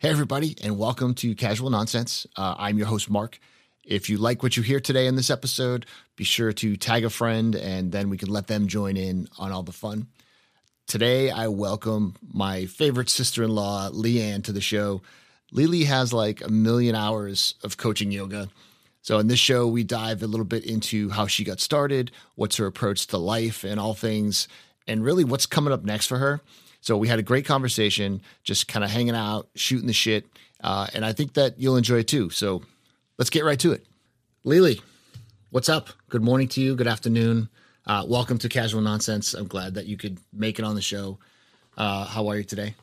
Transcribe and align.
Hey, 0.00 0.10
everybody, 0.10 0.54
and 0.62 0.78
welcome 0.78 1.12
to 1.14 1.34
Casual 1.34 1.70
Nonsense. 1.70 2.24
Uh, 2.36 2.54
I'm 2.56 2.78
your 2.78 2.86
host, 2.86 3.10
Marc. 3.10 3.40
If 3.84 4.08
you 4.08 4.16
like 4.16 4.44
what 4.44 4.56
you 4.56 4.62
hear 4.62 4.78
today 4.78 5.08
in 5.08 5.16
this 5.16 5.28
episode, 5.28 5.86
be 6.14 6.22
sure 6.22 6.52
to 6.52 6.76
tag 6.76 7.04
a 7.04 7.10
friend 7.10 7.56
and 7.56 7.90
then 7.90 8.08
we 8.08 8.16
can 8.16 8.28
let 8.28 8.46
them 8.46 8.68
join 8.68 8.96
in 8.96 9.26
on 9.40 9.50
all 9.50 9.64
the 9.64 9.72
fun. 9.72 10.06
Today, 10.86 11.32
I 11.32 11.48
welcome 11.48 12.14
my 12.32 12.66
favorite 12.66 13.10
sister 13.10 13.42
in 13.42 13.50
law, 13.50 13.88
Lee 13.88 14.22
Anne, 14.22 14.42
to 14.42 14.52
the 14.52 14.60
show. 14.60 15.02
Lee 15.50 15.66
Lee 15.66 15.84
has 15.86 16.12
like 16.12 16.44
a 16.44 16.48
million 16.48 16.94
hours 16.94 17.56
of 17.64 17.76
coaching 17.76 18.12
yoga. 18.12 18.50
So, 19.02 19.18
in 19.18 19.26
this 19.26 19.40
show, 19.40 19.66
we 19.66 19.82
dive 19.82 20.22
a 20.22 20.28
little 20.28 20.46
bit 20.46 20.64
into 20.64 21.10
how 21.10 21.26
she 21.26 21.42
got 21.42 21.58
started, 21.58 22.12
what's 22.36 22.58
her 22.58 22.66
approach 22.66 23.08
to 23.08 23.18
life 23.18 23.64
and 23.64 23.80
all 23.80 23.94
things, 23.94 24.46
and 24.86 25.02
really 25.02 25.24
what's 25.24 25.46
coming 25.46 25.72
up 25.72 25.82
next 25.82 26.06
for 26.06 26.18
her. 26.18 26.40
So, 26.88 26.96
we 26.96 27.06
had 27.06 27.18
a 27.18 27.22
great 27.22 27.44
conversation, 27.44 28.22
just 28.44 28.66
kind 28.66 28.82
of 28.82 28.90
hanging 28.90 29.14
out, 29.14 29.50
shooting 29.54 29.86
the 29.86 29.92
shit. 29.92 30.24
Uh, 30.64 30.86
and 30.94 31.04
I 31.04 31.12
think 31.12 31.34
that 31.34 31.60
you'll 31.60 31.76
enjoy 31.76 31.98
it 31.98 32.08
too. 32.08 32.30
So, 32.30 32.62
let's 33.18 33.28
get 33.28 33.44
right 33.44 33.60
to 33.60 33.72
it. 33.72 33.84
Lee 34.42 34.62
Lee, 34.62 34.80
what's 35.50 35.68
up? 35.68 35.90
Good 36.08 36.22
morning 36.22 36.48
to 36.48 36.62
you. 36.62 36.74
Good 36.74 36.86
afternoon. 36.86 37.50
Uh, 37.86 38.06
welcome 38.08 38.38
to 38.38 38.48
Casual 38.48 38.80
Nonsense. 38.80 39.34
I'm 39.34 39.48
glad 39.48 39.74
that 39.74 39.84
you 39.84 39.98
could 39.98 40.18
make 40.32 40.58
it 40.58 40.64
on 40.64 40.76
the 40.76 40.80
show. 40.80 41.18
Uh, 41.76 42.06
how 42.06 42.26
are 42.28 42.38
you 42.38 42.44
today? 42.44 42.74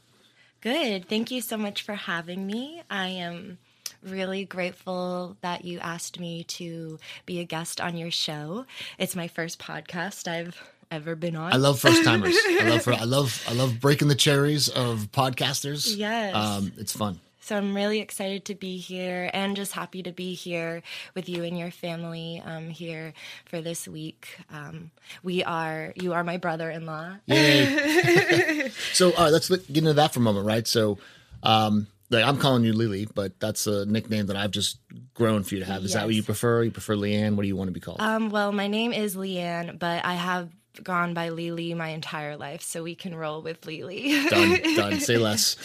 Good. 0.61 1.09
Thank 1.09 1.31
you 1.31 1.41
so 1.41 1.57
much 1.57 1.81
for 1.81 1.95
having 1.95 2.45
me. 2.45 2.83
I 2.91 3.07
am 3.07 3.57
really 4.03 4.45
grateful 4.45 5.35
that 5.41 5.65
you 5.65 5.79
asked 5.79 6.19
me 6.19 6.43
to 6.43 6.99
be 7.25 7.39
a 7.39 7.43
guest 7.43 7.81
on 7.81 7.97
your 7.97 8.11
show. 8.11 8.67
It's 8.99 9.15
my 9.15 9.27
first 9.27 9.57
podcast 9.57 10.27
I've 10.27 10.61
ever 10.91 11.15
been 11.15 11.35
on. 11.35 11.53
I 11.53 11.57
love 11.57 11.79
first 11.79 12.03
timers. 12.03 12.35
I 12.47 12.63
love 12.69 12.87
I 12.87 13.03
love 13.03 13.45
I 13.47 13.53
love 13.53 13.79
breaking 13.79 14.07
the 14.07 14.15
cherries 14.15 14.69
of 14.69 15.09
podcasters. 15.11 15.95
Yes. 15.95 16.35
Um, 16.35 16.71
it's 16.77 16.91
fun. 16.91 17.19
So 17.45 17.55
I'm 17.55 17.75
really 17.75 17.99
excited 17.99 18.45
to 18.45 18.55
be 18.55 18.77
here 18.77 19.29
and 19.31 19.55
just 19.55 19.71
happy 19.71 20.01
to 20.01 20.11
be 20.11 20.33
here 20.33 20.81
with 21.13 21.29
you 21.29 21.43
and 21.43 21.55
your 21.55 21.69
family 21.69 22.41
um, 22.43 22.69
here 22.69 23.13
for 23.45 23.61
this 23.61 23.87
week. 23.87 24.35
Um, 24.51 24.89
we 25.21 25.43
are, 25.43 25.93
you 25.95 26.13
are 26.13 26.23
my 26.23 26.37
brother 26.37 26.71
in 26.71 26.87
law. 26.87 27.17
Yay. 27.27 28.69
so, 28.93 29.13
all 29.13 29.25
right, 29.25 29.31
let's 29.31 29.49
get 29.49 29.77
into 29.77 29.93
that 29.93 30.11
for 30.11 30.21
a 30.21 30.23
moment, 30.23 30.47
right? 30.47 30.67
So, 30.67 30.97
um, 31.43 31.85
like 32.09 32.25
I'm 32.25 32.37
calling 32.37 32.63
you 32.63 32.73
Lee 32.73 32.87
Lee, 32.87 33.07
but 33.13 33.39
that's 33.39 33.67
a 33.67 33.85
nickname 33.85 34.25
that 34.25 34.35
I've 34.35 34.49
just 34.49 34.79
grown 35.13 35.43
for 35.43 35.53
you 35.53 35.59
to 35.61 35.67
have. 35.67 35.83
Is 35.83 35.93
that 35.93 36.05
what 36.05 36.15
you 36.15 36.21
Yes. 36.21 36.25
prefer? 36.25 36.63
You 36.63 36.71
prefer 36.71 36.95
Lee 36.95 37.13
Anne? 37.13 37.35
What 37.35 37.43
do 37.43 37.47
you 37.47 37.55
want 37.55 37.67
to 37.67 37.73
be 37.73 37.79
called? 37.79 38.01
Um, 38.01 38.31
well, 38.31 38.51
my 38.53 38.67
name 38.67 38.91
is 38.91 39.15
Lee 39.15 39.37
Anne, 39.37 39.77
but 39.77 40.03
I 40.03 40.15
have 40.15 40.49
gone 40.83 41.13
by 41.13 41.29
Lee 41.29 41.51
Lee 41.51 41.73
my 41.73 41.89
entire 41.89 42.37
life, 42.37 42.61
so 42.61 42.83
we 42.83 42.95
can 42.95 43.15
roll 43.15 43.41
with 43.41 43.65
Lee 43.65 43.83
Lee. 43.83 44.29
done, 44.29 44.59
done. 44.75 44.99
Say 44.99 45.17
less. 45.17 45.55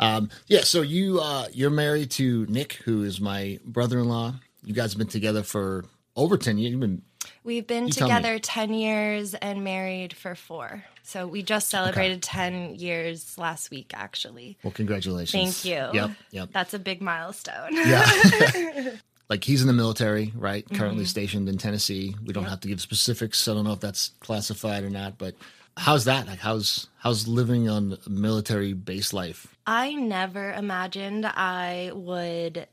Um, 0.00 0.30
yeah. 0.46 0.62
So 0.62 0.82
you 0.82 1.20
uh, 1.20 1.48
you're 1.52 1.70
married 1.70 2.10
to 2.12 2.46
Nick, 2.46 2.74
who 2.84 3.02
is 3.02 3.20
my 3.20 3.58
brother-in-law. 3.64 4.34
You 4.64 4.74
guys 4.74 4.92
have 4.92 4.98
been 4.98 5.08
together 5.08 5.42
for 5.42 5.84
over 6.16 6.36
ten 6.36 6.58
years. 6.58 6.72
You've 6.72 6.80
been 6.80 7.02
We've 7.44 7.66
been 7.66 7.86
You 7.86 7.92
together 7.92 8.38
10 8.38 8.72
years 8.74 9.34
and 9.34 9.64
married 9.64 10.12
for 10.12 10.34
four. 10.34 10.84
So 11.02 11.26
we 11.26 11.42
just 11.42 11.68
celebrated 11.68 12.22
10 12.22 12.76
years 12.76 13.36
last 13.36 13.70
week, 13.70 13.92
actually. 13.94 14.56
well. 14.62 14.72
Congratulations. 14.72 15.62
Thank 15.62 15.64
you. 15.64 16.00
Yep. 16.00 16.10
Yep. 16.30 16.48
That's 16.52 16.74
a 16.74 16.78
big 16.78 17.02
milestone. 17.02 17.74
Yeah. 17.74 18.90
like 19.32 19.44
he's 19.44 19.62
in 19.62 19.66
the 19.66 19.72
military, 19.72 20.30
right? 20.36 20.62
Mm-hmm. 20.66 20.76
Currently 20.76 21.04
stationed 21.06 21.48
in 21.48 21.56
Tennessee. 21.56 22.14
We 22.22 22.34
don't 22.34 22.44
have 22.44 22.60
to 22.60 22.68
give 22.68 22.82
specifics. 22.82 23.48
I 23.48 23.54
don't 23.54 23.64
know 23.64 23.72
if 23.72 23.80
that's 23.80 24.10
classified 24.20 24.84
or 24.84 24.90
not, 24.90 25.16
but 25.16 25.34
how's 25.74 26.04
that? 26.04 26.26
Like 26.26 26.40
how's 26.40 26.88
how's 26.98 27.26
living 27.26 27.66
on 27.66 27.96
military 28.06 28.74
base 28.74 29.14
life? 29.14 29.56
I 29.66 29.94
never 29.94 30.52
imagined 30.52 31.24
I 31.24 31.92
would 31.94 32.68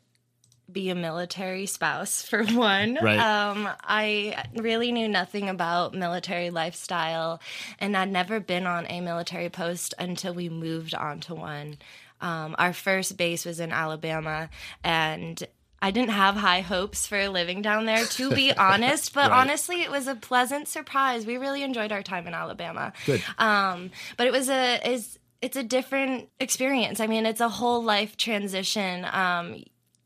be 0.70 0.90
a 0.90 0.96
military 0.96 1.66
spouse 1.66 2.22
for 2.30 2.44
one. 2.44 3.00
Right. 3.02 3.20
Um, 3.20 3.70
I 3.82 4.44
really 4.58 4.92
knew 4.92 5.08
nothing 5.08 5.48
about 5.48 5.94
military 5.94 6.50
lifestyle 6.50 7.40
and 7.80 7.96
I'd 7.96 8.12
never 8.12 8.42
been 8.42 8.68
on 8.68 8.86
a 8.88 9.00
military 9.00 9.50
post 9.50 9.94
until 9.98 10.34
we 10.34 10.50
moved 10.50 10.94
onto 10.94 11.36
one. 11.36 11.78
Um, 12.20 12.54
our 12.60 12.74
first 12.74 13.16
base 13.16 13.46
was 13.46 13.62
in 13.62 13.72
Alabama 13.72 14.50
and 14.84 15.42
I 15.82 15.92
didn't 15.92 16.12
have 16.12 16.36
high 16.36 16.62
hopes 16.62 17.08
for 17.08 17.30
living 17.30 17.62
down 17.62 17.86
there, 17.86 18.06
to 18.06 18.32
be 18.32 18.54
honest. 18.58 19.14
But 19.14 19.32
Right. 19.32 19.40
honestly, 19.42 19.82
it 19.82 19.92
was 19.92 20.08
a 20.08 20.16
pleasant 20.16 20.68
surprise. 20.68 21.26
We 21.26 21.38
really 21.38 21.64
enjoyed 21.64 21.92
our 21.92 22.04
time 22.04 22.28
in 22.28 22.34
Alabama. 22.34 22.94
Good. 23.06 23.24
Um, 23.38 23.92
but 24.18 24.28
it 24.28 24.34
was 24.34 24.50
a 24.50 24.80
is 24.90 25.18
it's 25.42 25.56
a 25.56 25.64
different 25.64 26.30
experience. 26.40 27.00
I 27.00 27.08
mean, 27.08 27.26
it's 27.26 27.40
a 27.42 27.48
whole 27.50 27.82
life 27.84 28.18
transition. 28.18 29.06
Um, 29.06 29.64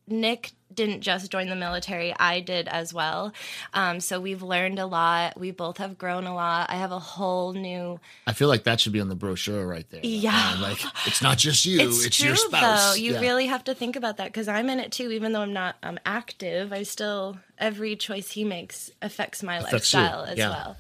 Nick 0.08 0.52
didn't 0.74 1.02
just 1.02 1.32
join 1.32 1.50
the 1.50 1.56
military; 1.56 2.14
I 2.20 2.40
did 2.40 2.68
as 2.68 2.94
well. 2.94 3.32
Um, 3.74 4.00
so 4.00 4.20
we've 4.20 4.42
learned 4.42 4.80
a 4.80 4.86
lot. 4.86 5.40
We 5.40 5.52
both 5.52 5.78
have 5.78 5.98
grown 5.98 6.26
a 6.26 6.34
lot. 6.34 6.70
I 6.70 6.76
have 6.76 6.92
a 6.92 7.00
whole 7.00 7.54
new. 7.54 8.00
I 8.28 8.34
feel 8.34 8.48
like 8.48 8.64
that 8.64 8.80
should 8.80 8.92
be 8.92 9.00
on 9.00 9.08
the 9.10 9.16
brochure 9.16 9.66
right 9.68 9.90
there. 9.92 10.02
Yeah. 10.04 10.56
Uh, 10.58 10.62
like 10.62 10.84
it's 11.06 11.22
not 11.22 11.38
just 11.38 11.66
you, 11.66 11.80
It's, 11.80 12.06
it's, 12.06 12.18
true 12.18 12.28
your 12.30 12.36
spouse. 12.36 12.92
though. 12.92 12.96
You 12.96 13.14
Yeah. 13.14 13.20
really 13.22 13.46
have 13.48 13.64
to 13.66 13.76
think 13.76 13.96
about 13.96 14.18
that 14.18 14.28
because 14.28 14.48
I'm 14.48 14.70
in 14.70 14.80
it 14.80 14.92
too. 14.92 15.12
Even 15.12 15.32
though 15.32 15.42
I'm 15.42 15.54
not 15.54 15.76
um, 15.84 16.00
active, 16.06 16.74
I 16.74 16.84
still 16.84 17.38
every 17.58 17.96
choice 17.96 18.32
he 18.32 18.44
makes 18.44 18.92
affects 19.02 19.44
my 19.44 19.58
Affects 19.58 19.94
you, 19.94 20.00
lifestyle 20.00 20.24
as 20.24 20.38
yeah. 20.38 20.50
well. 20.50 20.78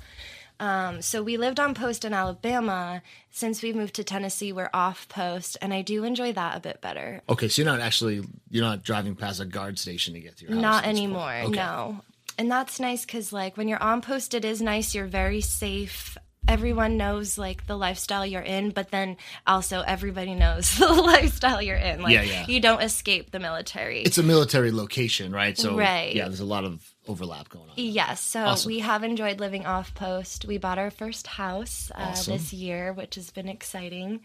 Um, 0.64 1.02
so 1.02 1.22
we 1.22 1.36
lived 1.38 1.60
on 1.60 1.74
post 1.74 2.06
in 2.06 2.14
Alabama. 2.14 3.02
Since 3.32 3.62
we 3.64 3.74
moved 3.74 3.96
to 3.96 4.04
Tennessee, 4.04 4.52
we're 4.54 4.70
off 4.74 5.08
post, 5.10 5.58
and 5.62 5.74
I 5.74 5.82
do 5.82 6.04
enjoy 6.04 6.32
that 6.34 6.56
a 6.56 6.60
bit 6.60 6.80
better. 6.82 7.22
Okay, 7.28 7.48
so 7.50 7.62
you're 7.62 7.72
not 7.72 7.82
actually 7.82 8.24
you're 8.50 8.64
not 8.64 8.84
driving 8.84 9.16
past 9.16 9.40
a 9.40 9.46
guard 9.46 9.78
station 9.80 10.14
to 10.14 10.20
get 10.20 10.38
to 10.38 10.46
your 10.46 10.54
house. 10.54 10.62
Not 10.62 10.86
at 10.86 10.92
this 10.94 11.00
point. 11.00 11.12
anymore, 11.12 11.34
Okay. 11.48 11.56
no. 11.56 12.02
And 12.38 12.50
that's 12.50 12.80
nice 12.80 13.06
because, 13.06 13.32
like, 13.34 13.58
when 13.58 13.68
you're 13.68 13.82
on 13.84 14.02
post, 14.02 14.34
it 14.34 14.46
is 14.46 14.62
nice. 14.62 14.96
You're 14.96 15.06
very 15.06 15.42
safe. 15.42 16.18
Everyone 16.48 16.98
knows 16.98 17.38
like 17.38 17.68
the 17.68 17.78
lifestyle 17.78 18.26
you're 18.26 18.42
in, 18.42 18.72
but 18.72 18.92
then 18.92 19.18
also 19.48 19.82
everybody 19.82 20.34
knows 20.36 20.78
the 20.78 20.92
lifestyle 20.92 21.62
you're 21.62 21.78
in. 21.78 22.02
Like, 22.02 22.14
Yeah, 22.14 22.24
yeah. 22.24 22.46
you 22.48 22.60
don't 22.60 22.82
escape 22.82 23.32
the 23.32 23.40
military. 23.40 24.02
It's 24.02 24.18
a 24.18 24.24
military 24.24 24.72
location, 24.72 25.32
right? 25.32 25.58
So 25.58 25.78
Right. 25.78 26.14
yeah, 26.14 26.26
there's 26.28 26.42
a 26.42 26.46
lot 26.46 26.66
of 26.66 26.93
overlap 27.08 27.50
going 27.50 27.66
on. 27.66 27.74
Yes, 27.76 28.22
so 28.22 28.42
Awesome. 28.46 28.70
we 28.70 28.80
have 28.80 29.04
enjoyed 29.04 29.40
living 29.40 29.66
off 29.66 29.94
post. 29.96 30.46
We 30.46 30.58
bought 30.58 30.78
our 30.78 30.92
first 30.92 31.28
house 31.28 31.92
uh, 31.96 32.10
Awesome. 32.12 32.34
this 32.34 32.54
year, 32.54 32.94
which 32.94 33.16
has 33.16 33.32
been 33.32 33.50
exciting. 33.50 34.22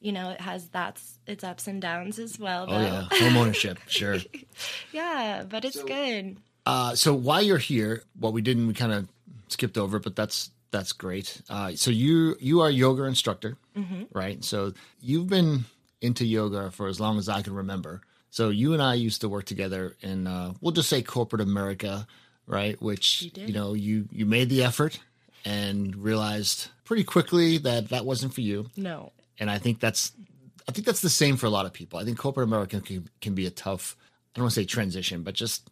You 0.00 0.12
know, 0.12 0.30
it 0.30 0.40
has 0.40 0.68
that's 0.68 1.18
its 1.26 1.44
ups 1.44 1.66
and 1.66 1.82
downs 1.82 2.18
as 2.18 2.38
well. 2.38 2.66
Though. 2.66 2.76
Oh 2.76 2.80
yeah, 2.80 3.08
home 3.10 3.36
ownership, 3.36 3.78
sure. 3.86 4.16
yeah, 4.92 5.44
but 5.48 5.64
it's 5.64 5.82
good. 5.82 6.36
Uh, 6.66 6.94
so 6.94 7.14
while 7.14 7.42
you're 7.42 7.58
here, 7.58 8.02
what 8.18 8.32
we 8.32 8.42
didn't, 8.42 8.66
we 8.66 8.74
kind 8.74 8.92
of 8.92 9.08
skipped 9.48 9.76
over, 9.78 9.98
but 9.98 10.16
that's 10.16 10.50
that's 10.70 10.92
great. 10.92 11.42
Uh, 11.50 11.72
so 11.74 11.90
you 11.90 12.36
you 12.40 12.60
are 12.60 12.68
a 12.68 12.72
yoga 12.72 13.04
instructor, 13.04 13.56
Mm-hmm. 13.76 14.04
right? 14.12 14.42
So 14.44 14.72
you've 15.00 15.28
been 15.28 15.64
into 16.00 16.24
yoga 16.24 16.70
for 16.70 16.86
as 16.88 16.98
long 17.00 17.18
as 17.18 17.28
I 17.28 17.42
can 17.42 17.54
remember. 17.54 18.00
So 18.30 18.48
you 18.50 18.72
and 18.72 18.82
I 18.82 18.94
used 18.94 19.20
to 19.22 19.28
work 19.28 19.44
together 19.44 19.96
in 20.00 20.26
uh, 20.26 20.54
we'll 20.60 20.72
just 20.72 20.88
say 20.88 21.02
corporate 21.02 21.42
America, 21.42 22.06
right? 22.46 22.80
Which 22.80 23.30
did. 23.32 23.48
you 23.48 23.54
know 23.54 23.74
you 23.74 24.08
you 24.12 24.26
made 24.26 24.48
the 24.48 24.62
effort 24.62 24.98
and 25.44 25.96
realized 25.96 26.68
pretty 26.84 27.04
quickly 27.04 27.58
that 27.58 27.88
that 27.88 28.04
wasn't 28.04 28.34
for 28.34 28.40
you. 28.42 28.70
No. 28.76 29.12
and 29.38 29.50
I 29.50 29.58
think 29.58 29.80
that's 29.80 30.12
I 30.68 30.72
think 30.72 30.86
that's 30.86 31.00
the 31.00 31.10
same 31.10 31.36
for 31.36 31.46
a 31.46 31.50
lot 31.50 31.66
of 31.66 31.72
people. 31.72 31.98
I 31.98 32.04
think 32.04 32.18
corporate 32.18 32.46
America 32.46 32.80
can, 32.80 33.08
can 33.20 33.34
be 33.34 33.46
a 33.46 33.50
tough 33.50 33.96
I 33.98 34.38
don't 34.38 34.44
want 34.44 34.54
to 34.54 34.60
say 34.60 34.64
transition, 34.64 35.22
but 35.22 35.34
just 35.34 35.69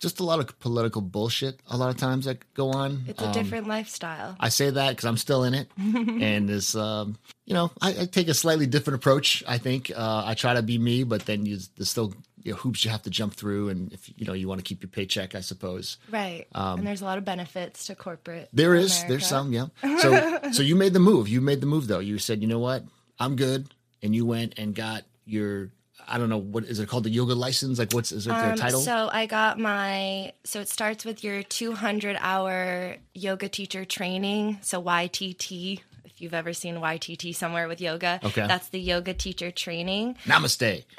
just 0.00 0.18
a 0.18 0.24
lot 0.24 0.40
of 0.40 0.58
political 0.60 1.02
bullshit 1.02 1.60
a 1.70 1.76
lot 1.76 1.90
of 1.90 1.96
times 1.98 2.24
that 2.24 2.38
go 2.54 2.70
on. 2.70 3.04
It's 3.06 3.20
a 3.22 3.26
Um, 3.26 3.32
different 3.32 3.68
lifestyle. 3.68 4.34
I 4.40 4.48
say 4.48 4.70
that 4.70 4.90
because 4.90 5.04
I'm 5.04 5.16
still 5.18 5.44
in 5.44 5.54
it, 5.54 5.68
and 5.78 6.50
it's 6.50 6.74
um, 6.74 7.16
you 7.46 7.54
know, 7.54 7.70
I, 7.80 7.90
I 8.02 8.04
take 8.06 8.28
a 8.28 8.34
slightly 8.34 8.66
different 8.66 8.96
approach. 8.96 9.44
I 9.46 9.58
think 9.58 9.90
uh, 9.94 10.22
I 10.26 10.34
try 10.34 10.54
to 10.54 10.62
be 10.62 10.78
me, 10.78 11.04
but 11.04 11.26
then 11.26 11.46
you, 11.46 11.58
there's 11.76 11.90
still 11.90 12.14
you 12.42 12.52
know, 12.52 12.56
hoops 12.58 12.84
you 12.84 12.90
have 12.90 13.02
to 13.02 13.10
jump 13.10 13.34
through, 13.34 13.68
and 13.68 13.92
if 13.92 14.08
you 14.16 14.24
know 14.26 14.32
you 14.32 14.48
want 14.48 14.58
to 14.58 14.64
keep 14.64 14.82
your 14.82 14.88
paycheck, 14.90 15.34
I 15.34 15.40
suppose 15.42 15.98
Right. 16.10 16.46
and 16.54 16.86
there's 16.86 17.02
a 17.02 17.04
lot 17.04 17.18
of 17.18 17.24
benefits 17.26 17.84
to 17.86 17.94
corporate. 17.94 18.44
um, 18.44 18.48
there 18.54 18.74
is 18.74 18.92
America. 18.96 19.08
there's 19.12 19.26
some, 19.26 19.52
yeah. 19.52 19.66
So 20.00 20.50
so 20.52 20.62
you 20.62 20.74
made 20.76 20.94
the 20.94 21.00
move. 21.00 21.28
You 21.28 21.40
made 21.42 21.60
the 21.60 21.66
move 21.66 21.86
though. 21.86 21.98
You 22.00 22.18
said, 22.18 22.40
you 22.40 22.48
know 22.48 22.58
what, 22.58 22.84
I'm 23.18 23.36
good, 23.36 23.68
and 24.02 24.14
you 24.14 24.24
went 24.24 24.54
and 24.56 24.74
got 24.74 25.04
your 25.26 25.68
I 26.10 26.18
don't 26.18 26.28
know 26.28 26.38
what 26.38 26.64
is 26.64 26.78
it 26.80 26.88
called 26.88 27.04
the 27.04 27.10
yoga 27.10 27.34
license? 27.34 27.78
Like 27.78 27.92
what's 27.92 28.10
is 28.12 28.26
it 28.26 28.30
their 28.30 28.52
Um, 28.52 28.56
title? 28.58 28.80
So 28.80 29.08
I 29.12 29.26
got 29.26 29.58
my 29.58 30.32
so 30.44 30.60
it 30.60 30.68
starts 30.68 31.04
with 31.04 31.22
your 31.22 31.42
200 31.42 32.16
hour 32.20 32.96
yoga 33.14 33.48
teacher 33.48 33.84
training. 33.84 34.58
So 34.62 34.82
YTT. 34.82 35.80
If 36.04 36.20
you've 36.20 36.34
ever 36.34 36.52
seen 36.52 36.76
YTT 36.76 37.34
somewhere 37.34 37.66
with 37.68 37.80
yoga, 37.80 38.20
Okay. 38.22 38.46
that's 38.46 38.68
the 38.68 38.80
yoga 38.80 39.14
teacher 39.14 39.50
training. 39.50 40.16
Namaste. 40.26 40.84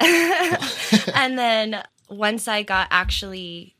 and 1.14 1.38
then 1.38 1.82
once 2.08 2.48
I 2.48 2.62
got 2.62 2.88
actually 2.90 3.76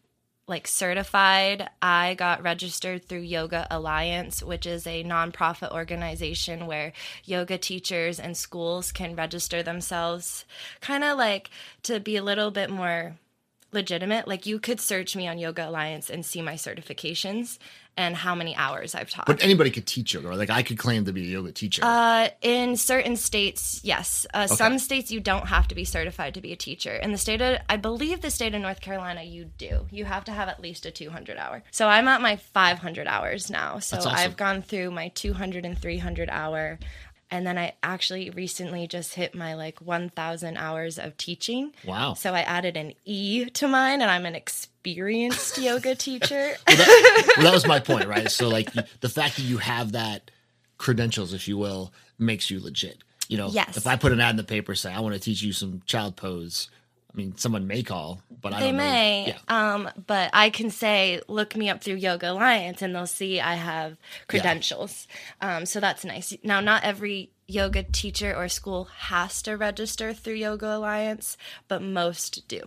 like 0.48 0.66
certified, 0.66 1.70
I 1.80 2.14
got 2.14 2.42
registered 2.42 3.04
through 3.04 3.20
Yoga 3.20 3.66
Alliance, 3.70 4.42
which 4.42 4.66
is 4.66 4.86
a 4.86 5.04
nonprofit 5.04 5.72
organization 5.72 6.66
where 6.66 6.92
yoga 7.24 7.58
teachers 7.58 8.18
and 8.18 8.36
schools 8.36 8.90
can 8.90 9.14
register 9.14 9.62
themselves, 9.62 10.44
kind 10.80 11.04
of 11.04 11.16
like 11.16 11.50
to 11.84 12.00
be 12.00 12.16
a 12.16 12.24
little 12.24 12.50
bit 12.50 12.70
more 12.70 13.18
legitimate. 13.72 14.28
Like 14.28 14.44
you 14.44 14.58
could 14.58 14.80
search 14.80 15.16
me 15.16 15.26
on 15.26 15.38
Yoga 15.38 15.68
Alliance 15.68 16.10
and 16.10 16.24
see 16.24 16.42
my 16.42 16.54
certifications 16.54 17.58
and 17.96 18.16
how 18.16 18.34
many 18.34 18.56
hours 18.56 18.94
I've 18.94 19.10
taught. 19.10 19.26
But 19.26 19.42
anybody 19.42 19.70
could 19.70 19.86
teach 19.86 20.14
yoga, 20.14 20.28
or 20.28 20.36
like 20.36 20.50
I 20.50 20.62
could 20.62 20.78
claim 20.78 21.04
to 21.04 21.12
be 21.12 21.22
a 21.22 21.26
yoga 21.26 21.52
teacher. 21.52 21.82
Uh, 21.84 22.28
in 22.40 22.76
certain 22.76 23.16
states, 23.16 23.80
yes. 23.84 24.26
Uh, 24.32 24.46
Some 24.46 24.78
states 24.78 25.10
you 25.10 25.20
don't 25.20 25.48
have 25.48 25.68
to 25.68 25.74
be 25.74 25.84
certified 25.84 26.34
to 26.34 26.40
be 26.40 26.52
a 26.52 26.56
teacher. 26.56 26.94
In 26.94 27.12
the 27.12 27.18
state 27.18 27.42
of, 27.42 27.58
I 27.68 27.76
believe 27.76 28.22
the 28.22 28.30
state 28.30 28.54
of 28.54 28.62
North 28.62 28.80
Carolina, 28.80 29.22
you 29.22 29.44
do. 29.44 29.86
You 29.90 30.04
have 30.06 30.24
to 30.24 30.32
have 30.32 30.48
at 30.48 30.60
least 30.60 30.86
a 30.86 30.90
200 30.90 31.36
hour. 31.36 31.62
So 31.70 31.88
I'm 31.88 32.08
at 32.08 32.20
my 32.20 32.36
500 32.36 33.06
hours 33.06 33.50
now. 33.50 33.78
So 33.78 33.98
awesome. 33.98 34.12
I've 34.14 34.36
gone 34.36 34.62
through 34.62 34.90
my 34.90 35.08
200 35.08 35.64
and 35.66 35.78
300 35.78 36.30
hour. 36.30 36.78
And 37.30 37.46
then 37.46 37.56
I 37.56 37.72
actually 37.82 38.28
recently 38.28 38.86
just 38.86 39.14
hit 39.14 39.34
my 39.34 39.54
like 39.54 39.80
1,000 39.80 40.56
hours 40.58 40.98
of 40.98 41.16
teaching. 41.16 41.72
Wow. 41.82 42.12
So 42.12 42.34
I 42.34 42.40
added 42.40 42.76
an 42.76 42.92
E 43.06 43.46
to 43.46 43.66
mine, 43.66 44.02
and 44.02 44.10
I'm 44.10 44.26
an 44.26 44.34
experienced 44.84 45.58
yoga 45.58 45.94
teacher. 46.08 46.52
well, 46.66 46.76
that, 46.76 47.32
well, 47.36 47.44
that 47.46 47.54
was 47.54 47.66
my 47.66 47.80
point, 47.80 48.06
right? 48.06 48.30
So, 48.30 48.48
like 48.48 48.72
the 49.00 49.08
fact 49.08 49.36
that 49.36 49.42
you 49.42 49.58
have 49.58 49.92
that 49.92 50.30
credentials, 50.78 51.32
if 51.32 51.48
you 51.48 51.56
will, 51.56 51.92
makes 52.18 52.50
you 52.50 52.60
legit. 52.60 52.98
You 53.28 53.38
know, 53.38 53.48
Yes. 53.50 53.76
if 53.76 53.86
I 53.86 53.96
put 53.96 54.12
an 54.12 54.20
ad 54.20 54.30
in 54.30 54.36
the 54.36 54.44
paper 54.44 54.74
say 54.74 54.92
I 54.92 55.00
want 55.00 55.14
to 55.14 55.20
teach 55.20 55.42
you 55.42 55.52
some 55.52 55.82
child 55.86 56.16
pose, 56.16 56.68
I 57.12 57.16
mean, 57.16 57.36
someone 57.36 57.66
may 57.66 57.82
call, 57.82 58.20
but 58.40 58.52
I 58.52 58.60
They 58.60 58.66
don't 58.68 58.76
know. 58.78 58.82
may, 58.84 59.26
Yeah. 59.28 59.38
um, 59.74 59.90
but 60.06 60.30
I 60.32 60.50
can 60.50 60.70
say, 60.70 61.20
look 61.28 61.54
me 61.56 61.68
up 61.70 61.82
through 61.82 61.94
Yoga 61.96 62.32
Alliance, 62.32 62.82
and 62.82 62.94
they'll 62.94 63.06
see 63.06 63.40
I 63.40 63.54
have 63.54 63.96
credentials. 64.28 65.06
Um, 65.40 65.64
so 65.66 65.78
that's 65.78 66.04
nice. 66.04 66.34
Now, 66.42 66.60
not 66.60 66.84
every 66.84 67.30
yoga 67.46 67.82
teacher 67.84 68.34
or 68.34 68.48
school 68.48 68.84
has 68.96 69.42
to 69.42 69.56
register 69.56 70.12
through 70.14 70.34
Yoga 70.34 70.74
Alliance, 70.76 71.36
but 71.68 71.82
most 71.82 72.46
do. 72.48 72.62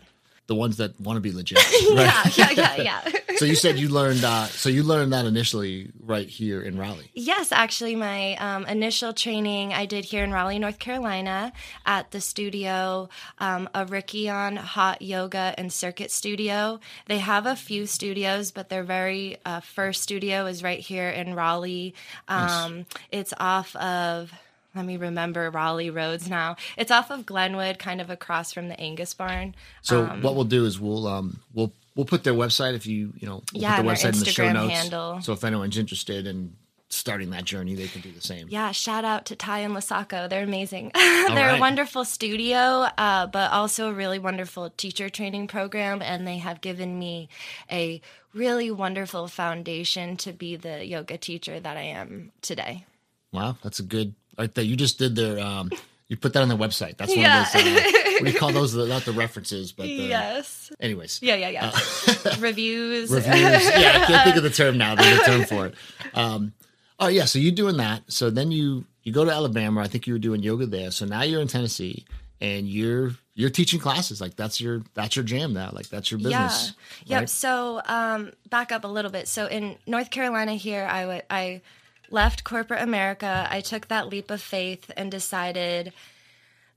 The 0.48 0.56
ones 0.56 0.78
that 0.78 1.00
want 1.02 1.18
to 1.18 1.22
be 1.22 1.32
legit. 1.32 1.58
Right? 1.96 2.38
Yeah, 2.38 2.52
yeah, 2.52 2.76
yeah, 2.76 3.02
yeah. 3.08 3.20
so 3.38 3.46
you 3.46 3.56
said 3.56 3.80
you 3.80 3.90
learned. 3.90 4.24
Uh, 4.24 4.46
so 4.46 4.70
you 4.70 4.84
learned 4.84 5.12
that 5.14 5.26
initially 5.26 5.90
right 6.00 6.28
here 6.28 6.62
in 6.62 6.78
Raleigh. 6.78 7.10
Yes, 7.14 7.52
actually, 7.52 7.96
my 7.96 8.36
um, 8.36 8.66
initial 8.66 9.12
training 9.14 9.74
I 9.74 9.86
did 9.86 10.06
here 10.06 10.24
in 10.24 10.32
Raleigh, 10.32 10.60
North 10.60 10.78
Carolina, 10.78 11.52
at 11.86 12.12
the 12.12 12.22
studio, 12.22 13.10
um, 13.40 13.68
Arrichion 13.74 14.58
Hot 14.58 15.02
Yoga 15.02 15.54
and 15.58 15.72
Circuit 15.74 16.12
Studio. 16.12 16.80
They 17.08 17.18
have 17.20 17.46
a 17.46 17.56
few 17.56 17.86
studios, 17.88 18.52
but 18.52 18.70
their 18.70 18.84
very 18.84 19.38
uh, 19.46 19.62
first 19.62 20.04
studio 20.04 20.46
is 20.46 20.62
right 20.62 20.80
here 20.80 21.10
in 21.10 21.34
Raleigh. 21.34 21.94
Um, 22.28 22.86
It's 23.12 23.34
off 23.40 23.76
of. 23.78 24.32
Let 24.76 24.86
me 24.86 24.98
remember 24.98 25.50
Raleigh 25.50 25.90
roads 25.90 26.30
now. 26.30 26.58
It's 26.78 26.92
off 26.92 27.10
of 27.12 27.26
Glenwood, 27.26 27.80
kind 27.80 28.02
of 28.02 28.10
across 28.10 28.52
from 28.52 28.68
the 28.68 28.80
Angus 28.80 29.14
Barn. 29.14 29.56
So 29.82 30.06
Um, 30.06 30.22
what 30.22 30.36
we'll 30.36 30.44
do 30.44 30.66
is 30.66 30.80
we'll 30.80 31.08
um 31.08 31.40
we'll 31.54 31.72
we'll 31.96 32.06
put 32.06 32.24
their 32.24 32.34
website 32.34 32.74
if 32.76 32.86
you 32.86 33.14
you 33.18 33.28
know 33.28 33.42
we'll 33.54 33.62
Yeah, 33.64 33.78
put 33.78 33.80
and 33.80 33.88
their 33.90 33.96
their 33.96 34.12
website 34.12 34.14
in 34.14 34.20
the 34.20 34.26
show 34.32 34.52
notes. 34.52 34.74
handle. 34.74 35.22
So 35.22 35.34
if 35.34 35.44
anyone's 35.44 35.78
interested 35.78 36.28
in 36.28 36.56
starting 36.90 37.32
that 37.32 37.44
journey, 37.44 37.74
they 37.76 37.88
can 37.88 38.02
do 38.02 38.12
the 38.12 38.22
same. 38.22 38.48
Yeah, 38.50 38.72
shout 38.72 39.04
out 39.04 39.26
to 39.26 39.36
Ty 39.36 39.60
and 39.60 39.76
Lasako. 39.76 40.30
They're 40.30 40.44
amazing. 40.44 40.92
They're 40.96 41.30
right. 41.30 41.58
a 41.58 41.60
wonderful 41.60 42.06
studio, 42.06 42.58
uh, 42.98 43.28
but 43.28 43.52
also 43.52 43.90
a 43.90 43.94
really 43.94 44.20
wonderful 44.20 44.70
teacher 44.72 45.10
training 45.10 45.48
program. 45.48 46.02
And 46.02 46.28
they 46.28 46.38
have 46.38 46.62
given 46.62 46.98
me 47.00 47.28
a 47.72 48.02
really 48.34 48.70
wonderful 48.72 49.28
foundation 49.28 50.16
to 50.18 50.32
be 50.32 50.56
the 50.56 50.86
yoga 50.86 51.18
teacher 51.18 51.60
that 51.60 51.76
I 51.76 51.82
am 51.84 52.32
today. 52.42 52.86
Wow, 53.32 53.58
that's 53.64 53.80
a 53.80 53.84
good 53.84 54.14
right 54.38 54.54
there. 54.54 54.64
You 54.64 54.76
just 54.76 54.98
did 55.00 55.16
their 55.16 55.40
um 55.40 55.72
you 56.08 56.18
put 56.18 56.34
that 56.34 56.42
on 56.44 56.50
their 56.50 56.58
website. 56.58 56.98
That's 56.98 57.12
one 57.12 57.20
Yeah. 57.22 57.46
of 57.48 57.54
those 57.54 57.64
uh, 57.66 57.92
what 58.20 58.26
do 58.26 58.32
you 58.32 58.38
call 58.40 58.52
those? 58.52 58.74
The- 58.78 58.86
Not 58.88 59.04
the 59.06 59.12
references, 59.12 59.72
but 59.72 59.84
the, 59.84 59.90
yes. 59.92 60.72
anyways. 60.80 61.20
Yeah, 61.22 61.36
yeah, 61.36 61.50
yeah. 61.50 61.72
Reviews. 62.40 63.10
Reviews. 63.12 63.34
yeah, 63.34 64.00
I 64.02 64.06
can't 64.06 64.24
think 64.24 64.36
of 64.38 64.44
the 64.44 64.50
term 64.64 64.78
now. 64.78 64.96
There's 64.96 65.20
a 65.20 65.26
term 65.26 65.44
for 65.46 65.66
it. 65.68 65.76
Um 66.14 66.54
oh 67.00 67.08
yeah, 67.08 67.26
so 67.26 67.40
you're 67.40 67.52
doing 67.54 67.78
that. 67.78 68.04
So 68.12 68.30
then 68.30 68.52
you 68.52 68.86
you 69.04 69.12
go 69.12 69.26
to 69.26 69.32
Alabama. 69.32 69.82
I 69.82 69.88
think 69.88 70.08
you 70.08 70.14
were 70.14 70.20
doing 70.20 70.42
yoga 70.44 70.66
there. 70.66 70.92
So 70.92 71.06
now 71.06 71.22
you're 71.24 71.42
in 71.42 71.48
Tennessee 71.48 72.06
and 72.42 72.68
you're 72.68 73.12
you're 73.34 73.50
teaching 73.50 73.80
classes. 73.80 74.22
Like 74.22 74.36
that's 74.36 74.62
your 74.62 74.84
that's 74.94 75.16
your 75.16 75.26
jam 75.26 75.54
now. 75.54 75.70
Like 75.74 75.90
that's 75.90 76.10
your 76.12 76.20
business. 76.20 76.74
Yeah. 77.06 77.20
Yep. 77.22 77.30
So 77.30 77.82
um, 77.86 78.32
back 78.50 78.72
up 78.72 78.84
a 78.84 78.88
little 78.88 79.12
bit. 79.12 79.28
So 79.28 79.46
in 79.48 79.78
North 79.88 80.10
Carolina, 80.10 80.54
here, 80.54 80.86
I 80.90 81.06
would 81.06 81.24
I 81.30 81.62
left 82.10 82.44
corporate 82.44 82.82
America. 82.82 83.48
I 83.50 83.62
took 83.62 83.88
that 83.88 84.08
leap 84.08 84.32
of 84.32 84.42
faith 84.42 84.92
and 84.96 85.12
decided 85.12 85.94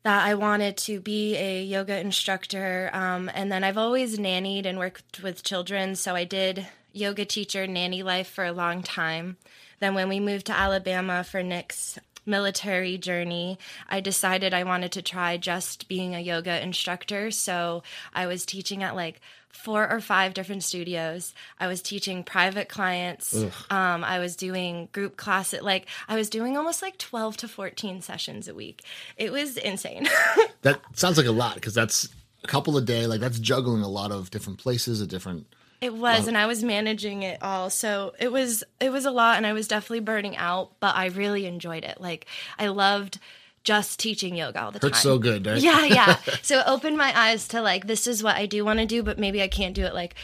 that 0.03 0.27
I 0.27 0.35
wanted 0.35 0.77
to 0.79 1.01
be 1.01 1.37
a 1.37 1.63
yoga 1.63 1.99
instructor. 1.99 2.91
Um, 2.93 3.31
and 3.35 3.51
then 3.51 3.65
I've 3.65 3.79
always 3.79 4.19
nannied 4.19 4.65
and 4.65 4.79
worked 4.79 5.23
with 5.23 5.43
children. 5.43 5.97
So 5.97 6.15
I 6.15 6.25
did 6.25 6.67
yoga 6.93 7.25
teacher 7.25 7.67
nanny 7.67 8.03
life 8.03 8.29
for 8.29 8.45
a 8.45 8.53
long 8.53 8.83
time. 8.83 9.37
Then 9.81 9.95
when 9.95 10.09
we 10.09 10.21
moved 10.21 10.47
to 10.47 10.59
Alabama 10.59 11.25
for 11.25 11.43
Nick's 11.43 11.99
military 12.27 12.99
journey, 12.99 13.59
I 13.89 14.01
decided 14.01 14.53
I 14.53 14.65
wanted 14.65 14.93
to 14.93 15.03
try 15.03 15.37
just 15.37 15.89
being 15.89 16.15
a 16.15 16.21
yoga 16.21 16.63
instructor. 16.63 17.31
So 17.31 17.83
I 18.15 18.27
was 18.27 18.45
teaching 18.45 18.83
at 18.83 18.97
like 18.97 19.21
four 19.51 19.91
or 19.91 20.01
five 20.01 20.35
different 20.35 20.63
studios. 20.63 21.35
I 21.59 21.67
was 21.67 21.83
teaching 21.83 22.23
private 22.23 22.69
clients. 22.69 23.35
Um, 23.71 24.05
I 24.05 24.19
was 24.19 24.37
doing 24.37 24.89
group 24.93 25.17
classes. 25.17 25.63
Like 25.63 25.87
I 26.09 26.17
was 26.17 26.31
doing 26.31 26.57
almost 26.57 26.83
like 26.83 26.97
12 26.99 27.37
to 27.39 27.49
14 27.49 28.01
sessions 28.03 28.49
a 28.49 28.55
week. 28.55 28.83
It 29.17 29.33
was 29.33 29.57
insane. 29.57 30.09
That 30.63 30.81
sounds 30.95 31.17
like 31.17 31.27
a 31.27 31.33
lot 31.33 31.55
because 31.55 31.73
that's 31.73 32.09
a 32.43 32.49
couple 32.49 32.77
a 32.77 32.83
day. 32.83 33.07
Like 33.07 33.21
that's 33.21 33.39
juggling 33.39 33.83
a 33.83 33.89
lot 33.89 34.11
of 34.11 34.29
different 34.31 34.59
places, 34.59 35.01
a 35.01 35.07
different. 35.07 35.47
It 35.81 35.95
was, 35.95 36.27
and 36.27 36.37
I 36.37 36.47
was 36.47 36.65
managing 36.65 37.23
it 37.23 37.41
all. 37.41 37.71
So 37.71 38.13
it 38.19 38.33
was 38.33 38.65
it 38.81 38.91
was 38.91 39.05
a 39.05 39.13
lot, 39.13 39.37
and 39.37 39.47
I 39.47 39.53
was 39.53 39.69
definitely 39.69 40.01
burning 40.01 40.37
out. 40.37 40.73
But 40.81 40.97
I 40.97 41.07
really 41.07 41.47
enjoyed 41.47 41.85
it. 41.85 42.01
Like 42.01 42.27
I 42.59 42.67
loved 42.67 43.21
just 43.69 44.01
teaching 44.01 44.35
yoga 44.35 44.63
all 44.63 44.71
the 44.73 44.79
time. 44.79 44.89
Hurts 44.89 45.03
so 45.03 45.19
good, 45.19 45.47
right? 45.47 45.61
Yeah, 45.61 45.85
yeah. 45.85 46.17
so 46.43 46.61
it 46.61 46.65
opened 46.67 46.97
my 46.97 47.13
eyes 47.15 47.47
to 47.49 47.61
like 47.61 47.87
this 47.87 48.07
is 48.07 48.23
what 48.23 48.37
I 48.37 48.47
do 48.47 48.65
want 48.65 48.79
to 48.79 48.87
do, 48.87 49.03
but 49.03 49.19
maybe 49.19 49.43
I 49.43 49.49
can't 49.49 49.75
do 49.75 49.85
it 49.85 49.93
like 49.93 50.15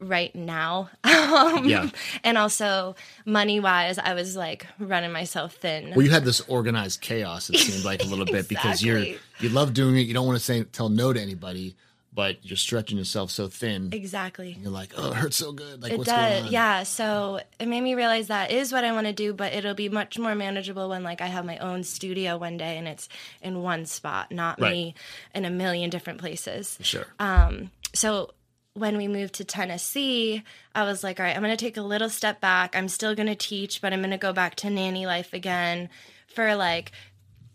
right 0.00 0.34
now. 0.34 0.88
Um, 1.04 1.68
Yeah. 1.68 1.90
And 2.24 2.38
also 2.38 2.96
money 3.26 3.60
wise, 3.60 3.98
I 3.98 4.14
was 4.14 4.34
like 4.34 4.66
running 4.78 5.12
myself 5.12 5.56
thin. 5.56 5.90
Well, 5.94 6.06
you 6.06 6.10
had 6.10 6.24
this 6.24 6.40
organized 6.48 7.02
chaos. 7.02 7.50
It 7.50 7.58
seemed 7.58 7.84
like 7.84 8.02
a 8.02 8.06
little 8.06 8.24
bit 8.24 8.48
because 8.48 8.82
you're 8.82 8.98
you 9.40 9.48
love 9.50 9.74
doing 9.74 9.96
it. 9.96 10.06
You 10.06 10.14
don't 10.14 10.26
want 10.26 10.38
to 10.38 10.44
say 10.44 10.64
tell 10.64 10.88
no 10.88 11.12
to 11.12 11.20
anybody, 11.20 11.76
but 12.16 12.44
you're 12.44 12.56
stretching 12.56 12.96
yourself 12.96 13.30
so 13.30 13.46
thin. 13.46 13.90
exactly. 13.92 14.56
You're 14.60 14.72
like, 14.72 14.92
oh, 14.96 15.10
it 15.10 15.14
hurts 15.16 15.36
so 15.36 15.52
good. 15.52 15.82
Like, 15.82 15.92
It 15.92 16.02
does, 16.04 16.50
yeah. 16.50 16.82
So 16.82 17.40
it 17.60 17.68
made 17.68 17.82
me 17.82 17.94
realize 17.94 18.28
that 18.28 18.50
is 18.50 18.72
what 18.72 18.84
I 18.84 18.92
want 18.92 19.06
to 19.06 19.12
do, 19.12 19.34
but 19.34 19.52
it'll 19.52 19.74
be 19.74 19.90
much 19.90 20.18
more 20.18 20.34
manageable 20.34 20.88
when 20.88 21.02
like 21.04 21.20
I 21.20 21.26
have 21.26 21.44
my 21.44 21.58
own 21.58 21.84
studio 21.84 22.38
one 22.38 22.56
day 22.56 22.78
and 22.78 22.88
it's 22.88 23.08
in 23.42 23.62
one 23.62 23.84
spot, 23.84 24.32
not 24.32 24.58
Right. 24.58 24.72
me 24.72 24.94
in 25.34 25.44
a 25.44 25.50
million 25.50 25.90
different 25.90 26.18
places. 26.18 26.78
Sure. 26.80 27.06
Um. 27.18 27.70
So 27.94 28.32
when 28.72 28.96
we 28.96 29.08
moved 29.08 29.34
to 29.34 29.44
Tennessee, 29.44 30.42
I 30.74 30.84
was 30.84 31.04
like, 31.04 31.20
all 31.20 31.26
right, 31.26 31.36
I'm 31.36 31.42
going 31.42 31.54
to 31.56 31.62
take 31.64 31.76
a 31.76 31.82
little 31.82 32.08
step 32.10 32.40
back. 32.40 32.74
I'm 32.74 32.88
still 32.88 33.14
going 33.14 33.28
to 33.28 33.34
teach, 33.34 33.80
but 33.82 33.92
I'm 33.92 34.00
going 34.00 34.10
to 34.10 34.18
go 34.18 34.32
back 34.32 34.54
to 34.56 34.70
nanny 34.70 35.04
life 35.06 35.32
again 35.34 35.88
for 36.28 36.54
like 36.56 36.92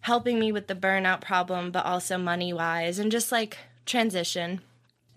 helping 0.02 0.40
me 0.40 0.52
with 0.52 0.68
the 0.68 0.76
burnout 0.76 1.22
problem, 1.22 1.72
but 1.72 1.86
also 1.86 2.18
money 2.18 2.54
wise 2.54 2.98
and 3.00 3.12
just 3.12 3.32
like 3.32 3.58
transition. 3.86 4.62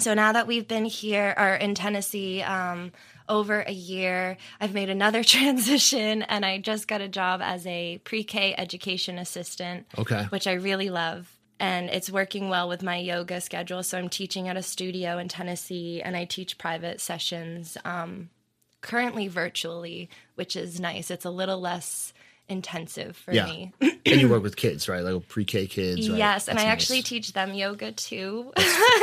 So 0.00 0.14
now 0.14 0.32
that 0.32 0.46
we've 0.46 0.66
been 0.66 0.84
here 0.86 1.34
or 1.38 1.54
in 1.54 1.74
Tennessee 1.74 2.42
um, 2.42 2.90
over 3.28 3.60
a 3.60 3.72
year, 3.72 4.36
I've 4.60 4.74
made 4.74 4.90
another 4.90 5.22
transition 5.34 6.22
and 6.22 6.44
I 6.44 6.58
just 6.58 6.88
got 6.88 7.00
a 7.00 7.08
job 7.08 7.40
as 7.42 7.66
a 7.66 7.98
pre 7.98 8.24
K 8.24 8.54
education 8.56 9.18
assistant 9.18 9.86
Okay. 9.98 10.24
which 10.30 10.46
I 10.46 10.54
really 10.54 10.90
love. 10.90 11.30
And 11.60 11.88
it's 11.90 12.10
working 12.10 12.48
well 12.48 12.68
with 12.68 12.82
my 12.82 12.96
yoga 12.96 13.40
schedule. 13.40 13.82
So 13.84 13.96
I'm 13.98 14.08
teaching 14.08 14.48
at 14.48 14.56
a 14.56 14.62
studio 14.62 15.18
in 15.18 15.28
Tennessee 15.28 16.02
and 16.02 16.16
I 16.16 16.24
teach 16.24 16.58
private 16.58 17.00
sessions 17.00 17.76
um, 17.84 18.30
currently 18.80 19.28
virtually, 19.28 20.10
which 20.34 20.56
is 20.56 20.80
nice. 20.80 21.10
It's 21.12 21.24
a 21.24 21.30
little 21.30 21.60
less 21.60 22.12
intensive 22.48 23.16
for 23.16 23.32
Yeah. 23.32 23.46
me. 23.46 23.72
and 23.80 24.20
you 24.20 24.28
work 24.28 24.42
with 24.42 24.56
kids, 24.56 24.88
right? 24.88 25.00
Like 25.02 25.28
pre-K 25.28 25.66
kids. 25.66 26.08
Right? 26.08 26.18
yes. 26.18 26.48
And 26.48 26.58
I 26.58 26.64
nice. 26.64 26.72
actually 26.72 27.02
teach 27.02 27.32
them 27.32 27.54
yoga 27.54 27.92
too. 27.92 28.52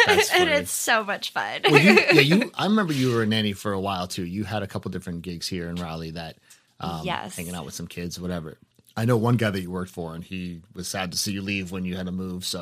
That's 0.05 0.31
and 0.35 0.49
it's 0.49 0.71
so 0.71 1.03
much 1.03 1.31
fun. 1.31 1.61
Well, 1.69 1.81
you, 1.81 1.93
yeah, 2.13 2.21
you. 2.21 2.51
I 2.55 2.65
remember 2.65 2.93
you 2.93 3.11
were 3.13 3.23
a 3.23 3.25
nanny 3.25 3.53
for 3.53 3.73
a 3.73 3.79
while 3.79 4.07
too. 4.07 4.25
You 4.25 4.43
had 4.43 4.63
a 4.63 4.67
couple 4.67 4.91
different 4.91 5.23
gigs 5.23 5.47
here 5.47 5.69
in 5.69 5.75
Raleigh 5.75 6.11
that, 6.11 6.37
um, 6.79 7.01
Yes. 7.03 7.35
hanging 7.35 7.55
out 7.55 7.65
with 7.65 7.73
some 7.73 7.87
kids, 7.87 8.19
whatever. 8.19 8.57
I 8.97 9.05
know 9.05 9.15
one 9.15 9.37
guy 9.37 9.49
that 9.49 9.61
you 9.61 9.71
worked 9.71 9.89
for, 9.91 10.13
and 10.13 10.21
he 10.23 10.61
was 10.73 10.85
sad 10.87 11.13
to 11.13 11.17
see 11.17 11.31
you 11.31 11.41
leave 11.41 11.71
when 11.71 11.85
you 11.85 11.95
had 11.95 12.07
to 12.07 12.11
move. 12.11 12.43
So 12.43 12.61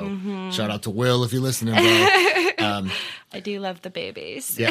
shout 0.52 0.70
out 0.70 0.84
to 0.84 0.92
Will 0.92 1.24
if 1.24 1.34
you're 1.34 1.42
listening, 1.42 1.74
bro. 1.74 2.48
um, 2.66 2.92
I 3.34 3.40
do 3.40 3.60
love 3.60 3.82
the 3.82 3.90
babies. 3.90 4.58
yeah. 4.58 4.70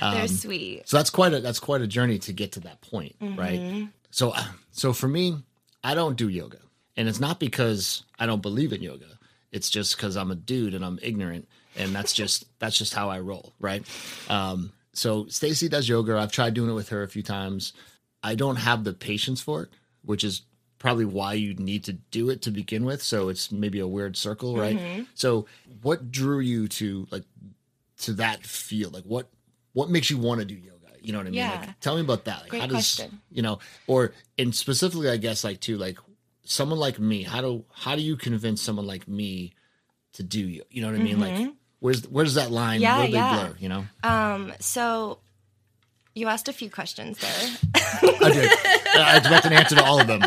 They're 0.00 0.28
sweet. 0.28 0.82
So 0.88 0.98
that's 0.98 1.08
quite 1.08 1.32
a 1.32 1.40
that's 1.40 1.58
quite 1.58 1.80
a 1.80 1.86
journey 1.86 2.18
to 2.20 2.32
get 2.34 2.52
to 2.52 2.60
that 2.60 2.82
point, 2.82 3.16
right? 3.20 3.88
So 4.16 4.32
so 4.70 4.94
for 4.94 5.08
me, 5.08 5.36
I 5.84 5.94
don't 5.94 6.16
do 6.16 6.30
yoga, 6.30 6.56
and 6.96 7.06
it's 7.06 7.20
not 7.20 7.38
because 7.38 8.02
I 8.18 8.24
don't 8.24 8.40
believe 8.40 8.72
in 8.72 8.80
yoga. 8.80 9.18
It's 9.52 9.68
just 9.68 9.94
because 9.94 10.16
I'm 10.16 10.30
a 10.30 10.34
dude 10.34 10.72
and 10.72 10.82
I'm 10.82 10.98
ignorant, 11.02 11.46
and 11.76 11.94
that's 11.94 12.14
just 12.14 12.46
that's 12.58 12.78
just 12.78 12.94
how 12.94 13.10
I 13.10 13.20
roll, 13.20 13.52
right? 13.60 13.86
Um, 14.30 14.72
so 14.94 15.26
Stacy 15.26 15.68
does 15.68 15.86
yoga. 15.86 16.16
I've 16.16 16.32
tried 16.32 16.54
doing 16.54 16.70
it 16.70 16.72
with 16.72 16.88
her 16.88 17.02
a 17.02 17.08
few 17.08 17.22
times. 17.22 17.74
I 18.22 18.36
don't 18.36 18.56
have 18.56 18.84
the 18.84 18.94
patience 18.94 19.42
for 19.42 19.64
it, 19.64 19.68
which 20.02 20.24
is 20.24 20.40
probably 20.78 21.04
why 21.04 21.34
you 21.34 21.52
need 21.52 21.84
to 21.84 21.92
do 21.92 22.30
it 22.30 22.40
to 22.42 22.50
begin 22.50 22.86
with. 22.86 23.02
So 23.02 23.28
it's 23.28 23.52
maybe 23.52 23.80
a 23.80 23.86
weird 23.86 24.16
circle, 24.16 24.56
right? 24.56 24.78
So 25.12 25.44
what 25.82 26.10
drew 26.10 26.40
you 26.40 26.68
to 26.68 27.06
like 27.10 27.24
to 27.98 28.14
that 28.14 28.46
field? 28.46 28.94
Like 28.94 29.04
what 29.04 29.28
what 29.74 29.90
makes 29.90 30.08
you 30.08 30.16
want 30.16 30.40
to 30.40 30.46
do 30.46 30.54
yoga? 30.54 30.75
You 31.06 31.12
know 31.12 31.18
what 31.18 31.28
I 31.28 31.30
mean? 31.30 31.38
Yeah. 31.38 31.60
Like, 31.60 31.80
tell 31.80 31.94
me 31.94 32.00
about 32.00 32.24
that. 32.24 32.40
Like, 32.42 32.50
Great 32.50 32.60
how 32.62 32.66
does 32.66 32.96
question. 32.96 33.20
you 33.30 33.42
know, 33.42 33.60
or 33.86 34.12
and 34.36 34.52
specifically, 34.54 35.08
I 35.08 35.16
guess, 35.18 35.44
like 35.44 35.60
too, 35.60 35.78
like 35.78 35.98
someone 36.44 36.78
like 36.80 36.98
me. 36.98 37.22
How 37.22 37.40
do 37.40 37.64
how 37.72 37.94
do 37.94 38.02
you 38.02 38.16
convince 38.16 38.60
someone 38.60 38.86
like 38.86 39.06
me 39.06 39.52
to 40.14 40.22
do 40.24 40.40
you? 40.40 40.64
You 40.70 40.82
know 40.82 40.90
what 40.90 40.98
I 41.00 41.02
mean? 41.02 41.20
Like, 41.20 41.48
where's 41.78 42.02
where's 42.08 42.34
that 42.34 42.50
line? 42.50 42.80
Mm-hmm. 42.80 42.82
Yeah, 42.82 42.96
Where 42.98 43.06
do 43.06 43.12
they 43.12 43.18
yeah. 43.18 43.44
blur? 43.46 43.56
You 43.60 43.68
know, 43.68 43.84
Um, 44.02 44.52
so 44.58 45.18
you 46.14 46.26
asked 46.28 46.48
a 46.48 46.52
few 46.52 46.70
questions 46.70 47.18
there. 47.18 47.56
I 47.74 48.30
did. 48.32 48.50
I 48.98 49.16
expect 49.18 49.46
an 49.46 49.52
answer 49.52 49.76
to 49.76 49.84
all 49.84 50.00
of 50.00 50.06
them. 50.08 50.22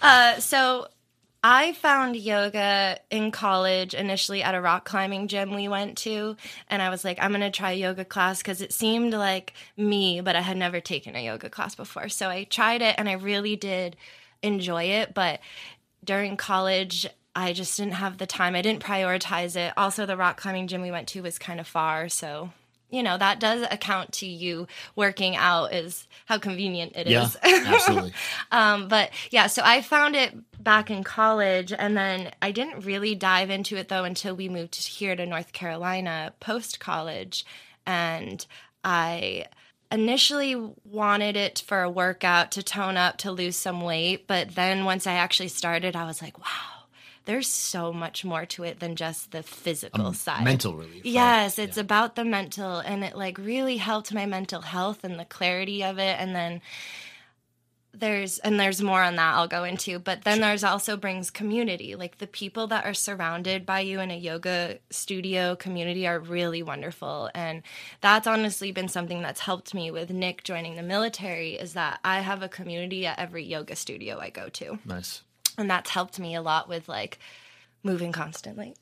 Uh, 0.00 0.38
so 0.38 0.86
I 1.46 1.74
found 1.74 2.16
yoga 2.16 2.98
in 3.10 3.30
college 3.30 3.92
initially 3.92 4.42
at 4.42 4.54
a 4.54 4.62
rock 4.62 4.86
climbing 4.86 5.28
gym 5.28 5.52
we 5.52 5.68
went 5.68 5.98
to. 5.98 6.38
And 6.70 6.80
I 6.80 6.88
was 6.88 7.04
like, 7.04 7.18
I'm 7.20 7.32
going 7.32 7.42
to 7.42 7.50
try 7.50 7.72
yoga 7.72 8.06
class 8.06 8.38
because 8.38 8.62
it 8.62 8.72
seemed 8.72 9.12
like 9.12 9.52
me, 9.76 10.22
but 10.22 10.36
I 10.36 10.40
had 10.40 10.56
never 10.56 10.80
taken 10.80 11.14
a 11.14 11.22
yoga 11.22 11.50
class 11.50 11.74
before. 11.74 12.08
So 12.08 12.30
I 12.30 12.44
tried 12.44 12.80
it 12.80 12.94
and 12.96 13.10
I 13.10 13.12
really 13.12 13.56
did 13.56 13.94
enjoy 14.42 14.84
it. 14.84 15.12
But 15.12 15.40
during 16.02 16.38
college, 16.38 17.06
I 17.36 17.52
just 17.52 17.76
didn't 17.76 17.92
have 17.92 18.16
the 18.16 18.26
time. 18.26 18.54
I 18.54 18.62
didn't 18.62 18.82
prioritize 18.82 19.54
it. 19.54 19.74
Also, 19.76 20.06
the 20.06 20.16
rock 20.16 20.40
climbing 20.40 20.66
gym 20.66 20.80
we 20.80 20.90
went 20.90 21.08
to 21.08 21.22
was 21.22 21.38
kind 21.38 21.60
of 21.60 21.66
far. 21.66 22.08
So, 22.08 22.52
you 22.94 23.02
know, 23.02 23.18
that 23.18 23.40
does 23.40 23.66
account 23.70 24.12
to 24.12 24.26
you 24.26 24.68
working 24.94 25.34
out 25.34 25.74
is 25.74 26.06
how 26.26 26.38
convenient 26.38 26.94
it 26.94 27.08
is. 27.08 27.36
Yeah, 27.44 27.64
absolutely. 27.66 28.12
Um, 28.52 28.88
but 28.88 29.10
yeah, 29.30 29.48
so 29.48 29.62
I 29.64 29.82
found 29.82 30.14
it 30.14 30.32
back 30.62 30.90
in 30.90 31.02
college, 31.02 31.72
and 31.72 31.96
then 31.96 32.30
I 32.40 32.52
didn't 32.52 32.84
really 32.84 33.14
dive 33.14 33.50
into 33.50 33.76
it 33.76 33.88
though 33.88 34.04
until 34.04 34.36
we 34.36 34.48
moved 34.48 34.76
here 34.76 35.16
to 35.16 35.26
North 35.26 35.52
Carolina 35.52 36.32
post 36.38 36.78
college, 36.78 37.44
and 37.84 38.46
I 38.84 39.46
initially 39.90 40.54
wanted 40.84 41.36
it 41.36 41.62
for 41.66 41.82
a 41.82 41.90
workout 41.90 42.52
to 42.52 42.62
tone 42.62 42.96
up 42.96 43.18
to 43.18 43.32
lose 43.32 43.56
some 43.56 43.80
weight, 43.80 44.26
but 44.26 44.54
then 44.54 44.84
once 44.84 45.06
I 45.06 45.14
actually 45.14 45.48
started, 45.48 45.96
I 45.96 46.06
was 46.06 46.22
like, 46.22 46.38
wow. 46.38 46.73
There's 47.26 47.48
so 47.48 47.92
much 47.92 48.24
more 48.24 48.44
to 48.46 48.64
it 48.64 48.80
than 48.80 48.96
just 48.96 49.30
the 49.30 49.42
physical 49.42 50.12
side. 50.12 50.44
Mental 50.44 50.74
relief. 50.74 50.96
right? 50.96 51.04
Yes, 51.04 51.58
it's 51.58 51.76
about 51.76 52.16
the 52.16 52.24
mental 52.24 52.78
and 52.78 53.02
it 53.02 53.16
like 53.16 53.38
really 53.38 53.78
helped 53.78 54.12
my 54.12 54.26
mental 54.26 54.60
health 54.60 55.04
and 55.04 55.18
the 55.18 55.24
clarity 55.24 55.82
of 55.82 55.98
it 55.98 56.16
and 56.20 56.34
then 56.34 56.60
there's 57.96 58.38
and 58.38 58.58
there's 58.58 58.82
more 58.82 59.02
on 59.02 59.16
that 59.16 59.34
I'll 59.34 59.48
go 59.48 59.64
into, 59.64 59.98
but 59.98 60.22
then 60.22 60.40
there's 60.40 60.64
also 60.64 60.96
brings 60.96 61.30
community. 61.30 61.94
Like 61.94 62.18
the 62.18 62.26
people 62.26 62.66
that 62.68 62.84
are 62.84 62.94
surrounded 62.94 63.64
by 63.64 63.80
you 63.80 64.00
in 64.00 64.10
a 64.10 64.16
yoga 64.16 64.78
studio 64.90 65.54
community 65.56 66.06
are 66.06 66.18
really 66.18 66.62
wonderful 66.62 67.30
and 67.34 67.62
that's 68.00 68.26
honestly 68.26 68.72
been 68.72 68.88
something 68.88 69.22
that's 69.22 69.40
helped 69.40 69.74
me 69.74 69.90
with 69.90 70.10
Nick 70.10 70.44
joining 70.44 70.76
the 70.76 70.82
military 70.82 71.54
is 71.54 71.74
that 71.74 72.00
I 72.04 72.20
have 72.20 72.42
a 72.42 72.48
community 72.48 73.06
at 73.06 73.18
every 73.18 73.44
yoga 73.44 73.76
studio 73.76 74.18
I 74.18 74.30
go 74.30 74.48
to. 74.48 74.78
Nice. 74.84 75.22
And 75.56 75.70
that's 75.70 75.90
helped 75.90 76.18
me 76.18 76.34
a 76.34 76.42
lot 76.42 76.68
with 76.68 76.88
like 76.88 77.18
moving 77.82 78.12
constantly. 78.12 78.74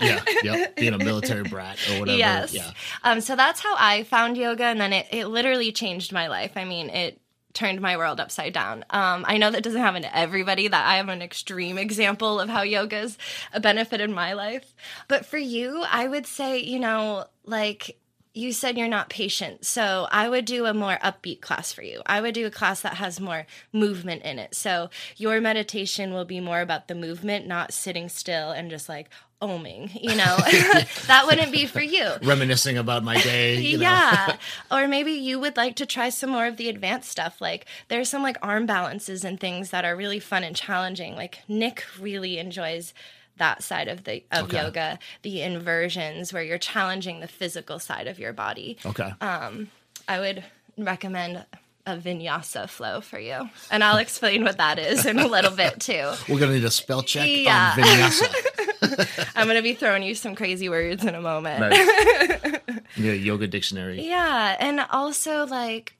Yeah. 0.00 0.22
Yep. 0.42 0.76
Being 0.76 0.94
a 0.94 0.98
military 0.98 1.42
brat 1.42 1.78
or 1.90 2.00
whatever. 2.00 2.18
Yes. 2.18 2.52
Yeah. 2.52 2.70
Um, 3.02 3.20
so 3.20 3.34
that's 3.34 3.60
how 3.60 3.74
I 3.78 4.04
found 4.04 4.36
yoga, 4.36 4.64
and 4.64 4.80
then 4.80 4.92
it, 4.92 5.06
it 5.10 5.26
literally 5.26 5.72
changed 5.72 6.12
my 6.12 6.28
life. 6.28 6.52
I 6.56 6.64
mean, 6.64 6.90
it 6.90 7.18
turned 7.54 7.80
my 7.80 7.96
world 7.96 8.20
upside 8.20 8.52
down. 8.52 8.84
Um, 8.90 9.24
I 9.26 9.36
know 9.38 9.50
that 9.50 9.62
doesn't 9.62 9.80
happen 9.80 10.02
to 10.02 10.16
everybody, 10.16 10.68
that 10.68 10.86
I 10.86 10.96
am 10.96 11.08
an 11.08 11.22
extreme 11.22 11.78
example 11.78 12.40
of 12.40 12.48
how 12.48 12.62
yoga's 12.62 13.18
benefited 13.60 14.10
my 14.10 14.32
life. 14.32 14.74
But 15.08 15.26
for 15.26 15.38
you, 15.38 15.84
I 15.90 16.08
would 16.08 16.26
say, 16.26 16.58
you 16.58 16.78
know, 16.78 17.26
like, 17.44 17.98
you 18.34 18.52
said 18.52 18.78
you're 18.78 18.88
not 18.88 19.10
patient. 19.10 19.64
So 19.64 20.06
I 20.10 20.28
would 20.28 20.44
do 20.44 20.64
a 20.66 20.74
more 20.74 20.98
upbeat 21.02 21.40
class 21.40 21.72
for 21.72 21.82
you. 21.82 22.02
I 22.06 22.20
would 22.20 22.34
do 22.34 22.46
a 22.46 22.50
class 22.50 22.80
that 22.80 22.94
has 22.94 23.20
more 23.20 23.46
movement 23.72 24.22
in 24.22 24.38
it. 24.38 24.54
So 24.54 24.88
your 25.16 25.40
meditation 25.40 26.14
will 26.14 26.24
be 26.24 26.40
more 26.40 26.60
about 26.60 26.88
the 26.88 26.94
movement, 26.94 27.46
not 27.46 27.72
sitting 27.74 28.08
still 28.08 28.50
and 28.50 28.70
just 28.70 28.88
like 28.88 29.10
oming, 29.42 29.90
you 30.00 30.14
know. 30.14 30.36
that 31.08 31.24
wouldn't 31.26 31.52
be 31.52 31.66
for 31.66 31.82
you. 31.82 32.10
Reminiscing 32.22 32.78
about 32.78 33.04
my 33.04 33.20
day. 33.20 33.60
Yeah. 33.60 34.36
or 34.70 34.88
maybe 34.88 35.12
you 35.12 35.38
would 35.38 35.56
like 35.56 35.76
to 35.76 35.86
try 35.86 36.08
some 36.08 36.30
more 36.30 36.46
of 36.46 36.56
the 36.56 36.70
advanced 36.70 37.10
stuff. 37.10 37.40
Like 37.40 37.66
there's 37.88 38.08
some 38.08 38.22
like 38.22 38.38
arm 38.40 38.64
balances 38.64 39.24
and 39.24 39.38
things 39.38 39.70
that 39.70 39.84
are 39.84 39.96
really 39.96 40.20
fun 40.20 40.44
and 40.44 40.56
challenging. 40.56 41.16
Like 41.16 41.40
Nick 41.48 41.84
really 42.00 42.38
enjoys 42.38 42.94
that 43.38 43.62
side 43.62 43.88
of 43.88 44.04
the 44.04 44.22
of 44.30 44.44
Okay. 44.44 44.56
yoga, 44.62 44.98
the 45.22 45.42
inversions 45.42 46.32
where 46.32 46.42
you're 46.42 46.58
challenging 46.58 47.20
the 47.20 47.28
physical 47.28 47.78
side 47.78 48.06
of 48.06 48.18
your 48.18 48.32
body. 48.32 48.76
Okay. 48.84 49.12
Um, 49.20 49.68
I 50.06 50.20
would 50.20 50.44
recommend 50.78 51.44
a 51.84 51.96
vinyasa 51.96 52.68
flow 52.68 53.00
for 53.00 53.18
you. 53.18 53.48
And 53.70 53.82
I'll 53.82 53.96
explain 53.98 54.44
what 54.44 54.58
that 54.58 54.78
is 54.78 55.04
in 55.04 55.18
a 55.18 55.26
little 55.26 55.50
bit 55.50 55.80
too. 55.80 56.12
We're 56.28 56.38
gonna 56.38 56.52
need 56.54 56.64
a 56.64 56.70
spell 56.70 57.02
check 57.02 57.26
Yeah. 57.28 57.74
on 57.76 57.82
vinyasa. 57.84 59.28
I'm 59.36 59.46
going 59.46 59.56
to 59.56 59.62
be 59.62 59.74
throwing 59.74 60.02
you 60.02 60.14
some 60.14 60.34
crazy 60.34 60.68
words 60.68 61.04
in 61.04 61.14
a 61.14 61.20
moment. 61.20 61.60
Nice. 61.60 62.60
yeah, 62.96 63.12
yoga 63.12 63.46
dictionary. 63.46 64.02
Yeah, 64.06 64.56
and 64.60 64.80
also 64.90 65.46
like 65.46 65.94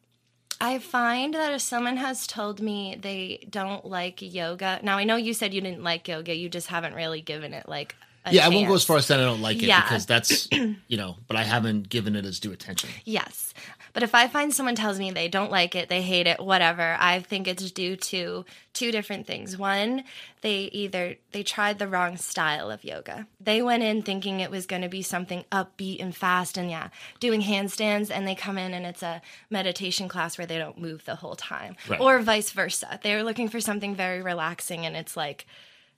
I 0.63 0.79
find 0.79 1.35
that 1.35 1.53
if 1.53 1.61
someone 1.61 1.97
has 1.97 2.25
told 2.25 2.61
me 2.61 2.97
they 3.01 3.45
don't 3.51 3.85
like 3.85 4.23
yoga, 4.23 4.79
now 4.85 4.97
I 4.97 5.03
know 5.03 5.17
you 5.17 5.35
said 5.35 5.53
you 5.53 5.61
didn't 5.61 5.83
like 5.83 6.07
yoga, 6.07 6.33
you 6.37 6.49
just 6.49 6.69
haven't 6.69 6.95
really 6.95 7.21
given 7.21 7.53
it 7.53 7.69
like 7.69 7.97
a 8.25 8.33
Yeah, 8.33 8.47
I 8.47 8.49
won't 8.49 8.69
go 8.69 8.75
as 8.75 8.85
far 8.85 8.97
as 8.99 9.07
saying 9.07 9.21
I 9.21 9.25
don't 9.25 9.43
like 9.43 9.57
it 9.57 9.65
Yeah. 9.65 9.83
because 9.83 10.07
that's 10.07 10.49
you 10.53 10.97
know, 10.97 11.17
but 11.27 11.37
I 11.37 11.43
haven't 11.43 11.89
given 11.89 12.15
it 12.15 12.25
as 12.25 12.39
due 12.39 12.53
attention. 12.53 12.91
Yes. 13.05 13.55
But 13.93 14.03
if 14.03 14.15
I 14.15 14.29
find 14.29 14.53
someone 14.53 14.75
tells 14.75 14.99
me 14.99 15.11
they 15.11 15.29
don't 15.29 15.51
like 15.51 15.75
it, 15.75 15.89
they 15.89 16.03
hate 16.03 16.27
it, 16.27 16.41
whatever, 16.41 16.97
I 16.99 17.21
think 17.21 17.47
it's 17.47 17.71
due 17.71 17.97
to 17.97 18.45
two 18.73 18.91
different 18.91 19.27
things. 19.27 19.57
One, 19.57 20.05
they 20.41 20.65
either 20.73 21.17
they 21.33 21.43
tried 21.43 21.79
the 21.79 21.89
wrong 21.89 22.17
style 22.17 22.71
of 22.71 22.85
yoga. 22.85 23.27
They 23.41 23.61
went 23.61 23.83
in 23.83 24.03
thinking 24.03 24.41
it 24.41 24.51
was 24.51 24.67
going 24.67 24.83
to 24.83 24.89
be 24.89 25.03
something 25.03 25.45
upbeat 25.53 26.01
and 26.01 26.17
fast 26.17 26.57
and 26.57 26.71
yeah, 26.71 26.89
doing 27.21 27.43
handstands 27.43 28.11
and 28.11 28.27
they 28.27 28.35
come 28.35 28.59
in 28.59 28.73
and 28.73 28.87
it's 28.87 29.03
a 29.03 29.21
meditation 29.51 30.09
class 30.09 30.39
where 30.39 30.47
they 30.47 30.59
don't 30.59 30.81
move 30.81 31.05
the 31.05 31.17
whole 31.17 31.37
time. 31.37 31.77
Right. 31.89 32.01
Or 32.01 32.21
vice 32.21 32.51
versa. 32.51 32.99
They're 33.03 33.25
looking 33.25 33.49
for 33.49 33.61
something 33.61 33.95
very 33.95 34.23
relaxing 34.23 34.87
and 34.87 34.97
it's 34.97 35.17
like 35.17 35.47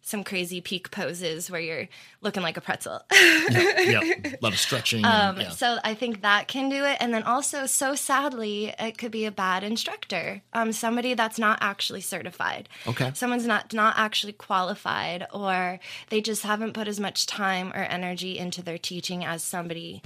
some 0.07 0.23
crazy 0.23 0.61
peak 0.61 0.91
poses 0.91 1.51
where 1.51 1.61
you're 1.63 1.89
looking 2.21 2.43
like 2.43 2.59
a 2.59 2.61
pretzel. 2.61 3.01
yeah, 3.13 4.01
a 4.03 4.37
lot 4.43 4.53
of 4.53 4.59
stretching. 4.59 5.03
Um, 5.03 5.37
and, 5.37 5.39
yeah. 5.39 5.49
So 5.49 5.79
I 5.83 5.95
think 5.95 6.21
that 6.21 6.47
can 6.47 6.69
do 6.69 6.85
it. 6.85 6.99
And 7.01 7.13
then 7.13 7.23
also, 7.23 7.65
so 7.65 7.95
sadly, 7.95 8.75
it 8.79 8.99
could 8.99 9.11
be 9.11 9.25
a 9.25 9.33
bad 9.33 9.65
instructor, 9.65 10.43
um, 10.53 10.73
somebody 10.73 11.15
that's 11.15 11.39
not 11.39 11.59
actually 11.63 12.03
certified. 12.03 12.69
Okay. 12.87 13.13
Someone's 13.15 13.47
not 13.47 13.73
not 13.73 13.95
actually 13.97 14.35
qualified, 14.35 15.27
or 15.33 15.81
they 16.11 16.21
just 16.21 16.43
haven't 16.43 16.75
put 16.75 16.87
as 16.87 17.01
much 17.01 17.25
time 17.25 17.73
or 17.73 17.83
energy 17.85 18.37
into 18.39 18.63
their 18.63 18.79
teaching 18.79 19.25
as 19.25 19.43
somebody 19.43 20.03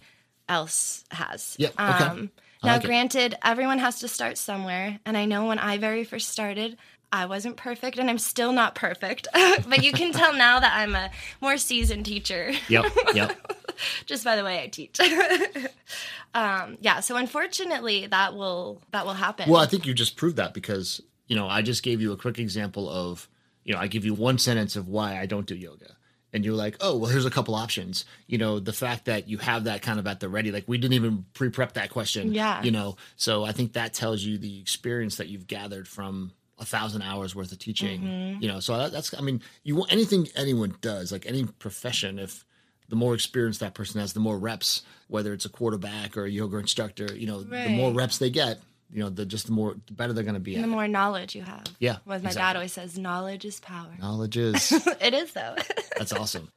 else 0.48 1.04
has. 1.10 1.56
Yep, 1.58 1.72
okay. 1.72 2.04
Um, 2.04 2.30
now, 2.62 2.74
like 2.74 2.84
it. 2.84 2.86
granted, 2.86 3.34
everyone 3.42 3.80
has 3.80 3.98
to 4.00 4.08
start 4.08 4.38
somewhere, 4.38 5.00
and 5.04 5.16
I 5.16 5.24
know 5.24 5.46
when 5.46 5.58
I 5.58 5.78
very 5.78 6.04
first 6.04 6.28
started. 6.28 6.76
I 7.10 7.26
wasn't 7.26 7.56
perfect 7.56 7.98
and 7.98 8.10
I'm 8.10 8.18
still 8.18 8.52
not 8.52 8.74
perfect. 8.74 9.28
but 9.68 9.82
you 9.82 9.92
can 9.92 10.12
tell 10.12 10.34
now 10.34 10.60
that 10.60 10.72
I'm 10.74 10.94
a 10.94 11.10
more 11.40 11.56
seasoned 11.56 12.06
teacher 12.06 12.52
Yep, 12.68 12.84
yep. 13.14 13.54
just 14.06 14.24
by 14.24 14.36
the 14.36 14.44
way 14.44 14.62
I 14.62 14.66
teach. 14.66 14.98
um, 16.34 16.78
yeah, 16.80 17.00
so 17.00 17.16
unfortunately, 17.16 18.06
that 18.06 18.34
will 18.34 18.82
that 18.92 19.06
will 19.06 19.14
happen. 19.14 19.48
Well, 19.50 19.60
I 19.60 19.66
think 19.66 19.86
you 19.86 19.94
just 19.94 20.16
proved 20.16 20.36
that 20.36 20.54
because, 20.54 21.00
you 21.26 21.36
know, 21.36 21.48
I 21.48 21.62
just 21.62 21.82
gave 21.82 22.00
you 22.00 22.12
a 22.12 22.16
quick 22.16 22.38
example 22.38 22.88
of, 22.88 23.28
you 23.64 23.74
know, 23.74 23.80
I 23.80 23.86
give 23.86 24.04
you 24.04 24.14
one 24.14 24.38
sentence 24.38 24.76
of 24.76 24.88
why 24.88 25.18
I 25.18 25.26
don't 25.26 25.46
do 25.46 25.54
yoga. 25.54 25.96
And 26.30 26.44
you're 26.44 26.54
like, 26.54 26.76
oh, 26.82 26.98
well, 26.98 27.10
here's 27.10 27.24
a 27.24 27.30
couple 27.30 27.54
options. 27.54 28.04
You 28.26 28.36
know, 28.36 28.60
the 28.60 28.74
fact 28.74 29.06
that 29.06 29.28
you 29.28 29.38
have 29.38 29.64
that 29.64 29.80
kind 29.80 29.98
of 29.98 30.06
at 30.06 30.20
the 30.20 30.28
ready, 30.28 30.52
like 30.52 30.64
we 30.66 30.76
didn't 30.76 30.92
even 30.92 31.24
pre 31.32 31.48
prep 31.48 31.72
that 31.72 31.88
question. 31.88 32.34
Yeah. 32.34 32.62
You 32.62 32.70
know, 32.70 32.96
so 33.16 33.44
I 33.44 33.52
think 33.52 33.72
that 33.72 33.94
tells 33.94 34.22
you 34.22 34.36
the 34.36 34.60
experience 34.60 35.16
that 35.16 35.28
you've 35.28 35.46
gathered 35.46 35.88
from 35.88 36.32
a 36.60 36.64
thousand 36.64 37.02
hours 37.02 37.34
worth 37.34 37.52
of 37.52 37.58
teaching. 37.58 38.00
Mm-hmm. 38.00 38.42
You 38.42 38.48
know, 38.48 38.60
so 38.60 38.76
that, 38.76 38.92
that's 38.92 39.14
I 39.16 39.20
mean, 39.20 39.40
you 39.64 39.76
want 39.76 39.92
anything 39.92 40.28
anyone 40.36 40.74
does, 40.80 41.12
like 41.12 41.26
any 41.26 41.44
profession, 41.44 42.18
if 42.18 42.44
the 42.88 42.96
more 42.96 43.14
experience 43.14 43.58
that 43.58 43.74
person 43.74 44.00
has, 44.00 44.12
the 44.12 44.20
more 44.20 44.38
reps, 44.38 44.82
whether 45.08 45.32
it's 45.32 45.44
a 45.44 45.48
quarterback 45.50 46.16
or 46.16 46.24
a 46.24 46.30
yoga 46.30 46.56
instructor, 46.58 47.14
you 47.14 47.26
know, 47.26 47.42
the 47.42 47.68
more 47.68 47.92
reps 47.92 48.18
they 48.18 48.30
get, 48.30 48.60
you 48.90 49.00
know, 49.02 49.10
the 49.10 49.26
just 49.26 49.46
the 49.46 49.52
more 49.52 49.76
the 49.86 49.92
better 49.92 50.12
they're 50.14 50.24
going 50.24 50.34
to 50.34 50.40
be 50.40 50.54
the 50.54 50.60
at 50.60 50.64
it. 50.64 50.68
more 50.68 50.88
knowledge 50.88 51.34
you 51.34 51.42
have. 51.42 51.64
Yeah, 51.78 51.96
What 52.04 52.22
my 52.22 52.30
exactly. 52.30 52.40
dad 52.40 52.56
always 52.56 52.72
says, 52.72 52.98
knowledge 52.98 53.44
is 53.44 53.60
power. 53.60 53.90
Knowledge 54.00 54.36
is. 54.48 54.72
it 55.00 55.14
is 55.14 55.32
though. 55.32 55.54
That's 55.98 56.12
awesome. 56.12 56.48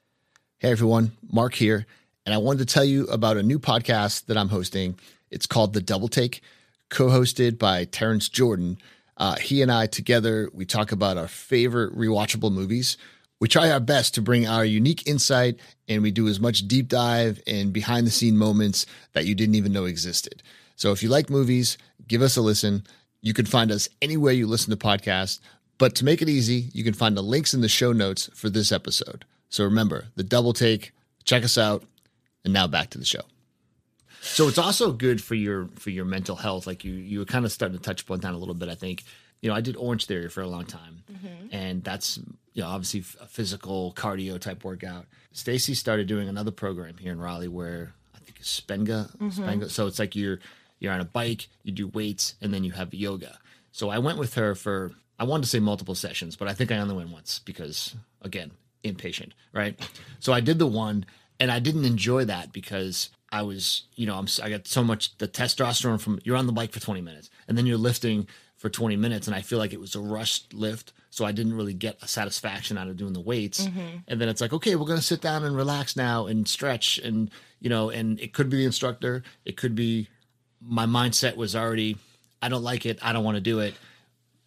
Hey, 0.60 0.72
everyone. 0.72 1.12
Marc 1.32 1.56
here. 1.56 1.86
And 2.26 2.34
I 2.36 2.38
wanted 2.38 2.60
to 2.68 2.74
tell 2.74 2.86
you 2.86 3.08
about 3.08 3.38
a 3.38 3.44
new 3.44 3.58
podcast 3.60 4.28
that 4.28 4.38
I'm 4.38 4.50
hosting. 4.50 4.98
It's 5.32 5.48
called 5.48 5.74
The 5.74 5.82
Double 5.82 6.08
Take, 6.08 6.42
co 6.90 7.08
hosted 7.08 7.58
by 7.58 7.84
Terrence 7.86 8.30
Jordan. 8.30 8.78
Uh, 9.22 9.36
he 9.36 9.62
and 9.62 9.72
I 9.72 9.86
together, 9.86 10.50
we 10.52 10.66
talk 10.66 10.92
about 10.92 11.16
our 11.16 11.28
favorite 11.28 11.96
rewatchable 11.96 12.52
movies. 12.52 12.98
We 13.40 13.48
try 13.48 13.70
our 13.70 13.80
best 13.80 14.16
to 14.16 14.22
bring 14.22 14.48
our 14.48 14.66
unique 14.66 15.08
insight 15.08 15.60
and 15.88 16.02
we 16.02 16.10
do 16.10 16.28
as 16.28 16.40
much 16.40 16.68
deep 16.68 16.88
dive 16.88 17.40
and 17.46 17.72
behind 17.72 18.08
the 18.08 18.12
scene 18.12 18.36
moments 18.36 18.88
that 19.14 19.28
you 19.28 19.36
didn't 19.36 19.54
even 19.54 19.74
know 19.74 19.86
existed. 19.86 20.42
So 20.76 20.92
if 20.92 21.04
you 21.04 21.10
like 21.10 21.30
movies, 21.30 21.78
give 22.08 22.24
us 22.24 22.36
a 22.36 22.42
listen. 22.42 22.84
You 23.22 23.36
can 23.36 23.46
find 23.46 23.72
us 23.72 23.88
anywhere 24.02 24.34
you 24.34 24.48
listen 24.48 24.72
to 24.72 24.76
podcasts. 24.76 25.40
But 25.78 25.94
to 25.98 26.06
make 26.06 26.24
it 26.24 26.30
easy, 26.30 26.72
you 26.74 26.84
can 26.84 26.96
find 26.96 27.16
the 27.16 27.22
links 27.22 27.54
in 27.54 27.62
the 27.62 27.70
show 27.70 27.92
notes 27.92 28.28
for 28.34 28.50
this 28.50 28.72
episode. 28.72 29.24
So 29.50 29.64
remember, 29.64 30.06
the 30.16 30.24
double 30.24 30.54
take, 30.54 30.94
check 31.26 31.44
us 31.44 31.60
out. 31.60 31.84
And 32.44 32.56
now 32.56 32.66
back 32.66 32.90
to 32.90 32.98
the 32.98 33.06
show. 33.06 33.22
So 34.22 34.48
it's 34.48 34.60
also 34.60 34.92
good 34.92 35.22
for 35.22 35.36
your 35.36 35.68
for 35.76 35.90
your 35.90 36.06
mental 36.06 36.36
health. 36.36 36.68
Like 36.68 36.86
you 36.86 36.94
you 36.94 37.20
were 37.20 37.26
kind 37.26 37.44
of 37.44 37.52
starting 37.52 37.78
to 37.78 37.84
touch 37.84 38.04
upon 38.04 38.20
that 38.20 38.34
a 38.34 38.38
little 38.38 38.54
bit. 38.54 38.70
I 38.70 38.76
think 38.76 39.04
you 39.42 39.50
know 39.50 39.56
I 39.56 39.62
did 39.62 39.76
Orange 39.76 40.06
Theory 40.06 40.30
for 40.30 40.42
a 40.42 40.48
long 40.48 40.66
time, 40.66 41.04
mm-hmm. 41.12 41.48
and 41.52 41.84
that's 41.84 42.18
you 42.54 42.62
know 42.62 42.70
obviously 42.70 43.04
a 43.20 43.28
physical 43.28 43.94
cardio 43.98 44.40
type 44.40 44.64
workout. 44.64 45.08
Stacy 45.32 45.74
started 45.74 46.08
doing 46.08 46.30
another 46.30 46.52
program 46.52 46.98
here 46.98 47.12
in 47.12 47.20
Raleigh 47.20 47.48
where 47.48 47.94
I 48.16 48.20
think 48.20 48.40
it's 48.40 48.62
Spenga 48.62 49.16
mm-hmm. 49.18 49.30
Spenga. 49.30 49.70
So 49.72 49.88
it's 49.88 49.98
like 49.98 50.16
you're 50.16 50.40
you're 50.80 50.94
on 50.94 51.02
a 51.02 51.06
bike, 51.06 51.48
you 51.64 51.72
do 51.72 51.88
weights, 51.88 52.36
and 52.42 52.54
then 52.54 52.64
you 52.64 52.72
have 52.74 52.94
yoga. 52.94 53.40
So 53.72 53.90
I 53.90 53.98
went 53.98 54.20
with 54.20 54.36
her 54.36 54.54
for 54.54 54.92
I 55.18 55.24
wanted 55.24 55.44
to 55.44 55.50
say 55.50 55.60
multiple 55.60 55.96
sessions, 55.96 56.36
but 56.36 56.48
I 56.48 56.54
think 56.54 56.72
I 56.72 56.78
only 56.78 56.96
went 56.96 57.10
once 57.10 57.40
because 57.40 57.96
again 58.22 58.52
impatient, 58.84 59.34
right? 59.52 59.80
So 60.20 60.32
I 60.32 60.42
did 60.42 60.60
the 60.60 60.68
one, 60.68 61.06
and 61.40 61.52
I 61.52 61.58
didn't 61.58 61.86
enjoy 61.86 62.26
that 62.26 62.52
because 62.54 63.10
I 63.32 63.44
was, 63.44 63.84
you 63.96 64.06
know, 64.06 64.16
I'm 64.16 64.28
I 64.44 64.50
got 64.50 64.68
so 64.68 64.84
much 64.84 65.18
the 65.18 65.28
testosterone 65.28 66.00
from 66.02 66.20
you're 66.24 66.38
on 66.38 66.48
the 66.48 66.52
bike 66.54 66.72
for 66.72 66.80
20 66.80 67.02
minutes, 67.02 67.30
and 67.48 67.58
then 67.58 67.66
you're 67.66 67.78
lifting 67.78 68.28
for 68.58 68.70
20 68.70 68.96
minutes, 68.96 69.26
and 69.28 69.36
I 69.36 69.42
feel 69.42 69.58
like 69.58 69.74
it 69.74 69.80
was 69.80 69.96
a 69.96 70.00
rushed 70.00 70.54
lift, 70.54 70.94
so 71.10 71.26
I 71.26 71.32
didn't 71.32 71.56
really 71.56 71.74
get 71.74 71.98
a 72.04 72.08
satisfaction 72.08 72.78
out 72.78 72.88
of 72.88 72.96
doing 72.98 73.14
the 73.14 73.22
weights. 73.22 73.66
Mm-hmm. 73.66 73.98
And 74.08 74.22
then 74.22 74.30
it's 74.30 74.40
like, 74.42 74.54
okay, 74.54 74.76
we're 74.76 74.86
gonna 74.86 75.02
sit 75.02 75.22
down 75.22 75.44
and 75.44 75.56
relax 75.56 75.96
now 75.96 76.28
and 76.28 76.48
stretch, 76.48 76.98
and 77.00 77.32
you 77.60 77.70
know, 77.70 77.90
and 77.90 78.20
it 78.20 78.34
could 78.34 78.50
be 78.50 78.58
the 78.58 78.66
instructor, 78.66 79.24
it 79.46 79.58
could 79.58 79.76
be 79.76 80.08
my 80.62 80.86
mindset 80.86 81.36
was 81.38 81.56
already, 81.56 81.98
I 82.42 82.50
don't 82.50 82.64
like 82.64 82.86
it, 82.86 83.00
I 83.02 83.14
don't 83.14 83.24
want 83.24 83.36
to 83.36 83.42
do 83.42 83.60
it, 83.60 83.74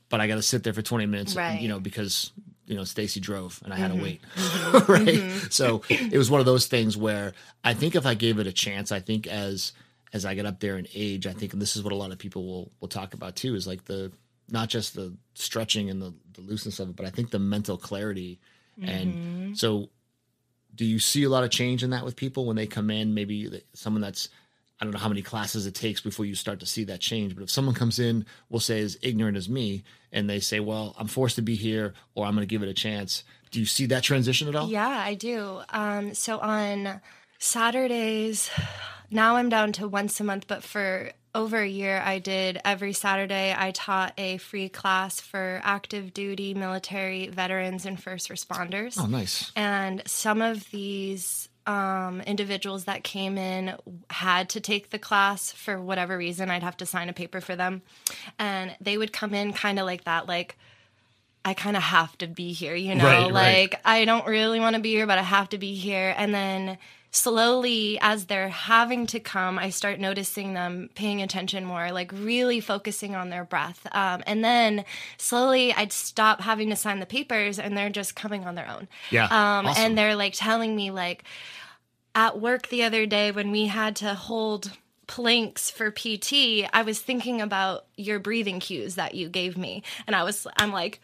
but 0.09 0.21
I 0.21 0.29
got 0.29 0.37
to 0.37 0.43
sit 0.43 0.63
there 0.63 0.73
for 0.73 0.83
20 0.83 1.07
minutes, 1.07 1.35
Right. 1.35 1.61
you 1.61 1.69
know, 1.69 1.81
because 1.81 2.31
you 2.67 2.77
know 2.77 2.85
Stacy 2.85 3.21
drove 3.21 3.61
and 3.65 3.73
I 3.73 3.77
had 3.77 3.89
to 3.89 3.95
mm-hmm. 3.95 4.03
wait, 4.03 4.23
mm-hmm. 4.37 4.93
right? 4.93 5.07
Mm-hmm. 5.07 5.47
So 5.51 5.83
it 5.89 6.17
was 6.17 6.31
one 6.31 6.41
of 6.41 6.47
those 6.47 6.67
things 6.67 6.97
where 6.97 7.35
I 7.63 7.75
think 7.75 7.95
if 7.95 8.07
I 8.07 8.15
gave 8.15 8.39
it 8.39 8.47
a 8.47 8.53
chance, 8.53 8.93
I 8.93 9.01
think 9.01 9.27
as 9.27 9.73
as 10.13 10.25
I 10.25 10.35
get 10.35 10.47
up 10.47 10.61
there 10.61 10.79
in 10.79 10.87
age, 10.95 11.27
I 11.27 11.33
think, 11.33 11.53
and 11.53 11.61
this 11.61 11.77
is 11.77 11.83
what 11.83 11.93
a 11.93 11.97
lot 11.97 12.13
of 12.13 12.19
people 12.19 12.47
will 12.47 12.73
will 12.81 12.89
talk 12.89 13.15
about 13.15 13.37
too, 13.37 13.55
is 13.55 13.67
like 13.67 13.85
the 13.85 14.13
not 14.49 14.69
just 14.69 14.95
the 14.95 15.15
stretching 15.35 15.91
and 15.91 16.01
the, 16.01 16.15
the 16.35 16.41
looseness 16.43 16.79
of 16.79 16.91
it, 16.91 16.97
but 16.97 17.07
I 17.07 17.11
think 17.11 17.31
the 17.31 17.39
mental 17.39 17.77
clarity. 17.77 18.41
And 18.83 19.57
so, 19.57 19.89
do 20.75 20.85
you 20.85 20.99
see 20.99 21.23
a 21.23 21.29
lot 21.29 21.45
of 21.45 21.51
change 21.51 21.85
in 21.85 21.91
that 21.91 22.05
with 22.05 22.17
people 22.17 22.45
when 22.45 22.57
they 22.57 22.67
come 22.67 22.91
in? 22.91 23.15
Maybe 23.15 23.63
someone 23.73 24.01
that's 24.01 24.29
I 24.85 24.87
don't 24.87 24.93
know 24.93 25.01
how 25.01 25.09
many 25.09 25.23
classes 25.23 25.67
it 25.67 25.75
takes 25.75 26.03
before 26.03 26.27
you 26.27 26.35
start 26.35 26.61
to 26.61 26.67
see 26.67 26.85
that 26.85 27.01
change. 27.01 27.35
But 27.35 27.45
if 27.45 27.49
someone 27.49 27.75
comes 27.75 27.99
in, 27.99 28.27
we'll 28.51 28.61
say 28.61 28.83
as 28.83 28.99
ignorant 29.01 29.35
as 29.35 29.49
me, 29.49 29.83
and 30.13 30.29
they 30.29 30.41
say, 30.41 30.61
"Well, 30.61 30.95
I'm 30.99 31.07
forced 31.07 31.37
to 31.37 31.43
be 31.43 31.55
here, 31.55 31.95
or 32.15 32.27
I'm 32.27 32.35
going 32.35 32.47
to 32.47 32.51
give 32.51 32.63
it 32.63 32.69
a 32.69 32.75
chance," 32.75 33.25
do 33.51 33.61
you 33.61 33.65
see 33.65 33.87
that 33.87 34.03
transition 34.03 34.47
at 34.47 34.55
all? 34.55 34.69
Yeah, 34.69 34.87
I 34.87 35.15
do. 35.15 35.63
Um, 35.71 36.13
so 36.13 36.39
on 36.39 37.01
Saturdays, 37.39 38.51
now 39.11 39.37
I'm 39.37 39.49
down 39.49 39.73
to 39.73 39.89
once 39.89 40.21
a 40.21 40.25
month, 40.25 40.49
but 40.49 40.63
for 40.63 41.13
over 41.35 41.63
a 41.63 41.67
year, 41.67 42.03
I 42.05 42.19
did 42.19 42.61
every 42.63 42.93
Saturday. 42.93 43.55
I 43.57 43.71
taught 43.71 44.13
a 44.19 44.37
free 44.37 44.69
class 44.69 45.19
for 45.19 45.63
active 45.65 46.13
duty 46.13 46.53
military 46.53 47.29
veterans 47.29 47.87
and 47.87 47.99
first 47.99 48.29
responders. 48.29 48.99
Oh, 49.01 49.07
nice. 49.07 49.51
And 49.57 50.03
some 50.05 50.43
of 50.43 50.71
these 50.73 51.49
um, 51.67 52.21
individuals 52.23 52.85
that 52.85 53.05
came 53.05 53.39
in 53.39 53.77
had 54.11 54.49
to 54.51 54.61
take 54.61 54.91
the 54.91 54.99
class 54.99 55.53
for 55.53 55.81
whatever 55.81 56.17
reason. 56.17 56.51
I'd 56.51 56.63
have 56.63 56.77
to 56.79 56.87
sign 56.87 57.09
a 57.09 57.13
paper 57.13 57.41
for 57.41 57.57
them. 57.57 57.83
And 58.39 58.77
they 58.81 58.99
would 58.99 59.13
come 59.13 59.35
in 59.35 59.53
kind 59.53 59.79
of 59.79 59.87
like 59.87 60.05
that, 60.05 60.27
like, 60.27 60.57
I 61.45 61.55
kind 61.55 61.77
of 61.77 61.83
have 61.83 62.17
to 62.19 62.27
be 62.27 62.53
here, 62.53 62.75
you 62.75 62.95
know? 62.95 63.05
Right, 63.05 63.23
right. 63.23 63.33
like, 63.33 63.81
I 63.85 64.05
don't 64.05 64.27
really 64.27 64.61
want 64.61 64.77
to 64.77 64.83
be 64.83 64.93
here, 64.93 65.07
but 65.07 65.19
I 65.19 65.23
have 65.23 65.51
to 65.51 65.59
be 65.59 65.75
here. 65.75 66.15
And 66.17 66.35
then 66.35 66.79
slowly, 67.15 67.99
as 68.01 68.27
they're 68.27 68.49
having 68.49 69.07
to 69.07 69.21
come, 69.21 69.59
I 69.59 69.71
start 69.71 70.01
noticing 70.01 70.55
them 70.55 70.91
paying 70.95 71.23
attention 71.23 71.65
more, 71.65 71.93
like 71.93 72.11
really 72.13 72.61
focusing 72.61 73.15
on 73.15 73.31
their 73.31 73.45
breath. 73.45 73.87
Um, 73.93 74.23
and 74.27 74.45
then 74.45 74.85
slowly, 75.17 75.73
I'd 75.73 75.93
stop 75.93 76.41
having 76.41 76.71
to 76.71 76.77
sign 76.77 76.99
the 76.99 77.07
papers 77.07 77.59
and 77.59 77.77
they're 77.77 77.89
just 77.89 78.17
coming 78.17 78.45
on 78.45 78.57
their 78.57 78.69
own. 78.69 78.89
Yeah, 79.11 79.27
Um, 79.27 79.67
awesome. 79.67 79.83
And 79.83 79.99
they're 79.99 80.17
like 80.17 80.35
telling 80.35 80.75
me, 80.75 80.91
like, 80.91 81.25
at 82.17 82.41
work 82.41 82.69
the 82.69 82.83
other 82.83 83.07
day 83.07 83.31
when 83.31 83.51
we 83.51 83.67
had 83.67 83.97
to 83.97 84.15
hold 84.15 84.73
planks 85.07 85.71
for 85.71 85.91
PT, 85.91 86.67
I 86.73 86.83
was 86.85 86.99
thinking 86.99 87.41
about 87.41 87.87
your 87.97 88.19
breathing 88.19 88.59
cues 88.59 88.97
that 88.97 89.15
you 89.15 89.29
gave 89.29 89.57
me. 89.57 89.83
And 90.07 90.17
I 90.17 90.25
was, 90.25 90.47
I'm 90.57 90.73
like, 90.73 91.01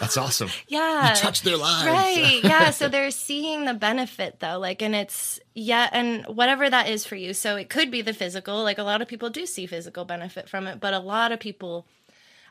That's 0.00 0.16
awesome. 0.16 0.50
yeah. 0.68 1.10
You 1.10 1.16
touch 1.16 1.42
their 1.42 1.56
lives. 1.56 1.86
Right. 1.86 2.40
Yeah. 2.48 2.70
So 2.70 2.88
they're 2.88 3.10
seeing 3.10 3.64
the 3.64 3.74
benefit 3.74 4.40
though. 4.40 4.58
Like, 4.58 4.82
and 4.82 4.94
it's, 4.94 5.40
yeah. 5.54 5.88
And 5.92 6.24
whatever 6.26 6.68
that 6.68 6.88
is 6.88 7.04
for 7.04 7.16
you. 7.16 7.34
So 7.34 7.56
it 7.56 7.68
could 7.68 7.90
be 7.90 8.02
the 8.02 8.12
physical. 8.12 8.62
Like, 8.62 8.78
a 8.78 8.82
lot 8.82 9.02
of 9.02 9.08
people 9.08 9.30
do 9.30 9.44
see 9.46 9.66
physical 9.66 10.04
benefit 10.04 10.48
from 10.48 10.66
it, 10.66 10.80
but 10.80 10.94
a 10.94 10.98
lot 10.98 11.32
of 11.32 11.40
people, 11.40 11.86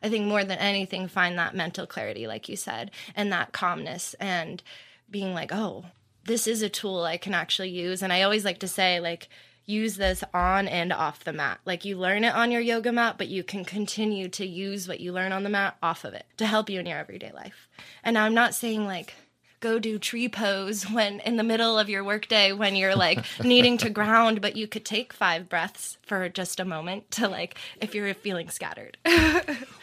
I 0.03 0.09
think 0.09 0.25
more 0.25 0.43
than 0.43 0.59
anything, 0.59 1.07
find 1.07 1.37
that 1.39 1.55
mental 1.55 1.87
clarity, 1.87 2.27
like 2.27 2.47
you 2.49 2.55
said, 2.55 2.91
and 3.15 3.31
that 3.31 3.53
calmness 3.53 4.13
and 4.19 4.61
being 5.09 5.33
like, 5.33 5.51
oh, 5.53 5.85
this 6.25 6.45
is 6.47 6.61
a 6.61 6.69
tool 6.69 7.03
I 7.03 7.17
can 7.17 7.33
actually 7.33 7.69
use. 7.69 8.03
And 8.03 8.13
I 8.13 8.21
always 8.21 8.45
like 8.45 8.59
to 8.59 8.67
say, 8.67 8.99
like, 8.99 9.29
use 9.67 9.97
this 9.97 10.23
on 10.33 10.67
and 10.67 10.91
off 10.91 11.23
the 11.23 11.33
mat. 11.33 11.59
Like 11.65 11.85
you 11.85 11.97
learn 11.97 12.23
it 12.23 12.33
on 12.33 12.51
your 12.51 12.61
yoga 12.61 12.91
mat, 12.91 13.15
but 13.17 13.27
you 13.27 13.43
can 13.43 13.65
continue 13.65 14.29
to 14.29 14.45
use 14.45 14.87
what 14.87 15.01
you 15.01 15.11
learn 15.11 15.33
on 15.33 15.43
the 15.43 15.49
mat 15.49 15.77
off 15.83 16.03
of 16.05 16.13
it 16.13 16.25
to 16.37 16.47
help 16.47 16.69
you 16.69 16.79
in 16.79 16.87
your 16.87 16.97
everyday 16.97 17.31
life. 17.33 17.67
And 18.03 18.17
I'm 18.17 18.33
not 18.33 18.55
saying 18.55 18.85
like 18.85 19.13
go 19.59 19.79
do 19.79 19.99
tree 19.99 20.29
pose 20.29 20.83
when 20.91 21.19
in 21.21 21.35
the 21.35 21.43
middle 21.43 21.77
of 21.77 21.89
your 21.89 22.03
workday 22.03 22.53
when 22.53 22.75
you're 22.75 22.95
like 22.95 23.23
needing 23.43 23.77
to 23.79 23.89
ground, 23.89 24.41
but 24.41 24.55
you 24.55 24.67
could 24.67 24.85
take 24.85 25.11
five 25.11 25.49
breaths 25.49 25.97
for 26.01 26.29
just 26.29 26.59
a 26.59 26.65
moment 26.65 27.11
to 27.11 27.27
like 27.27 27.55
if 27.81 27.93
you're 27.93 28.13
feeling 28.13 28.49
scattered. 28.49 28.97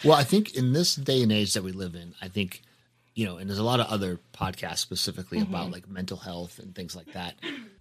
Well, 0.05 0.19
I 0.19 0.23
think 0.23 0.55
in 0.55 0.75
this 0.75 0.97
day 0.97 1.23
and 1.23 1.33
age 1.33 1.55
that 1.55 1.65
we 1.65 1.73
live 1.73 1.95
in, 1.95 2.15
I 2.21 2.29
think, 2.29 2.61
you 3.15 3.25
know, 3.25 3.39
and 3.39 3.49
there's 3.49 3.59
a 3.59 3.65
lot 3.65 3.81
of 3.81 3.87
other 3.87 4.21
podcasts 4.35 4.81
specifically 4.81 5.41
about 5.41 5.63
mm-hmm. 5.63 5.73
like 5.73 5.89
mental 5.89 6.19
health 6.19 6.59
and 6.59 6.75
things 6.75 6.95
like 6.95 7.11
that. 7.15 7.37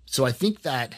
So 0.05 0.25
I 0.25 0.31
think 0.31 0.61
that, 0.61 0.95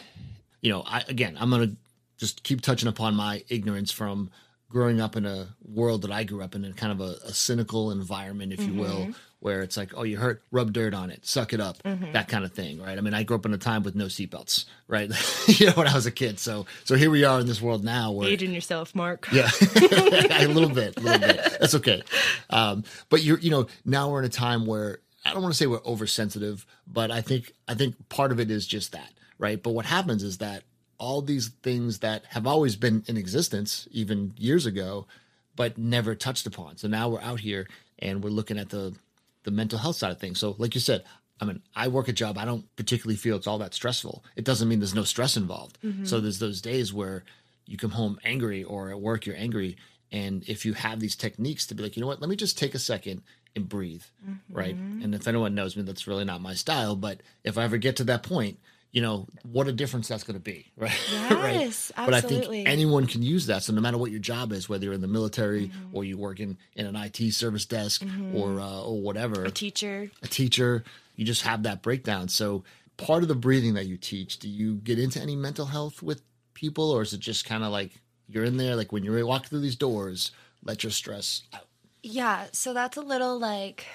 you 0.66 0.72
know, 0.72 0.84
I 0.86 1.04
again, 1.08 1.38
I'm 1.40 1.52
going 1.52 1.70
to 1.70 1.76
just 2.18 2.44
keep 2.44 2.62
touching 2.62 2.90
upon 2.90 3.14
my 3.14 3.44
ignorance 3.50 3.92
from 3.92 4.32
growing 4.68 5.00
up 5.00 5.16
in 5.16 5.26
a 5.26 5.50
world 5.64 6.02
that 6.02 6.12
I 6.12 6.24
grew 6.24 6.42
up 6.42 6.56
in, 6.56 6.66
in 6.66 6.74
kind 6.74 6.92
of 6.92 7.00
a, 7.00 7.18
a 7.26 7.34
cynical 7.34 7.92
environment, 7.92 8.52
if 8.52 8.62
you 8.62 8.74
will, 8.74 9.10
where 9.40 9.62
it's 9.62 9.78
like, 9.78 9.94
oh, 9.96 10.02
you 10.04 10.18
hurt, 10.18 10.42
rub 10.52 10.74
dirt 10.74 10.94
on 10.96 11.12
it, 11.12 11.24
suck 11.26 11.54
it 11.54 11.62
up, 11.62 11.78
that 11.84 12.28
kind 12.28 12.44
of 12.44 12.52
thing, 12.52 12.82
right? 12.82 12.98
I 12.98 13.02
mean, 13.02 13.14
I 13.14 13.22
grew 13.24 13.38
up 13.38 13.46
in 13.46 13.54
a 13.54 13.60
time 13.60 13.84
with 13.84 13.96
no 13.96 14.06
seatbelts, 14.06 14.66
right? 14.88 15.10
you 15.48 15.68
know, 15.68 15.74
when 15.74 15.88
I 15.88 15.94
was 15.94 16.08
a 16.08 16.12
kid. 16.12 16.40
So, 16.40 16.66
so 16.84 16.96
here 16.96 17.12
we 17.12 17.24
are 17.24 17.40
in 17.40 17.46
this 17.46 17.62
world 17.62 17.84
now 17.84 18.12
where 18.12 18.28
Aging 18.28 18.54
yourself, 18.54 18.96
Marc. 18.96 19.28
yeah, 19.32 19.50
a 19.76 20.48
little 20.48 20.70
bit, 20.70 20.98
a 20.98 21.00
little 21.00 21.20
bit. 21.20 21.58
That's 21.60 21.76
okay. 21.76 22.02
Um, 22.50 22.84
but 23.10 23.22
you're, 23.22 23.38
you 23.40 23.52
know, 23.52 23.68
now 23.86 24.10
we're 24.10 24.20
in 24.20 24.26
a 24.26 24.30
time 24.30 24.66
where 24.66 25.00
I 25.26 25.34
don't 25.34 25.42
want 25.42 25.54
to 25.54 25.58
say 25.58 25.68
we're 25.68 25.84
oversensitive, 25.86 26.66
but 26.88 27.12
I 27.12 27.22
think 27.22 27.54
I 27.68 27.74
think 27.74 28.10
part 28.10 28.32
of 28.32 28.40
it 28.40 28.52
is 28.52 28.68
just 28.68 28.92
that, 28.92 29.12
right? 29.38 29.62
But 29.62 29.72
what 29.72 29.86
happens 29.86 30.24
is 30.24 30.38
that 30.40 30.64
all 30.98 31.22
these 31.22 31.50
things 31.62 32.00
that 32.00 32.26
have 32.30 32.48
always 32.48 32.76
been 32.76 33.04
in 33.08 33.18
existence, 33.18 33.88
even 33.92 34.34
years 34.38 34.66
ago, 34.66 35.08
but 35.56 35.78
never 35.78 36.16
touched 36.16 36.46
upon. 36.48 36.78
So 36.78 36.88
now 36.88 37.10
we're 37.10 37.22
out 37.22 37.40
here 37.42 37.68
and 38.00 38.24
we're 38.24 38.30
looking 38.30 38.58
at 38.58 38.70
the 38.70 38.96
the 39.44 39.52
mental 39.52 39.78
health 39.78 39.98
side 39.98 40.12
of 40.12 40.20
things. 40.20 40.40
So, 40.40 40.56
like 40.58 40.74
you 40.74 40.82
said, 40.82 41.04
I 41.40 41.46
mean, 41.46 41.62
I 41.76 41.88
work 41.90 42.08
a 42.08 42.14
job 42.14 42.38
I 42.38 42.46
don't 42.46 42.66
particularly 42.78 43.18
feel 43.18 43.36
it's 43.36 43.46
all 43.48 43.60
that 43.60 43.74
stressful. 43.74 44.24
It 44.36 44.44
doesn't 44.46 44.68
mean 44.68 44.80
there's 44.80 44.96
no 44.96 45.04
stress 45.04 45.38
involved. 45.38 45.78
So 46.08 46.20
there's 46.20 46.40
those 46.40 46.62
days 46.62 46.94
where 46.94 47.24
you 47.68 47.78
come 47.78 47.92
home 47.92 48.20
angry 48.24 48.64
or 48.64 48.90
at 48.90 49.00
work 49.00 49.26
you're 49.26 49.36
angry 49.36 49.78
And 50.12 50.48
if 50.48 50.66
you 50.66 50.74
have 50.74 51.00
these 51.00 51.16
techniques 51.16 51.68
to 51.68 51.76
be 51.76 51.84
like, 51.84 51.96
you 51.96 52.02
know 52.02 52.08
what, 52.08 52.22
let 52.22 52.30
me 52.30 52.36
just 52.36 52.58
take 52.58 52.74
a 52.76 52.80
second 52.80 53.22
and 53.56 53.68
breathe, 53.68 54.04
right? 54.50 54.76
Mm-hmm. 54.76 55.04
And 55.04 55.16
if 55.16 55.28
anyone 55.28 55.56
knows 55.56 55.76
me, 55.76 55.84
that's 55.84 56.08
really 56.08 56.26
not 56.26 56.42
my 56.42 56.54
style. 56.54 56.96
But 56.96 57.22
if 57.44 57.58
I 57.58 57.64
ever 57.64 57.78
get 57.78 57.98
to 57.98 58.04
that 58.06 58.24
point, 58.24 58.60
you 58.96 59.02
know 59.02 59.28
what 59.44 59.68
a 59.68 59.72
difference 59.74 60.08
that's 60.08 60.24
going 60.24 60.38
to 60.42 60.44
be, 60.54 60.66
right? 60.78 60.92
right? 61.30 61.60
Yes, 61.60 61.92
But 61.96 62.14
I 62.14 62.22
think 62.22 62.46
anyone 62.66 63.06
can 63.08 63.22
use 63.22 63.46
that. 63.48 63.62
So 63.64 63.74
no 63.74 63.82
matter 63.82 63.98
what 63.98 64.10
your 64.10 64.22
job 64.22 64.54
is, 64.54 64.70
whether 64.70 64.86
you're 64.86 64.94
in 64.94 65.02
the 65.02 65.08
military 65.20 65.68
Mm-hmm. 65.68 65.96
or 65.96 66.04
you 66.06 66.18
work 66.18 66.40
in, 66.40 66.58
in 66.76 66.86
an 66.88 66.96
IT 66.96 67.34
service 67.34 67.66
desk 67.66 68.04
or 68.34 68.60
uh, 68.62 68.82
or 68.82 69.02
whatever, 69.02 69.44
A 69.46 69.52
Teacher. 69.52 70.10
a 70.24 70.28
teacher, 70.28 70.84
you 71.18 71.26
just 71.26 71.42
have 71.44 71.64
that 71.64 71.82
breakdown. 71.82 72.30
So 72.30 72.64
part 72.98 73.22
of 73.22 73.28
the 73.28 73.36
breathing 73.36 73.74
that 73.74 73.86
you 73.86 73.98
teach, 73.98 74.40
do 74.40 74.48
you 74.48 74.76
get 74.76 74.98
into 74.98 75.20
any 75.22 75.36
mental 75.36 75.66
health 75.66 76.02
with 76.02 76.22
people, 76.54 76.90
or 76.90 77.02
is 77.02 77.12
it 77.14 77.20
just 77.20 77.44
kind 77.46 77.64
of 77.66 77.72
like 77.74 77.92
you're 78.30 78.46
in 78.46 78.56
there, 78.58 78.76
like 78.78 78.92
when 78.94 79.04
you're 79.04 79.26
walking 79.26 79.50
through 79.50 79.60
these 79.68 79.76
doors, 79.76 80.32
let 80.64 80.84
your 80.86 80.92
stress 80.92 81.44
out? 81.54 81.68
Yeah, 82.02 82.46
so 82.54 82.74
that's 82.74 82.96
a 82.98 83.02
little 83.02 83.38
like 83.38 83.86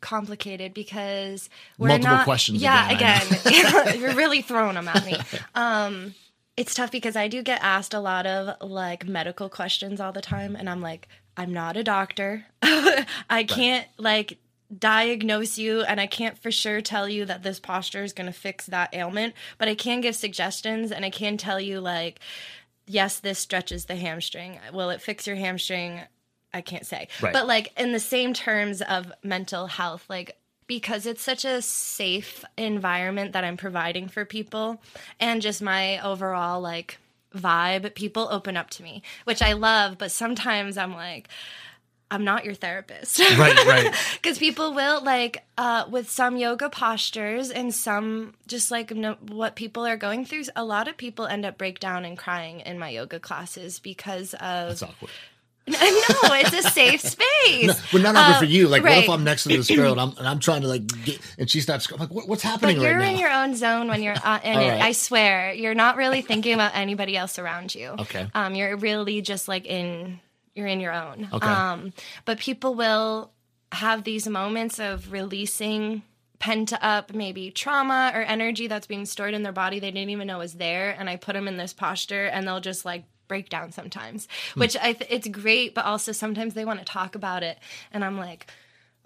complicated 0.00 0.74
because 0.74 1.48
we're 1.78 1.88
Multiple 1.88 2.16
not. 2.16 2.24
questions 2.24 2.62
Yeah, 2.62 2.90
again, 2.90 3.26
again, 3.46 3.98
you're 4.00 4.14
really 4.14 4.42
throwing 4.42 4.74
them 4.74 4.88
at 4.88 5.04
me. 5.04 5.16
Um, 5.54 6.14
it's 6.56 6.74
tough 6.74 6.90
because 6.90 7.14
I 7.14 7.28
do 7.28 7.42
get 7.42 7.62
asked 7.62 7.94
a 7.94 8.00
lot 8.00 8.26
of 8.26 8.68
like 8.68 9.06
medical 9.06 9.48
questions 9.48 10.00
all 10.00 10.12
the 10.12 10.20
time, 10.20 10.56
and 10.56 10.68
I'm 10.68 10.80
like, 10.80 11.08
I'm 11.36 11.52
not 11.52 11.76
a 11.76 11.84
doctor. 11.84 12.46
I 12.62 13.44
can't 13.48 13.86
like 13.96 14.38
diagnose 14.76 15.56
you 15.56 15.80
and 15.82 16.00
I 16.00 16.06
can't 16.06 16.36
for 16.36 16.50
sure 16.50 16.82
tell 16.82 17.08
you 17.08 17.24
that 17.24 17.42
this 17.42 17.58
posture 17.58 18.02
is 18.02 18.12
going 18.12 18.26
to 18.26 18.32
fix 18.32 18.66
that 18.66 18.92
ailment, 18.92 19.34
but 19.56 19.68
I 19.68 19.74
can 19.74 20.00
give 20.00 20.14
suggestions 20.14 20.92
and 20.92 21.04
I 21.04 21.10
can 21.10 21.36
tell 21.36 21.60
you 21.60 21.80
like 21.80 22.20
yes, 22.88 23.20
this 23.20 23.38
stretches 23.38 23.84
the 23.84 23.96
hamstring. 23.96 24.58
Will 24.72 24.90
it 24.90 25.00
fix 25.00 25.26
your 25.26 25.36
hamstring? 25.36 26.00
I 26.52 26.60
can't 26.60 26.86
say. 26.86 27.08
Right. 27.20 27.32
But 27.32 27.46
like 27.46 27.72
in 27.78 27.92
the 27.92 28.00
same 28.00 28.32
terms 28.32 28.82
of 28.82 29.12
mental 29.22 29.66
health, 29.66 30.04
like 30.08 30.36
because 30.66 31.06
it's 31.06 31.22
such 31.22 31.44
a 31.44 31.62
safe 31.62 32.44
environment 32.56 33.32
that 33.32 33.44
I'm 33.44 33.56
providing 33.56 34.08
for 34.08 34.24
people 34.24 34.80
and 35.18 35.42
just 35.42 35.62
my 35.62 35.98
overall 36.04 36.60
like 36.60 36.98
vibe, 37.34 37.94
people 37.94 38.28
open 38.30 38.56
up 38.56 38.70
to 38.70 38.82
me, 38.82 39.02
which 39.24 39.42
I 39.42 39.54
love, 39.54 39.98
but 39.98 40.10
sometimes 40.10 40.76
I'm 40.76 40.94
like 40.94 41.28
I'm 42.10 42.24
not 42.24 42.44
your 42.44 42.54
therapist. 42.54 43.18
Right, 43.18 43.66
right. 43.66 43.94
because 44.14 44.38
people 44.38 44.72
will 44.72 45.02
like 45.02 45.44
uh, 45.58 45.84
with 45.90 46.08
some 46.08 46.36
yoga 46.36 46.70
postures 46.70 47.50
and 47.50 47.74
some 47.74 48.34
just 48.46 48.70
like 48.70 48.94
no, 48.94 49.16
what 49.28 49.56
people 49.56 49.86
are 49.86 49.96
going 49.96 50.24
through 50.24 50.44
a 50.56 50.64
lot 50.64 50.88
of 50.88 50.96
people 50.96 51.26
end 51.26 51.44
up 51.44 51.58
breakdown 51.58 52.04
and 52.04 52.16
crying 52.16 52.60
in 52.60 52.78
my 52.78 52.88
yoga 52.88 53.20
classes 53.20 53.78
because 53.78 54.34
of 54.34 54.72
It's 54.72 54.82
awkward. 54.82 55.10
no 55.72 56.34
it's 56.34 56.52
a 56.52 56.62
safe 56.70 57.00
space 57.00 57.80
But 57.92 58.02
not 58.02 58.16
awkward 58.16 58.36
Uh, 58.36 58.38
for 58.40 58.44
you. 58.46 58.68
Like, 58.68 58.82
what 58.82 58.92
if. 58.92 59.08
I'm 59.08 59.24
next 59.24 59.42
to 59.44 59.48
this 59.50 59.68
girl 59.68 59.92
and 59.92 60.00
I'm, 60.00 60.16
and 60.18 60.26
I'm 60.28 60.38
trying 60.38 60.62
to 60.62 60.68
like 60.68 60.86
get, 61.04 61.20
and 61.38 61.50
she 61.50 61.60
starts 61.60 61.90
I'm 61.92 61.98
like, 61.98 62.10
what, 62.10 62.28
what's 62.28 62.42
happening 62.42 62.76
but 62.76 62.82
you're 62.84 62.96
right 62.98 63.08
in 63.08 63.14
now? 63.14 63.20
your 63.20 63.30
own 63.32 63.54
zone 63.54 63.88
when 63.88 64.02
you're 64.02 64.14
uh, 64.22 64.40
in 64.44 64.58
it 64.58 64.68
right. 64.70 64.80
i 64.82 64.92
swear 64.92 65.52
you're 65.52 65.74
not 65.74 65.96
really 65.96 66.22
thinking 66.22 66.54
about 66.54 66.72
anybody 66.74 67.16
else 67.16 67.38
around 67.38 67.74
you 67.74 67.88
Okay. 67.98 68.28
um 68.34 68.54
you're 68.54 68.76
really 68.76 69.20
just 69.22 69.48
like 69.48 69.66
in 69.66 70.20
you're 70.54 70.66
in 70.66 70.80
your 70.80 70.92
own 70.92 71.28
Okay. 71.32 71.46
um 71.46 71.92
but 72.24 72.38
people 72.38 72.74
will 72.74 73.30
have 73.72 74.04
these 74.04 74.26
moments 74.28 74.78
of 74.80 75.12
releasing 75.12 76.02
pent 76.38 76.72
up 76.82 77.12
maybe 77.12 77.50
trauma 77.50 78.12
or 78.14 78.22
energy 78.22 78.66
that's 78.68 78.86
being 78.86 79.04
stored 79.04 79.34
in 79.34 79.42
their 79.42 79.52
body 79.52 79.80
they 79.80 79.90
didn't 79.90 80.10
even 80.10 80.26
know 80.28 80.38
was 80.38 80.54
there 80.54 80.94
and 80.98 81.10
i 81.10 81.16
put 81.16 81.32
them 81.34 81.48
in 81.48 81.56
this 81.56 81.72
posture 81.72 82.26
and 82.26 82.46
they'll 82.46 82.60
just 82.60 82.84
like 82.84 83.04
break 83.28 83.48
down 83.48 83.70
sometimes 83.72 84.26
Hmm. 84.54 84.60
which 84.60 84.76
i 84.78 84.92
th- 84.94 85.10
it's 85.10 85.28
great 85.28 85.74
but 85.74 85.84
also 85.84 86.12
sometimes 86.12 86.54
they 86.54 86.64
want 86.64 86.78
to 86.80 86.84
talk 86.84 87.14
about 87.14 87.42
it 87.42 87.58
and 87.92 88.04
i'm 88.04 88.18
like 88.18 88.50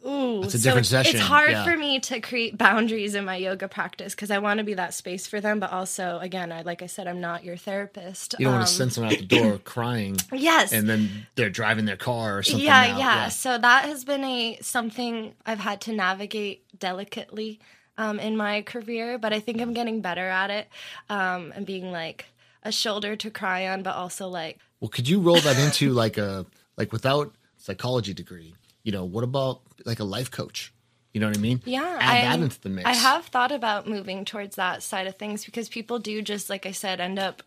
ooh 0.05 0.43
It's 0.43 0.55
a 0.55 0.59
different 0.59 0.81
it's, 0.81 0.89
session, 0.89 1.17
it's 1.21 1.25
hard 1.25 1.51
yeah. 1.53 1.65
for 1.65 1.77
me 1.77 2.01
to 2.01 2.21
create 2.21 2.59
boundaries 2.59 3.15
in 3.15 3.25
my 3.25 3.37
yoga 3.37 3.69
practice 3.69 4.15
because 4.17 4.33
i 4.33 4.39
want 4.39 4.59
to 4.59 4.65
be 4.65 4.75
that 4.75 4.95
space 4.95 5.29
for 5.29 5.41
them 5.41 5.61
but 5.61 5.71
also 5.73 6.19
again 6.21 6.51
i 6.51 6.63
like 6.63 6.83
i 6.83 6.87
said 6.87 7.07
i'm 7.07 7.21
not 7.21 7.45
your 7.45 7.57
therapist 7.57 8.35
you 8.39 8.47
don't 8.47 8.55
want 8.55 8.63
Um, 8.63 8.67
to 8.67 8.73
send 8.73 8.93
someone 8.93 9.13
out 9.13 9.19
the 9.21 9.27
door 9.27 9.59
crying 9.65 10.17
yes 10.33 10.73
and 10.73 10.89
then 10.89 11.27
they're 11.37 11.51
driving 11.51 11.85
their 11.85 11.97
car 11.97 12.39
or 12.39 12.43
something. 12.43 12.65
yeah, 12.67 12.81
out. 12.93 12.99
yeah 12.99 13.29
so 13.29 13.59
that 13.59 13.85
has 13.85 14.05
been 14.05 14.25
a 14.25 14.59
something 14.61 15.35
i've 15.47 15.61
had 15.61 15.81
to 15.83 15.93
navigate 15.93 16.65
delicately 16.79 17.61
um, 17.99 18.19
in 18.19 18.37
my 18.37 18.63
career 18.63 19.19
but 19.19 19.33
i 19.33 19.39
think 19.39 19.61
i'm 19.61 19.73
getting 19.73 20.01
better 20.01 20.27
at 20.27 20.51
it 20.51 20.67
um, 21.11 21.53
and 21.55 21.65
being 21.65 21.93
like 21.93 22.25
a 22.63 22.73
shoulder 22.73 23.17
to 23.17 23.31
cry 23.31 23.69
on 23.69 23.83
but 23.83 23.95
also 23.95 24.29
like 24.29 24.59
Well, 24.81 24.89
could 24.89 25.09
you 25.09 25.21
roll 25.21 25.41
that 25.41 25.59
into 25.59 25.93
like 26.03 26.19
a 26.19 26.47
like 26.77 26.93
without 26.93 27.35
psychology 27.57 28.15
degree? 28.15 28.55
You 28.83 28.93
know, 28.93 29.05
what 29.05 29.25
about 29.25 29.61
like 29.85 30.01
a 30.01 30.05
life 30.05 30.31
coach? 30.31 30.73
You 31.15 31.21
know 31.21 31.29
what 31.29 31.37
I 31.37 31.41
mean? 31.41 31.61
Yeah, 31.67 31.99
add 32.01 32.25
that 32.25 32.31
I'm- 32.33 32.43
into 32.43 32.61
the 32.61 32.69
mix. 32.71 32.89
I 32.89 32.95
have 32.95 33.27
thought 33.27 33.53
about 33.53 33.87
moving 33.87 34.25
towards 34.25 34.57
that 34.57 34.83
side 34.83 35.07
of 35.07 35.17
things 35.17 35.45
because 35.45 35.69
people 35.69 35.99
do 35.99 36.23
just 36.23 36.49
like 36.49 36.65
I 36.67 36.73
said 36.73 37.01
end 37.01 37.19
up 37.19 37.43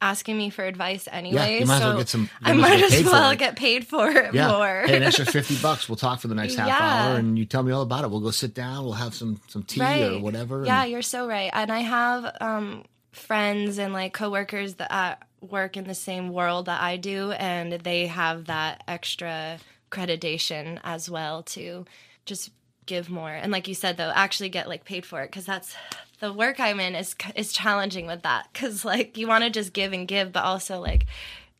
asking 0.00 0.38
me 0.38 0.48
for 0.50 0.64
advice 0.64 1.08
anyway. 1.10 1.34
Yeah, 1.54 1.58
you 1.60 1.66
might 1.66 1.74
as 1.76 1.80
so 1.82 1.88
well 1.88 1.98
get 1.98 2.08
some- 2.08 2.30
I 2.42 2.52
might 2.52 2.72
as 2.74 2.80
well 2.80 2.84
as 2.84 2.90
pay 2.94 3.02
for 3.02 3.10
well 3.10 3.30
it. 3.30 3.38
get 3.38 3.56
paid 3.56 3.86
for 3.86 4.08
it 4.10 4.32
Yeah, 4.34 4.48
more. 4.50 4.82
hey, 4.86 4.96
an 4.96 5.02
extra 5.02 5.26
fifty 5.38 5.56
bucks. 5.56 5.88
We'll 5.88 5.96
talk 5.96 6.20
for 6.20 6.28
the 6.28 6.34
next 6.36 6.54
half 6.56 6.68
Yeah. 6.68 6.78
hour, 7.08 7.16
and 7.18 7.38
you 7.38 7.44
tell 7.44 7.62
me 7.62 7.72
all 7.72 7.82
about 7.82 8.04
it. 8.04 8.10
We'll 8.10 8.20
go 8.20 8.30
sit 8.30 8.54
down. 8.54 8.84
We'll 8.84 8.92
have 8.94 9.14
some 9.14 9.40
some 9.48 9.62
tea 9.64 9.80
or 10.04 10.20
whatever. 10.20 10.64
Yeah, 10.64 10.82
and- 10.82 10.90
you're 10.92 11.02
so 11.02 11.26
right. 11.26 11.50
And 11.52 11.72
I 11.72 11.80
have 11.80 12.36
um, 12.40 12.84
friends 13.12 13.78
and 13.78 13.92
like 13.92 14.12
coworkers 14.12 14.74
that 14.74 14.92
uh, 14.92 15.16
work 15.40 15.76
in 15.76 15.84
the 15.84 15.94
same 15.94 16.30
world 16.30 16.66
that 16.66 16.80
I 16.80 16.96
do, 16.96 17.32
and 17.32 17.72
they 17.72 18.06
have 18.06 18.46
that 18.46 18.82
extra 18.86 19.58
accreditation 19.90 20.78
as 20.84 21.10
well 21.10 21.42
to 21.44 21.84
just 22.24 22.50
give 22.86 23.10
more. 23.10 23.30
And 23.30 23.52
like 23.52 23.68
you 23.68 23.74
said, 23.74 23.96
though, 23.96 24.12
actually 24.14 24.48
get 24.48 24.68
like 24.68 24.84
paid 24.84 25.06
for 25.06 25.22
it 25.22 25.30
because 25.30 25.46
that's 25.46 25.74
the 26.20 26.32
work 26.32 26.58
I'm 26.58 26.80
in 26.80 26.94
is 26.94 27.14
is 27.34 27.52
challenging 27.52 28.06
with 28.06 28.22
that 28.22 28.48
because 28.52 28.84
like 28.84 29.16
you 29.16 29.28
want 29.28 29.44
to 29.44 29.50
just 29.50 29.72
give 29.72 29.92
and 29.92 30.08
give, 30.08 30.32
but 30.32 30.44
also 30.44 30.80
like 30.80 31.06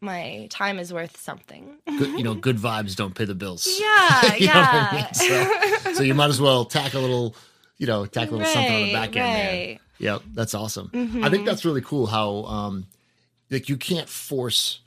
my 0.01 0.47
time 0.51 0.79
is 0.79 0.93
worth 0.93 1.21
something. 1.21 1.77
good, 1.87 2.19
you 2.19 2.23
know, 2.23 2.35
good 2.35 2.57
vibes 2.57 2.95
don't 2.95 3.15
pay 3.15 3.25
the 3.25 3.35
bills. 3.35 3.67
Yeah, 3.81 3.87
what 4.23 4.33
I 4.33 4.37
yeah. 4.37 4.91
mean? 4.93 5.15
So, 5.15 5.93
so 5.95 6.03
you 6.03 6.15
might 6.15 6.31
as 6.31 6.41
well 6.41 6.65
tack 6.65 6.95
a 6.95 6.99
little, 6.99 7.35
you 7.79 7.87
know, 7.87 8.07
tack 8.07 8.29
a 8.29 8.33
little 8.33 8.47
something 8.47 8.75
on 8.75 8.83
the 8.85 8.93
back 8.93 9.17
end 9.17 9.17
right. 9.17 9.75
Mm-hmm. 9.75 9.88
Yep, 9.99 10.23
that's 10.33 10.55
awesome. 10.55 10.91
I 11.25 11.29
think 11.31 11.47
that's 11.47 11.65
really 11.65 11.81
cool 11.83 12.07
how 12.07 12.45
um 12.45 12.87
like 13.51 13.69
you 13.69 13.77
can't 13.77 14.09
force 14.09 14.81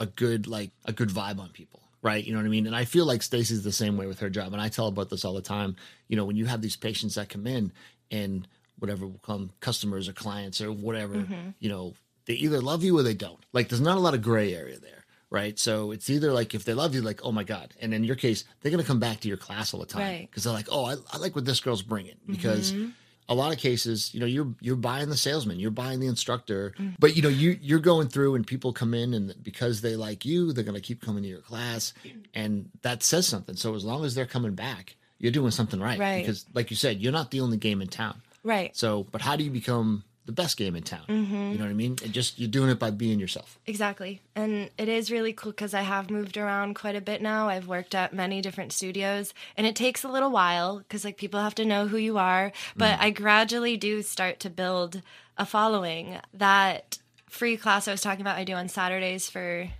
a 0.00 0.06
good 0.06 0.46
like 0.46 0.70
a 0.84 0.92
good 0.92 1.08
vibe 1.10 1.38
on 1.38 1.50
people, 1.50 1.80
right? 2.02 2.24
You 2.24 2.32
know 2.32 2.38
what 2.38 2.46
I 2.46 2.50
mean? 2.50 2.66
And 2.66 2.74
I 2.76 2.84
feel 2.84 3.04
like 3.04 3.22
Stacy's 3.22 3.62
the 3.62 3.72
same 3.72 3.96
way 3.96 4.06
with 4.06 4.20
her 4.20 4.30
job 4.30 4.52
and 4.52 4.60
I 4.62 4.68
tell 4.68 4.86
about 4.88 5.10
this 5.10 5.24
all 5.24 5.34
the 5.34 5.42
time. 5.42 5.76
You 6.08 6.16
know, 6.16 6.24
when 6.24 6.36
you 6.36 6.46
have 6.46 6.60
these 6.62 6.76
patients 6.76 7.14
that 7.16 7.28
come 7.28 7.46
in 7.46 7.72
and 8.10 8.46
whatever 8.78 9.06
will 9.06 9.20
come 9.24 9.50
customers 9.60 10.08
or 10.08 10.12
clients 10.12 10.60
or 10.60 10.70
whatever, 10.72 11.14
Mm-hmm. 11.16 11.50
you 11.58 11.68
know, 11.68 11.94
they 12.26 12.34
either 12.34 12.60
love 12.60 12.84
you 12.84 12.96
or 12.98 13.02
they 13.02 13.14
don't. 13.14 13.44
Like 13.52 13.68
there's 13.68 13.80
not 13.80 13.96
a 13.96 14.00
lot 14.00 14.14
of 14.14 14.22
gray 14.22 14.54
area 14.54 14.78
there. 14.78 15.04
Right. 15.30 15.58
So 15.58 15.90
it's 15.90 16.08
either 16.08 16.32
like 16.32 16.54
if 16.54 16.64
they 16.64 16.72
love 16.72 16.94
you, 16.94 17.02
like, 17.02 17.20
oh 17.22 17.32
my 17.32 17.44
God. 17.44 17.74
And 17.82 17.92
in 17.92 18.02
your 18.02 18.16
case, 18.16 18.44
they're 18.60 18.70
going 18.72 18.82
to 18.82 18.86
come 18.86 18.98
back 19.00 19.20
to 19.20 19.28
your 19.28 19.36
class 19.36 19.74
all 19.74 19.80
the 19.80 19.84
time 19.86 20.00
Right. 20.02 20.28
because 20.30 20.44
they're 20.44 20.54
like, 20.54 20.68
oh, 20.72 20.86
I, 20.86 20.94
I 21.12 21.18
like 21.18 21.34
what 21.34 21.44
this 21.44 21.60
girl's 21.60 21.82
bringing 21.82 22.16
because 22.26 22.72
Mm-hmm. 22.72 22.90
A 23.28 23.34
lot 23.34 23.52
of 23.52 23.58
cases, 23.58 24.12
you 24.14 24.20
know, 24.20 24.26
you're 24.26 24.54
you're 24.60 24.76
buying 24.76 25.08
the 25.10 25.16
salesman, 25.16 25.58
you're 25.60 25.70
buying 25.70 26.00
the 26.00 26.06
instructor, 26.06 26.74
Mm. 26.78 26.94
but 26.98 27.14
you 27.16 27.22
know, 27.22 27.28
you 27.28 27.58
you're 27.60 27.78
going 27.78 28.08
through 28.08 28.34
and 28.36 28.46
people 28.46 28.72
come 28.72 28.94
in 28.94 29.12
and 29.14 29.34
because 29.42 29.80
they 29.82 29.96
like 29.96 30.24
you, 30.24 30.52
they're 30.52 30.64
going 30.64 30.74
to 30.74 30.80
keep 30.80 31.02
coming 31.02 31.22
to 31.22 31.28
your 31.28 31.40
class, 31.40 31.92
and 32.34 32.70
that 32.82 33.02
says 33.02 33.26
something. 33.26 33.56
So 33.56 33.74
as 33.74 33.84
long 33.84 34.04
as 34.04 34.14
they're 34.14 34.26
coming 34.26 34.54
back, 34.54 34.96
you're 35.18 35.32
doing 35.32 35.50
something 35.50 35.80
right, 35.80 35.98
Right. 35.98 36.22
because 36.22 36.46
like 36.54 36.70
you 36.70 36.76
said, 36.76 37.00
you're 37.00 37.12
not 37.12 37.30
the 37.30 37.40
only 37.40 37.56
game 37.58 37.82
in 37.82 37.88
town. 37.88 38.20
Right. 38.44 38.74
So, 38.76 39.06
but 39.10 39.20
how 39.20 39.36
do 39.36 39.44
you 39.44 39.50
become 39.50 40.04
the 40.28 40.32
best 40.32 40.58
game 40.58 40.76
in 40.76 40.82
town? 40.82 41.04
Mm-hmm. 41.08 41.52
You 41.52 41.58
know 41.58 41.64
what 41.64 41.70
I 41.70 41.74
mean? 41.74 41.96
And 42.04 42.12
just 42.12 42.38
you're 42.38 42.50
doing 42.50 42.68
it 42.68 42.78
by 42.78 42.90
being 42.90 43.18
yourself. 43.18 43.58
Exactly. 43.66 44.20
And 44.36 44.68
it 44.76 44.86
is 44.86 45.10
really 45.10 45.32
cool 45.32 45.52
because 45.52 45.72
I 45.72 45.80
have 45.80 46.10
moved 46.10 46.36
around 46.36 46.74
quite 46.74 46.94
a 46.94 47.00
bit 47.00 47.22
now. 47.22 47.48
I've 47.48 47.66
worked 47.66 47.94
at 47.94 48.12
many 48.12 48.42
different 48.42 48.74
studios 48.74 49.32
and 49.56 49.66
it 49.66 49.74
takes 49.74 50.04
a 50.04 50.08
little 50.08 50.30
while 50.30 50.80
because 50.80 51.02
like 51.02 51.16
people 51.16 51.40
have 51.40 51.54
to 51.54 51.64
know 51.64 51.88
who 51.88 51.96
you 51.96 52.18
are, 52.18 52.52
but 52.76 53.00
I 53.00 53.08
gradually 53.08 53.78
do 53.78 54.02
start 54.02 54.38
to 54.40 54.50
build 54.50 55.00
a 55.38 55.46
following. 55.46 56.18
That 56.34 56.98
free 57.30 57.56
class 57.56 57.88
I 57.88 57.92
was 57.92 58.02
talking 58.02 58.20
about 58.20 58.36
I 58.36 58.44
do 58.44 58.52
on 58.52 58.68
Saturdays 58.68 59.30
for 59.30 59.70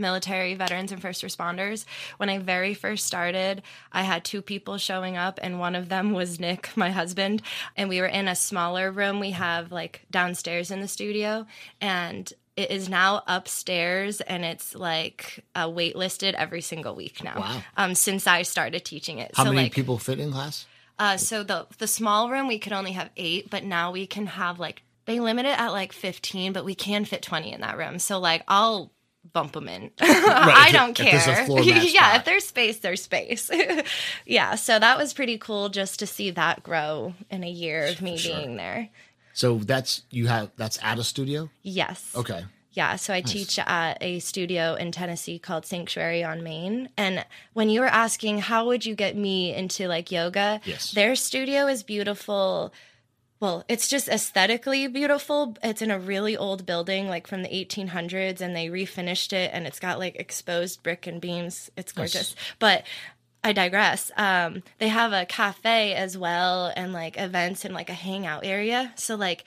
military 0.00 0.54
veterans 0.54 0.92
and 0.92 1.00
first 1.00 1.22
responders. 1.22 1.84
When 2.16 2.28
I 2.28 2.38
very 2.38 2.74
first 2.74 3.06
started, 3.06 3.62
I 3.92 4.02
had 4.02 4.24
two 4.24 4.42
people 4.42 4.78
showing 4.78 5.16
up, 5.16 5.38
and 5.42 5.60
one 5.60 5.74
of 5.74 5.88
them 5.88 6.12
was 6.12 6.40
Nick, 6.40 6.70
my 6.76 6.90
husband. 6.90 7.42
And 7.76 7.88
we 7.88 8.00
were 8.00 8.06
in 8.06 8.26
a 8.26 8.34
smaller 8.34 8.90
room 8.90 9.20
we 9.20 9.30
have 9.32 9.70
like 9.70 10.06
downstairs 10.10 10.70
in 10.70 10.80
the 10.80 10.88
studio. 10.88 11.46
And 11.80 12.32
it 12.56 12.70
is 12.70 12.88
now 12.88 13.22
upstairs 13.26 14.20
and 14.20 14.44
it's 14.44 14.74
like 14.74 15.44
uh, 15.54 15.68
waitlisted 15.68 16.34
every 16.34 16.60
single 16.60 16.94
week 16.94 17.22
now. 17.22 17.38
Wow. 17.38 17.62
Um, 17.76 17.94
since 17.94 18.26
I 18.26 18.42
started 18.42 18.84
teaching 18.84 19.18
it. 19.18 19.30
How 19.34 19.44
so 19.44 19.52
many 19.52 19.66
like, 19.66 19.72
people 19.72 19.98
fit 19.98 20.18
in 20.18 20.32
class? 20.32 20.66
uh, 21.00 21.16
so 21.16 21.42
the 21.42 21.66
the 21.78 21.86
small 21.86 22.28
room 22.28 22.46
we 22.46 22.58
could 22.58 22.74
only 22.74 22.92
have 22.92 23.08
eight, 23.16 23.48
but 23.48 23.64
now 23.64 23.90
we 23.90 24.06
can 24.06 24.26
have 24.26 24.60
like 24.60 24.82
they 25.06 25.18
limit 25.18 25.46
it 25.46 25.58
at 25.58 25.72
like 25.72 25.92
fifteen, 25.92 26.52
but 26.52 26.64
we 26.64 26.74
can 26.74 27.06
fit 27.06 27.22
twenty 27.22 27.52
in 27.52 27.62
that 27.62 27.78
room. 27.78 27.98
So 27.98 28.20
like 28.20 28.44
I'll 28.46 28.92
bump 29.32 29.52
them 29.52 29.68
in. 29.68 29.90
I 30.00 30.70
don't 30.72 30.90
if 30.98 31.06
care. 31.06 31.12
there's 31.12 31.38
a 31.40 31.44
floor 31.46 31.64
mat 31.64 31.90
yeah, 31.92 32.16
if 32.18 32.24
there's 32.24 32.44
space, 32.44 32.78
there's 32.78 33.02
space. 33.02 33.50
yeah, 34.26 34.54
so 34.54 34.78
that 34.78 34.98
was 34.98 35.12
pretty 35.12 35.38
cool 35.38 35.68
just 35.68 35.98
to 36.00 36.06
see 36.06 36.30
that 36.30 36.62
grow 36.62 37.14
in 37.30 37.44
a 37.44 37.50
year 37.50 37.86
of 37.86 38.00
me 38.02 38.16
Sure. 38.16 38.36
being 38.36 38.56
there. 38.56 38.88
So 39.32 39.56
that's 39.58 40.02
you 40.10 40.26
have 40.26 40.50
that's 40.56 40.78
at 40.82 40.98
a 40.98 41.04
studio. 41.04 41.50
Yes. 41.62 42.12
Okay. 42.16 42.44
Yeah, 42.72 42.94
so 42.96 43.12
I 43.12 43.20
teach 43.20 43.58
at 43.58 43.98
a 44.00 44.20
studio 44.20 44.74
in 44.74 44.92
Tennessee 44.92 45.40
called 45.40 45.66
Sanctuary 45.66 46.22
on 46.22 46.44
Main. 46.44 46.88
And 46.96 47.26
when 47.52 47.68
you 47.68 47.80
were 47.80 47.86
asking 47.86 48.38
how 48.38 48.66
would 48.66 48.86
you 48.86 48.94
get 48.94 49.16
me 49.16 49.52
into 49.52 49.88
like 49.88 50.12
yoga, 50.12 50.60
Yes. 50.64 50.92
their 50.92 51.16
studio 51.16 51.66
is 51.66 51.82
beautiful. 51.82 52.72
Well, 53.40 53.64
it's 53.68 53.88
just 53.88 54.06
aesthetically 54.08 54.86
beautiful. 54.86 55.56
It's 55.62 55.80
in 55.80 55.90
a 55.90 55.98
really 55.98 56.36
old 56.36 56.66
building, 56.66 57.08
like 57.08 57.26
from 57.26 57.42
the 57.42 57.48
1800s, 57.48 58.42
and 58.42 58.54
they 58.54 58.66
refinished 58.68 59.32
it, 59.32 59.50
and 59.54 59.66
it's 59.66 59.80
got 59.80 59.98
like 59.98 60.16
exposed 60.16 60.82
brick 60.82 61.06
and 61.06 61.20
beams. 61.22 61.70
It's 61.74 61.92
gorgeous. 61.92 62.36
But 62.58 62.84
I 63.42 63.54
digress. 63.54 64.10
Um, 64.18 64.62
they 64.78 64.88
have 64.88 65.14
a 65.14 65.24
cafe 65.24 65.94
as 65.94 66.18
well, 66.18 66.70
and 66.76 66.92
like 66.92 67.18
events 67.18 67.64
and 67.64 67.72
like 67.72 67.88
a 67.88 67.94
hangout 67.94 68.44
area. 68.44 68.92
So 68.96 69.16
like 69.16 69.44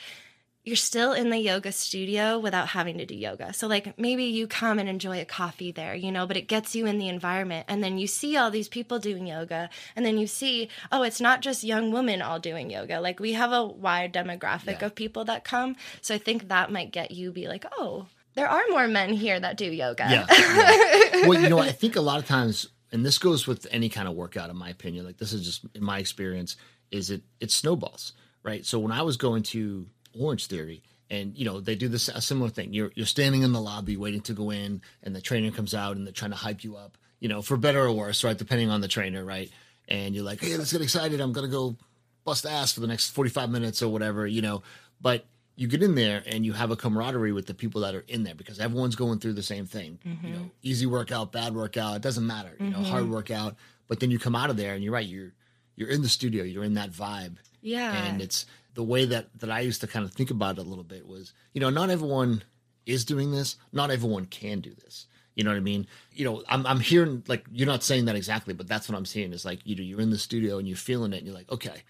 you're 0.65 0.75
still 0.77 1.11
in 1.11 1.29
the 1.29 1.37
yoga 1.37 1.71
studio 1.73 2.39
without 2.39 2.69
having 2.69 2.97
to 2.97 3.05
do 3.05 3.13
yoga. 3.15 3.51
So 3.53 3.67
like 3.67 3.99
maybe 3.99 4.23
you 4.23 4.47
come 4.47 4.79
and 4.79 4.87
enjoy 4.87 5.19
a 5.19 5.25
coffee 5.25 5.73
there, 5.73 5.93
you 5.93 6.09
know, 6.09 6.25
but 6.25 6.37
it 6.37 6.47
gets 6.47 6.73
you 6.73 6.85
in 6.85 6.99
the 6.99 7.09
environment 7.09 7.65
and 7.67 7.83
then 7.83 7.97
you 7.97 8.07
see 8.07 8.37
all 8.37 8.49
these 8.49 8.69
people 8.69 8.97
doing 8.97 9.27
yoga 9.27 9.69
and 9.95 10.05
then 10.05 10.17
you 10.17 10.25
see, 10.25 10.69
oh, 10.89 11.03
it's 11.03 11.19
not 11.19 11.41
just 11.41 11.65
young 11.65 11.91
women 11.91 12.21
all 12.21 12.39
doing 12.39 12.69
yoga. 12.69 13.01
Like 13.01 13.19
we 13.19 13.33
have 13.33 13.51
a 13.51 13.65
wide 13.65 14.13
demographic 14.13 14.79
Yeah. 14.79 14.85
of 14.85 14.95
people 14.95 15.25
that 15.25 15.43
come. 15.43 15.75
So 16.01 16.15
I 16.15 16.17
think 16.17 16.47
that 16.47 16.71
might 16.71 16.91
get 16.91 17.11
you 17.11 17.31
be 17.33 17.47
like, 17.49 17.65
"Oh, 17.77 18.07
there 18.35 18.47
are 18.47 18.63
more 18.69 18.87
men 18.87 19.11
here 19.13 19.39
that 19.39 19.57
do 19.57 19.65
yoga." 19.65 20.07
Yeah. 20.09 20.25
yeah. 20.31 21.27
well, 21.27 21.39
you 21.39 21.49
know, 21.49 21.59
I 21.59 21.71
think 21.73 21.97
a 21.97 22.01
lot 22.01 22.19
of 22.19 22.25
times, 22.25 22.69
and 22.91 23.05
this 23.05 23.17
goes 23.17 23.45
with 23.47 23.67
any 23.69 23.89
kind 23.89 24.07
of 24.07 24.13
workout, 24.15 24.49
in 24.49 24.55
my 24.55 24.69
opinion. 24.69 25.05
Like 25.05 25.17
this 25.17 25.33
is 25.33 25.43
just 25.43 25.65
in 25.75 25.83
my 25.83 25.99
experience, 25.99 26.55
is 26.89 27.09
it 27.11 27.23
it 27.41 27.51
snowballs, 27.51 28.13
right? 28.43 28.65
So 28.65 28.79
when 28.79 28.93
I 28.93 29.01
was 29.01 29.17
going 29.17 29.43
to 29.43 29.87
Orange 30.17 30.47
Theory, 30.47 30.83
and 31.09 31.37
you 31.37 31.45
know 31.45 31.59
they 31.59 31.75
do 31.75 31.87
this 31.87 32.07
a 32.07 32.21
similar 32.21 32.49
thing. 32.49 32.73
You're 32.73 32.91
you're 32.95 33.05
standing 33.05 33.43
in 33.43 33.53
the 33.53 33.61
lobby 33.61 33.97
waiting 33.97 34.21
to 34.21 34.33
go 34.33 34.49
in, 34.49 34.81
and 35.01 35.15
the 35.15 35.21
trainer 35.21 35.51
comes 35.51 35.73
out 35.73 35.95
and 35.95 36.05
they're 36.05 36.13
trying 36.13 36.31
to 36.31 36.37
hype 36.37 36.63
you 36.63 36.75
up, 36.75 36.97
you 37.19 37.29
know, 37.29 37.41
for 37.41 37.57
better 37.57 37.83
or 37.83 37.91
worse, 37.91 38.23
right? 38.23 38.37
Depending 38.37 38.69
on 38.69 38.81
the 38.81 38.87
trainer, 38.87 39.23
right? 39.23 39.51
And 39.87 40.15
you're 40.15 40.23
like, 40.23 40.41
hey, 40.41 40.55
let's 40.57 40.71
get 40.71 40.81
excited. 40.81 41.19
I'm 41.19 41.33
gonna 41.33 41.47
go 41.47 41.75
bust 42.23 42.45
ass 42.45 42.73
for 42.73 42.79
the 42.79 42.87
next 42.87 43.09
45 43.09 43.49
minutes 43.49 43.81
or 43.81 43.89
whatever, 43.89 44.25
you 44.25 44.41
know. 44.41 44.63
But 45.01 45.25
you 45.55 45.67
get 45.67 45.83
in 45.83 45.95
there 45.95 46.23
and 46.25 46.45
you 46.45 46.53
have 46.53 46.71
a 46.71 46.75
camaraderie 46.75 47.31
with 47.31 47.45
the 47.45 47.53
people 47.53 47.81
that 47.81 47.93
are 47.93 48.03
in 48.07 48.23
there 48.23 48.33
because 48.33 48.59
everyone's 48.59 48.95
going 48.95 49.19
through 49.19 49.33
the 49.33 49.43
same 49.43 49.65
thing. 49.65 49.99
You 50.03 50.11
mm-hmm. 50.11 50.31
know, 50.31 50.51
easy 50.61 50.85
workout, 50.85 51.31
bad 51.31 51.53
workout, 51.53 51.97
it 51.97 52.01
doesn't 52.01 52.25
matter. 52.25 52.55
You 52.59 52.69
know, 52.69 52.77
mm-hmm. 52.77 52.85
hard 52.85 53.09
workout. 53.09 53.55
But 53.87 53.99
then 53.99 54.09
you 54.09 54.17
come 54.17 54.35
out 54.35 54.49
of 54.49 54.57
there 54.57 54.73
and 54.73 54.83
you're 54.83 54.93
right, 54.93 55.05
you're 55.05 55.33
you're 55.75 55.89
in 55.89 56.01
the 56.01 56.09
studio, 56.09 56.43
you're 56.43 56.63
in 56.63 56.75
that 56.75 56.91
vibe. 56.91 57.37
Yeah. 57.61 57.93
And 58.05 58.21
it's 58.21 58.45
the 58.73 58.83
way 58.83 59.05
that 59.05 59.27
that 59.39 59.51
I 59.51 59.61
used 59.61 59.81
to 59.81 59.87
kind 59.87 60.05
of 60.05 60.13
think 60.13 60.31
about 60.31 60.57
it 60.57 60.65
a 60.65 60.69
little 60.69 60.83
bit 60.83 61.07
was, 61.07 61.33
you 61.53 61.61
know, 61.61 61.69
not 61.69 61.89
everyone 61.89 62.43
is 62.85 63.05
doing 63.05 63.31
this, 63.31 63.55
not 63.71 63.91
everyone 63.91 64.25
can 64.25 64.59
do 64.59 64.73
this. 64.73 65.07
You 65.35 65.43
know 65.43 65.49
what 65.49 65.57
I 65.57 65.61
mean? 65.61 65.87
You 66.11 66.25
know, 66.25 66.43
I'm 66.47 66.65
I'm 66.65 66.79
hearing 66.79 67.23
like 67.27 67.45
you're 67.51 67.67
not 67.67 67.83
saying 67.83 68.05
that 68.05 68.15
exactly, 68.15 68.53
but 68.53 68.67
that's 68.67 68.87
what 68.87 68.97
I'm 68.97 69.05
seeing 69.05 69.33
is 69.33 69.45
like 69.45 69.59
you 69.65 69.75
know, 69.75 69.81
you're 69.81 70.01
in 70.01 70.11
the 70.11 70.17
studio 70.17 70.57
and 70.57 70.67
you're 70.67 70.77
feeling 70.77 71.13
it 71.13 71.17
and 71.17 71.25
you're 71.25 71.35
like, 71.35 71.51
okay, 71.51 71.83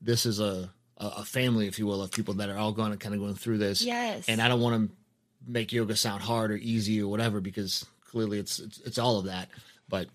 this 0.00 0.26
is 0.26 0.40
a 0.40 0.70
a, 0.98 1.24
family, 1.24 1.66
if 1.66 1.78
you 1.78 1.86
will, 1.86 2.02
of 2.02 2.12
people 2.12 2.34
that 2.34 2.48
are 2.48 2.56
all 2.56 2.72
going 2.72 2.96
kind 2.98 3.14
of 3.14 3.20
going 3.20 3.34
through 3.34 3.58
this. 3.58 3.82
Yes. 3.82 4.24
And 4.28 4.40
I 4.40 4.48
don't 4.48 4.60
want 4.60 4.88
to 4.88 4.96
make 5.46 5.72
yoga 5.72 5.96
sound 5.96 6.22
hard 6.22 6.52
or 6.52 6.56
easy 6.56 7.02
or 7.02 7.08
whatever 7.08 7.40
because 7.40 7.84
clearly 8.08 8.38
it's 8.38 8.60
it's, 8.60 8.78
it's 8.80 8.98
all 8.98 9.18
of 9.18 9.24
that. 9.24 9.48
But 9.88 10.08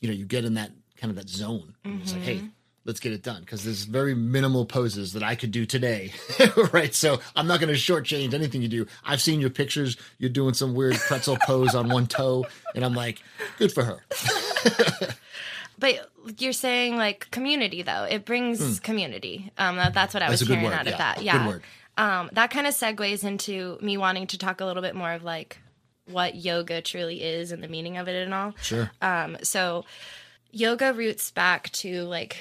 you 0.00 0.08
know, 0.08 0.14
you 0.14 0.24
get 0.24 0.44
in 0.44 0.54
that 0.54 0.72
kind 0.96 1.10
of 1.10 1.16
that 1.16 1.28
zone. 1.28 1.74
And 1.84 2.00
It's 2.02 2.12
like, 2.12 2.22
hey, 2.22 2.36
mm-hmm. 2.36 2.46
Let's 2.84 3.00
get 3.00 3.12
it 3.12 3.22
done 3.22 3.40
because 3.40 3.64
there's 3.64 3.84
very 3.84 4.14
minimal 4.14 4.66
poses 4.66 5.12
that 5.12 5.22
I 5.22 5.34
could 5.34 5.50
do 5.50 5.66
today, 5.66 6.12
right? 6.72 6.94
So 6.94 7.20
I'm 7.36 7.46
not 7.46 7.60
going 7.60 7.72
to 7.72 7.78
shortchange 7.78 8.34
anything 8.34 8.62
you 8.62 8.68
do. 8.68 8.86
I've 9.04 9.22
seen 9.22 9.40
your 9.40 9.50
pictures. 9.50 9.96
You're 10.18 10.30
doing 10.30 10.54
some 10.54 10.74
weird 10.74 10.96
pretzel 10.96 11.38
pose 11.46 11.74
on 11.74 11.88
one 11.88 12.06
toe, 12.06 12.46
and 12.74 12.84
I'm 12.84 12.94
like, 12.94 13.22
good 13.58 13.72
for 13.72 13.84
her. 13.84 14.04
But 15.82 16.08
you're 16.38 16.52
saying 16.52 16.96
like 16.96 17.28
community 17.32 17.82
though. 17.82 18.04
It 18.04 18.24
brings 18.24 18.78
community. 18.78 19.50
Um, 19.58 19.74
that's 19.92 20.14
what 20.14 20.22
I. 20.22 20.28
That's 20.28 20.42
was 20.42 20.48
hearing 20.48 20.66
out 20.66 20.82
of 20.82 20.92
yeah. 20.92 20.96
that. 20.96 21.16
Good 21.16 21.24
Yeah. 21.24 21.58
Um, 21.98 22.30
that 22.34 22.50
kind 22.50 22.68
of 22.68 22.74
segues 22.74 23.24
into 23.24 23.78
me 23.82 23.96
wanting 23.96 24.28
to 24.28 24.38
talk 24.38 24.60
a 24.60 24.64
little 24.64 24.82
bit 24.82 24.94
more 24.94 25.12
of 25.12 25.24
like 25.24 25.58
what 26.06 26.36
yoga 26.36 26.82
truly 26.82 27.20
is 27.20 27.50
and 27.50 27.64
the 27.64 27.68
meaning 27.68 27.96
of 27.96 28.06
it 28.06 28.22
and 28.22 28.32
all. 28.32 28.54
Sure. 28.62 28.92
Um, 29.02 29.36
so 29.42 29.84
yoga 30.52 30.92
roots 30.92 31.32
back 31.32 31.70
to 31.70 32.02
like 32.04 32.36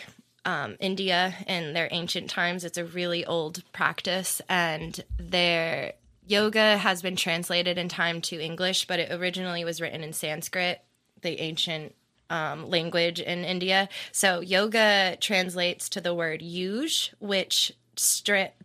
um, 0.46 0.76
India 0.80 1.36
in 1.48 1.74
their 1.74 1.88
ancient 1.92 2.30
times. 2.30 2.64
It's 2.64 2.78
a 2.78 2.86
really 2.86 3.26
old 3.26 3.64
practice, 3.74 4.42
and 4.50 5.04
their 5.18 5.94
yoga 6.26 6.78
has 6.78 7.02
been 7.02 7.16
translated 7.16 7.78
in 7.78 7.90
time 7.90 8.22
to 8.22 8.40
English, 8.40 8.88
but 8.88 9.00
it 9.00 9.12
originally 9.12 9.64
was 9.64 9.82
written 9.82 10.04
in 10.04 10.14
Sanskrit, 10.14 10.82
the 11.22 11.40
ancient 11.42 11.94
um, 12.30 12.70
language 12.70 13.20
in 13.20 13.44
India. 13.44 13.90
So 14.12 14.40
yoga 14.40 15.18
translates 15.20 15.90
to 15.90 16.02
the 16.02 16.14
word 16.14 16.42
yuj, 16.42 17.14
which 17.20 17.74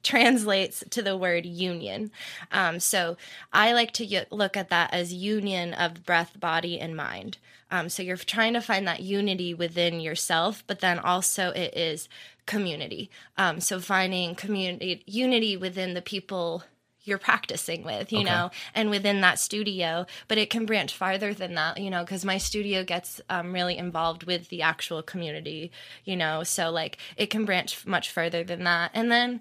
translates 0.02 0.84
to 0.88 1.02
the 1.02 1.16
word 1.16 1.44
union. 1.44 2.10
Um, 2.52 2.78
so 2.78 3.16
I 3.52 3.72
like 3.72 3.92
to 3.94 4.06
y- 4.06 4.26
look 4.30 4.56
at 4.56 4.70
that 4.70 4.92
as 4.92 5.12
union 5.12 5.74
of 5.74 6.04
breath, 6.04 6.38
body, 6.38 6.78
and 6.78 6.96
mind. 6.96 7.38
Um, 7.70 7.88
so 7.88 8.02
you're 8.02 8.16
trying 8.16 8.54
to 8.54 8.60
find 8.60 8.86
that 8.86 9.00
unity 9.00 9.54
within 9.54 10.00
yourself, 10.00 10.62
but 10.66 10.80
then 10.80 10.98
also 10.98 11.50
it 11.50 11.76
is 11.76 12.08
community. 12.46 13.10
Um, 13.36 13.60
so 13.60 13.80
finding 13.80 14.34
community 14.34 15.02
unity 15.06 15.56
within 15.56 15.94
the 15.94 16.02
people 16.02 16.64
you're 17.06 17.18
practicing 17.18 17.84
with, 17.84 18.12
you 18.12 18.24
know, 18.24 18.50
and 18.74 18.90
within 18.90 19.20
that 19.20 19.38
studio. 19.38 20.06
But 20.26 20.38
it 20.38 20.50
can 20.50 20.66
branch 20.66 20.94
farther 20.94 21.32
than 21.32 21.54
that, 21.54 21.78
you 21.78 21.88
know, 21.88 22.04
because 22.04 22.24
my 22.24 22.36
studio 22.36 22.82
gets 22.82 23.20
um, 23.30 23.52
really 23.52 23.78
involved 23.78 24.24
with 24.24 24.48
the 24.48 24.62
actual 24.62 25.02
community, 25.02 25.70
you 26.04 26.16
know, 26.16 26.42
so 26.42 26.70
like 26.70 26.98
it 27.16 27.30
can 27.30 27.44
branch 27.44 27.86
much 27.86 28.10
further 28.10 28.42
than 28.42 28.64
that. 28.64 28.90
And 28.92 29.10
then 29.10 29.40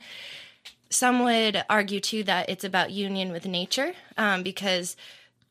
some 0.92 1.24
would 1.24 1.64
argue 1.68 2.00
too 2.00 2.24
that 2.24 2.50
it's 2.50 2.64
about 2.64 2.92
union 2.92 3.32
with 3.32 3.48
nature 3.48 3.94
um, 4.18 4.44
because 4.44 4.96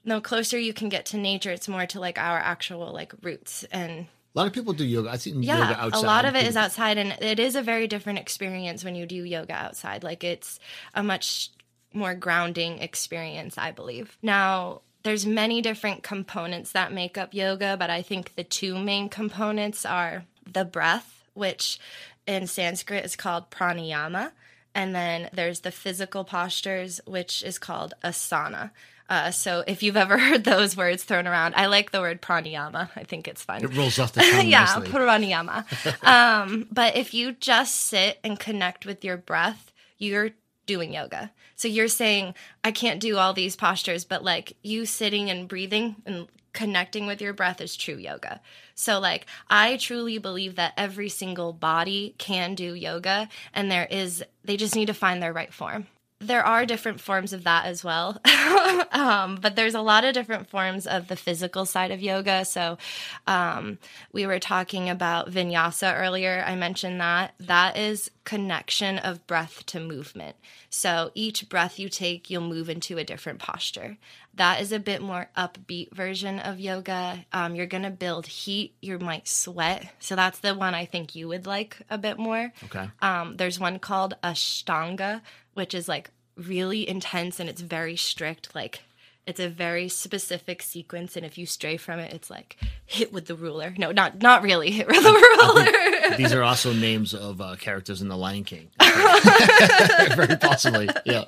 the 0.05 0.21
closer 0.21 0.59
you 0.59 0.75
can 0.75 0.89
get 0.89 1.07
to 1.07 1.17
nature, 1.17 1.51
it's 1.51 1.69
more 1.69 1.87
to 1.87 2.01
like 2.01 2.19
our 2.19 2.39
actual 2.39 2.93
like 2.93 3.13
roots 3.23 3.65
and 3.71 4.07
A 4.35 4.39
lot 4.39 4.47
of 4.47 4.53
people 4.53 4.73
do 4.73 4.85
yoga. 4.85 5.11
I've 5.11 5.23
seen 5.23 5.43
yoga 5.43 5.47
yeah, 5.47 5.77
outside. 5.79 6.05
a 6.05 6.07
lot 6.07 6.25
of 6.25 6.35
it 6.35 6.47
is 6.47 6.57
outside, 6.57 6.99
and 6.99 7.17
it 7.21 7.39
is 7.39 7.57
a 7.57 7.63
very 7.63 7.87
different 7.87 8.19
experience 8.19 8.85
when 8.85 8.95
you 8.95 9.07
do 9.07 9.23
yoga 9.25 9.55
outside. 9.55 10.03
Like 10.03 10.25
it's 10.25 10.59
a 10.95 11.03
much 11.03 11.51
more 11.93 12.15
grounding 12.15 12.81
experience, 12.81 13.57
I 13.57 13.71
believe. 13.71 14.19
Now, 14.21 14.81
there's 15.05 15.27
many 15.27 15.63
different 15.63 16.03
components 16.03 16.73
that 16.73 16.93
make 16.93 17.17
up 17.17 17.35
yoga, 17.35 17.77
but 17.79 17.91
I 17.91 18.03
think 18.03 18.35
the 18.35 18.45
two 18.45 18.79
main 18.79 19.09
components 19.09 19.87
are 19.87 20.25
the 20.51 20.65
breath, 20.65 21.23
which 21.35 21.79
in 22.27 22.47
Sanskrit 22.47 23.05
is 23.05 23.17
called 23.17 23.51
pranayama, 23.51 24.33
and 24.75 24.95
then 24.95 25.29
there's 25.33 25.61
the 25.61 25.71
physical 25.71 26.25
postures, 26.25 27.01
which 27.07 27.43
is 27.43 27.59
called 27.59 27.95
asana. 28.03 28.71
Uh, 29.09 29.31
so 29.31 29.65
if 29.67 29.83
you've 29.83 29.97
ever 29.97 30.19
heard 30.27 30.45
those 30.45 30.77
words 30.77 31.05
thrown 31.05 31.27
around, 31.27 31.55
I 31.57 31.67
like 31.67 31.91
the 31.93 32.01
word 32.01 32.23
pranayama. 32.23 32.91
I 32.97 33.05
think 33.05 33.29
it's 33.29 33.43
fun 33.43 33.63
It 33.63 33.75
rolls 33.77 33.99
off 33.99 34.13
the 34.13 34.21
tongue 34.33 34.47
yeah, 34.49 34.65
nicely. 34.65 34.89
pranayama. 34.89 36.03
um, 36.07 36.67
but 36.73 36.97
if 36.97 37.15
you 37.15 37.33
just 37.33 37.77
sit 37.77 38.19
and 38.25 38.39
connect 38.39 38.87
with 38.87 39.05
your 39.05 39.17
breath, 39.17 39.73
you're 39.99 40.31
doing 40.67 40.95
yoga. 40.95 41.31
So 41.57 41.69
you're 41.69 41.89
saying, 41.89 42.35
I 42.65 42.73
can't 42.73 43.01
do 43.01 43.17
all 43.19 43.33
these 43.33 43.57
postures, 43.57 44.05
but 44.05 44.25
like 44.25 44.57
you 44.63 44.87
sitting 44.87 45.31
and 45.31 45.47
breathing 45.47 45.97
and 46.07 46.27
connecting 46.53 47.07
with 47.07 47.21
your 47.21 47.33
breath 47.33 47.61
is 47.61 47.77
true 47.77 47.97
yoga. 47.97 48.41
So 48.75 48.99
like 49.01 49.27
I 49.51 49.77
truly 49.77 50.19
believe 50.19 50.57
that 50.57 50.73
every 50.77 51.09
single 51.09 51.53
body 51.53 52.15
can 52.19 52.55
do 52.55 52.75
yoga 52.75 53.29
and 53.53 53.71
there 53.71 53.87
is 53.91 54.25
they 54.45 54.57
just 54.57 54.75
need 54.75 54.87
to 54.87 54.95
find 54.95 55.23
their 55.23 55.33
right 55.33 55.53
form 55.53 55.87
there 56.27 56.45
are 56.45 56.67
different 56.67 57.01
forms 57.01 57.33
of 57.33 57.45
that 57.45 57.67
as 57.67 57.85
well. 57.85 58.21
um, 58.93 59.39
but 59.41 59.57
there's 59.57 59.75
a 59.75 59.81
lot 59.81 60.05
of 60.05 60.15
different 60.15 60.49
forms 60.49 60.87
of 60.87 61.09
the 61.09 61.17
physical 61.17 61.67
side 61.67 61.91
of 61.91 62.01
yoga. 62.01 62.45
So 62.45 62.79
um, 63.27 63.79
we 64.13 64.27
were 64.27 64.39
talking 64.39 64.89
about 64.89 65.31
vinyasa 65.31 65.99
earlier. 65.99 66.45
I 66.47 66.55
mentioned 66.55 67.01
that. 67.01 67.35
That 67.39 67.77
is 67.77 68.11
connection 68.25 68.99
of 68.99 69.27
breath 69.27 69.65
to 69.67 69.81
movement. 69.81 70.37
So 70.71 71.11
each 71.15 71.49
breath 71.49 71.79
you 71.79 71.89
take, 71.89 72.31
you'll 72.31 72.43
move 72.43 72.69
into 72.69 72.99
a 72.99 73.05
different 73.05 73.39
posture. 73.39 73.99
That 74.35 74.61
is 74.61 74.73
a 74.73 74.81
bit 74.81 75.01
more 75.01 75.29
upbeat 75.37 75.93
version 75.93 76.41
of 76.41 76.59
yoga. 76.59 77.25
Um, 77.33 77.55
you're 77.55 77.67
going 77.67 77.85
to 77.85 77.91
build 77.91 78.27
heat. 78.27 78.75
You 78.83 78.99
might 78.99 79.29
sweat. 79.29 79.87
So 80.01 80.17
that's 80.17 80.41
the 80.41 80.55
one 80.55 80.75
I 80.75 80.87
think 80.87 81.15
you 81.15 81.29
would 81.29 81.47
like 81.47 81.79
a 81.89 81.99
bit 81.99 82.19
more. 82.19 82.53
Okay. 82.65 82.89
Um, 83.01 83.37
there's 83.37 83.61
one 83.61 83.79
called 83.79 84.15
Ashtanga, 84.25 85.21
which 85.55 85.75
is 85.75 85.89
like 85.89 86.11
really 86.37 86.89
intense 86.89 87.41
and 87.41 87.49
it's 87.49 87.61
very 87.61 87.97
strict. 87.97 88.55
Like 88.55 88.83
It's 89.27 89.41
a 89.41 89.49
very 89.49 89.89
specific 89.89 90.61
sequence, 90.63 91.17
and 91.17 91.25
if 91.25 91.39
you 91.39 91.47
stray 91.47 91.77
from 91.79 91.99
it, 91.99 92.13
it's 92.13 92.29
like 92.29 92.57
hit 92.85 93.13
with 93.13 93.27
the 93.27 93.35
ruler. 93.35 93.73
No, 93.79 93.91
not 93.93 94.21
not 94.21 94.43
really 94.43 94.71
hit 94.71 94.87
with 94.87 95.03
the 95.03 95.13
ruler. 95.13 96.17
These 96.17 96.33
are 96.35 96.43
also 96.43 96.73
names 96.73 97.15
of 97.15 97.41
uh, 97.41 97.57
characters 97.57 98.03
in 98.03 98.09
The 98.09 98.17
Lion 98.17 98.45
King. 98.45 98.69
Very 100.15 100.37
possibly, 100.37 100.89
yeah. 101.07 101.25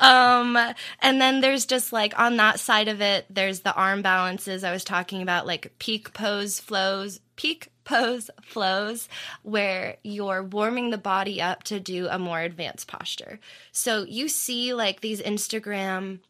Um, 0.00 0.56
and 1.00 1.20
then 1.20 1.40
there's 1.40 1.66
just 1.66 1.92
like 1.92 2.18
on 2.18 2.36
that 2.38 2.58
side 2.58 2.88
of 2.88 3.00
it, 3.00 3.26
there's 3.30 3.60
the 3.60 3.74
arm 3.74 4.02
balances 4.02 4.64
I 4.64 4.72
was 4.72 4.82
talking 4.84 5.22
about, 5.22 5.46
like 5.46 5.72
peak 5.78 6.12
pose 6.12 6.58
flows, 6.58 7.20
peak 7.36 7.68
pose 7.90 8.30
flows, 8.42 9.08
where 9.42 9.96
you're 10.04 10.42
warming 10.42 10.90
the 10.90 10.98
body 10.98 11.42
up 11.42 11.64
to 11.64 11.80
do 11.80 12.06
a 12.08 12.18
more 12.18 12.40
advanced 12.40 12.86
posture. 12.86 13.40
So 13.72 14.04
you 14.04 14.28
see 14.28 14.72
like 14.74 15.00
these 15.00 15.20
Instagram 15.20 16.20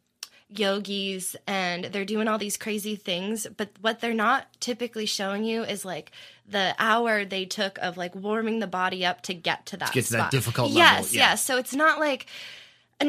yogis 0.53 1.35
and 1.47 1.85
they're 1.85 2.03
doing 2.03 2.27
all 2.27 2.37
these 2.37 2.57
crazy 2.57 2.97
things 2.97 3.47
but 3.55 3.69
what 3.79 4.01
they're 4.01 4.13
not 4.13 4.47
typically 4.59 5.05
showing 5.05 5.45
you 5.45 5.63
is 5.63 5.85
like 5.85 6.11
the 6.45 6.75
hour 6.77 7.23
they 7.23 7.45
took 7.45 7.77
of 7.77 7.95
like 7.95 8.13
warming 8.13 8.59
the 8.59 8.67
body 8.67 9.05
up 9.05 9.21
to 9.21 9.33
get 9.33 9.65
to 9.65 9.77
that 9.77 9.87
To 9.87 9.93
get 9.93 10.05
to 10.07 10.11
that 10.13 10.29
difficult 10.29 10.71
level, 10.71 10.77
yes 10.77 11.13
yeah. 11.13 11.21
yes 11.31 11.45
so 11.45 11.57
it's 11.57 11.73
not 11.73 12.01
like 12.01 12.25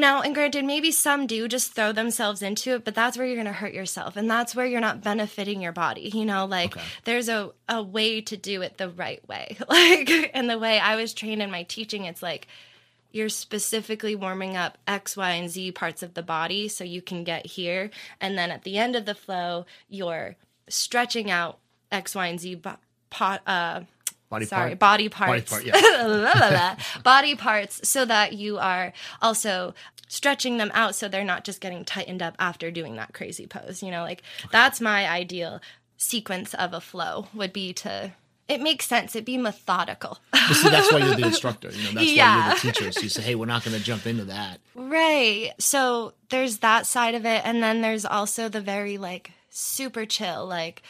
now 0.01 0.21
and 0.21 0.33
granted 0.35 0.65
maybe 0.65 0.91
some 0.91 1.27
do 1.27 1.47
just 1.47 1.73
throw 1.73 1.91
themselves 1.91 2.41
into 2.41 2.75
it 2.75 2.83
but 2.85 2.95
that's 2.95 3.17
where 3.17 3.25
you're 3.27 3.35
going 3.35 3.45
to 3.47 3.53
hurt 3.53 3.73
yourself 3.73 4.15
and 4.15 4.29
that's 4.29 4.55
where 4.55 4.65
you're 4.65 4.81
not 4.81 5.03
benefiting 5.03 5.61
your 5.61 5.71
body 5.71 6.09
you 6.13 6.25
know 6.25 6.45
like 6.45 6.75
Okay. 6.75 6.85
there's 7.05 7.29
a, 7.29 7.51
a 7.69 7.81
way 7.83 8.21
to 8.21 8.35
do 8.37 8.61
it 8.61 8.77
the 8.77 8.89
right 8.89 9.27
way 9.27 9.57
like 9.69 10.31
and 10.33 10.49
the 10.49 10.57
way 10.59 10.79
i 10.79 10.95
was 10.95 11.13
trained 11.13 11.41
in 11.41 11.51
my 11.51 11.63
teaching 11.63 12.05
it's 12.05 12.23
like 12.23 12.47
you're 13.11 13.29
specifically 13.29 14.15
warming 14.15 14.57
up 14.57 14.79
X, 14.87 15.15
Y, 15.15 15.29
and 15.33 15.47
Z 15.47 15.73
parts 15.73 16.01
of 16.01 16.15
the 16.15 16.23
body 16.23 16.67
so 16.67 16.83
you 16.83 16.99
can 16.99 17.23
get 17.23 17.45
here. 17.45 17.91
And 18.19 18.35
then 18.35 18.49
at 18.49 18.63
the 18.63 18.79
end 18.79 18.95
of 18.95 19.05
the 19.05 19.13
flow, 19.13 19.67
you're 19.87 20.35
stretching 20.67 21.29
out 21.29 21.59
X, 21.91 22.15
Y, 22.15 22.25
and 22.25 22.39
Z 22.39 22.63
pot, 23.11 23.41
uh, 23.45 23.81
Body 24.33 24.45
sorry, 24.47 24.69
part. 24.71 24.79
body 24.79 25.09
parts. 25.09 25.51
part, 25.51 25.63
yeah. 25.63 25.75
La, 26.07 26.31
la, 26.31 26.49
la. 26.49 26.75
body 27.03 27.35
parts 27.35 27.87
so 27.87 28.03
that 28.03 28.33
you 28.33 28.57
are 28.57 28.91
also 29.21 29.75
stretching 30.07 30.57
them 30.57 30.71
out 30.73 30.95
so 30.95 31.07
they're 31.07 31.23
not 31.23 31.43
just 31.43 31.61
getting 31.61 31.85
tightened 31.85 32.23
up 32.23 32.35
after 32.39 32.71
doing 32.71 32.95
that 32.95 33.13
crazy 33.13 33.45
pose. 33.45 33.83
You 33.83 33.91
know, 33.91 34.01
like 34.01 34.23
that's 34.51 34.81
my 34.81 35.07
ideal 35.07 35.61
sequence 35.97 36.55
of 36.55 36.73
a 36.73 36.81
flow 36.81 37.27
would 37.35 37.53
be 37.53 37.73
to 37.73 38.13
it 38.47 38.59
makes 38.59 38.87
sense. 38.87 39.15
It'd 39.15 39.23
be 39.23 39.37
methodical. 39.37 40.17
But 40.31 40.55
see, 40.55 40.69
that's 40.69 40.91
why 40.91 40.97
you're 40.97 41.15
the 41.15 41.25
instructor. 41.27 41.69
You 41.69 41.77
know, 41.77 41.91
that's 41.91 41.95
why 41.95 42.45
you're 42.45 42.55
the 42.55 42.59
teacher. 42.59 42.91
So 42.91 43.01
you 43.01 43.09
say, 43.09 43.21
hey, 43.21 43.35
we're 43.35 43.45
not 43.45 43.63
going 43.63 43.77
to 43.77 43.83
jump 43.83 44.07
into 44.07 44.25
that. 44.25 44.59
Right. 44.73 45.51
So 45.59 46.13
there's 46.29 46.57
that 46.57 46.87
side 46.87 47.15
of 47.15 47.25
it. 47.25 47.45
And 47.45 47.61
then 47.61 47.81
there's 47.81 48.03
also 48.03 48.49
the 48.49 48.61
very 48.61 48.97
like 48.97 49.31
super 49.49 50.05
chill, 50.05 50.45
like 50.45 50.81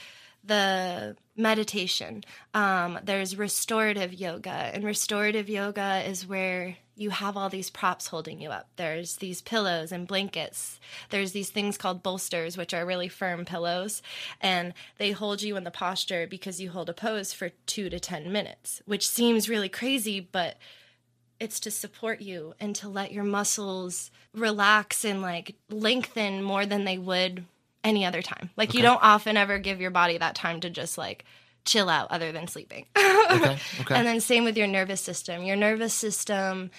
the 0.43 1.15
meditation. 1.35 2.23
Um, 2.53 2.99
there's 3.03 3.37
restorative 3.37 4.13
yoga. 4.13 4.49
And 4.49 4.83
restorative 4.83 5.49
yoga 5.49 6.03
is 6.07 6.27
where 6.27 6.77
you 6.95 7.09
have 7.09 7.35
all 7.35 7.49
these 7.49 7.71
props 7.71 8.07
holding 8.07 8.39
you 8.39 8.49
up. 8.49 8.69
There's 8.75 9.17
these 9.17 9.41
pillows 9.41 9.91
and 9.91 10.07
blankets. 10.07 10.79
There's 11.09 11.31
these 11.31 11.49
things 11.49 11.77
called 11.77 12.03
bolsters, 12.03 12.55
which 12.55 12.73
are 12.73 12.85
really 12.85 13.07
firm 13.07 13.45
pillows. 13.45 14.03
And 14.39 14.73
they 14.97 15.11
hold 15.11 15.41
you 15.41 15.55
in 15.55 15.63
the 15.63 15.71
posture 15.71 16.27
because 16.27 16.61
you 16.61 16.69
hold 16.69 16.89
a 16.89 16.93
pose 16.93 17.33
for 17.33 17.49
two 17.65 17.89
to 17.89 17.99
10 17.99 18.31
minutes, 18.31 18.81
which 18.85 19.07
seems 19.07 19.49
really 19.49 19.69
crazy, 19.69 20.19
but 20.19 20.57
it's 21.39 21.59
to 21.61 21.71
support 21.71 22.21
you 22.21 22.53
and 22.59 22.75
to 22.75 22.87
let 22.87 23.11
your 23.11 23.23
muscles 23.23 24.11
relax 24.33 25.03
and 25.03 25.21
like 25.21 25.55
lengthen 25.69 26.43
more 26.43 26.65
than 26.65 26.85
they 26.85 26.97
would 26.97 27.45
any 27.83 28.05
other 28.05 28.21
time. 28.21 28.49
Like 28.55 28.73
you 28.73 28.81
don't 28.81 29.01
often 29.01 29.37
ever 29.37 29.59
give 29.59 29.81
your 29.81 29.91
body 29.91 30.17
that 30.17 30.35
time 30.35 30.59
to 30.61 30.69
just 30.69 30.97
like 30.97 31.25
chill 31.65 31.89
out 31.89 32.11
other 32.11 32.31
than 32.31 32.47
sleeping. 32.47 32.85
Okay. 33.31 33.57
Okay. 33.81 33.95
and 33.95 34.05
then 34.05 34.19
same 34.19 34.43
with 34.43 34.57
your 34.57 34.67
nervous 34.67 35.01
system. 35.01 35.43
Your 35.43 35.55
nervous 35.55 35.93
system 35.93 36.69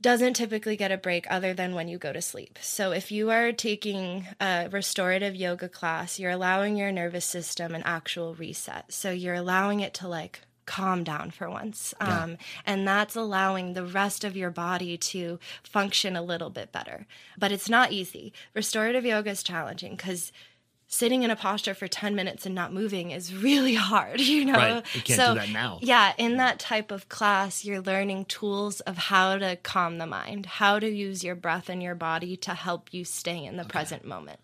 doesn't 0.00 0.34
typically 0.34 0.76
get 0.76 0.90
a 0.90 0.96
break 0.96 1.26
other 1.30 1.54
than 1.54 1.74
when 1.74 1.88
you 1.88 1.98
go 1.98 2.12
to 2.12 2.20
sleep. 2.20 2.58
So 2.60 2.90
if 2.90 3.12
you 3.12 3.30
are 3.30 3.52
taking 3.52 4.26
a 4.40 4.68
restorative 4.70 5.36
yoga 5.36 5.68
class, 5.68 6.18
you're 6.18 6.32
allowing 6.32 6.76
your 6.76 6.90
nervous 6.90 7.24
system 7.24 7.74
an 7.74 7.82
actual 7.84 8.34
reset. 8.34 8.92
So 8.92 9.10
you're 9.10 9.34
allowing 9.34 9.80
it 9.80 9.94
to 9.94 10.08
like 10.08 10.40
calm 10.66 11.04
down 11.04 11.30
for 11.30 11.48
once. 11.50 11.94
Um, 12.00 12.36
and 12.66 12.86
that's 12.86 13.16
allowing 13.16 13.74
the 13.74 13.84
rest 13.84 14.24
of 14.24 14.36
your 14.36 14.50
body 14.50 14.96
to 14.96 15.38
function 15.62 16.16
a 16.16 16.22
little 16.22 16.50
bit 16.50 16.72
better. 16.72 17.06
But 17.38 17.52
it's 17.52 17.68
not 17.68 17.92
easy. 17.92 18.32
Restorative 18.54 19.04
yoga 19.04 19.30
is 19.30 19.42
challenging 19.42 19.96
because 19.96 20.32
sitting 20.86 21.22
in 21.22 21.30
a 21.30 21.36
posture 21.36 21.74
for 21.74 21.88
10 21.88 22.14
minutes 22.14 22.46
and 22.46 22.54
not 22.54 22.72
moving 22.72 23.10
is 23.10 23.34
really 23.34 23.74
hard, 23.90 24.20
you 24.20 24.44
know? 24.44 24.52
Right. 24.52 24.94
You 24.94 25.02
can't 25.02 25.34
do 25.34 25.40
that 25.40 25.50
now. 25.50 25.78
Yeah, 25.82 26.12
in 26.18 26.36
that 26.36 26.58
type 26.58 26.90
of 26.90 27.08
class, 27.08 27.64
you're 27.64 27.80
learning 27.80 28.26
tools 28.26 28.80
of 28.80 28.96
how 28.96 29.36
to 29.38 29.56
calm 29.56 29.98
the 29.98 30.06
mind, 30.06 30.46
how 30.46 30.78
to 30.78 30.88
use 30.88 31.24
your 31.24 31.34
breath 31.34 31.68
and 31.68 31.82
your 31.82 31.94
body 31.94 32.36
to 32.38 32.54
help 32.54 32.92
you 32.92 33.04
stay 33.04 33.44
in 33.44 33.56
the 33.56 33.64
present 33.64 34.04
moment. 34.04 34.40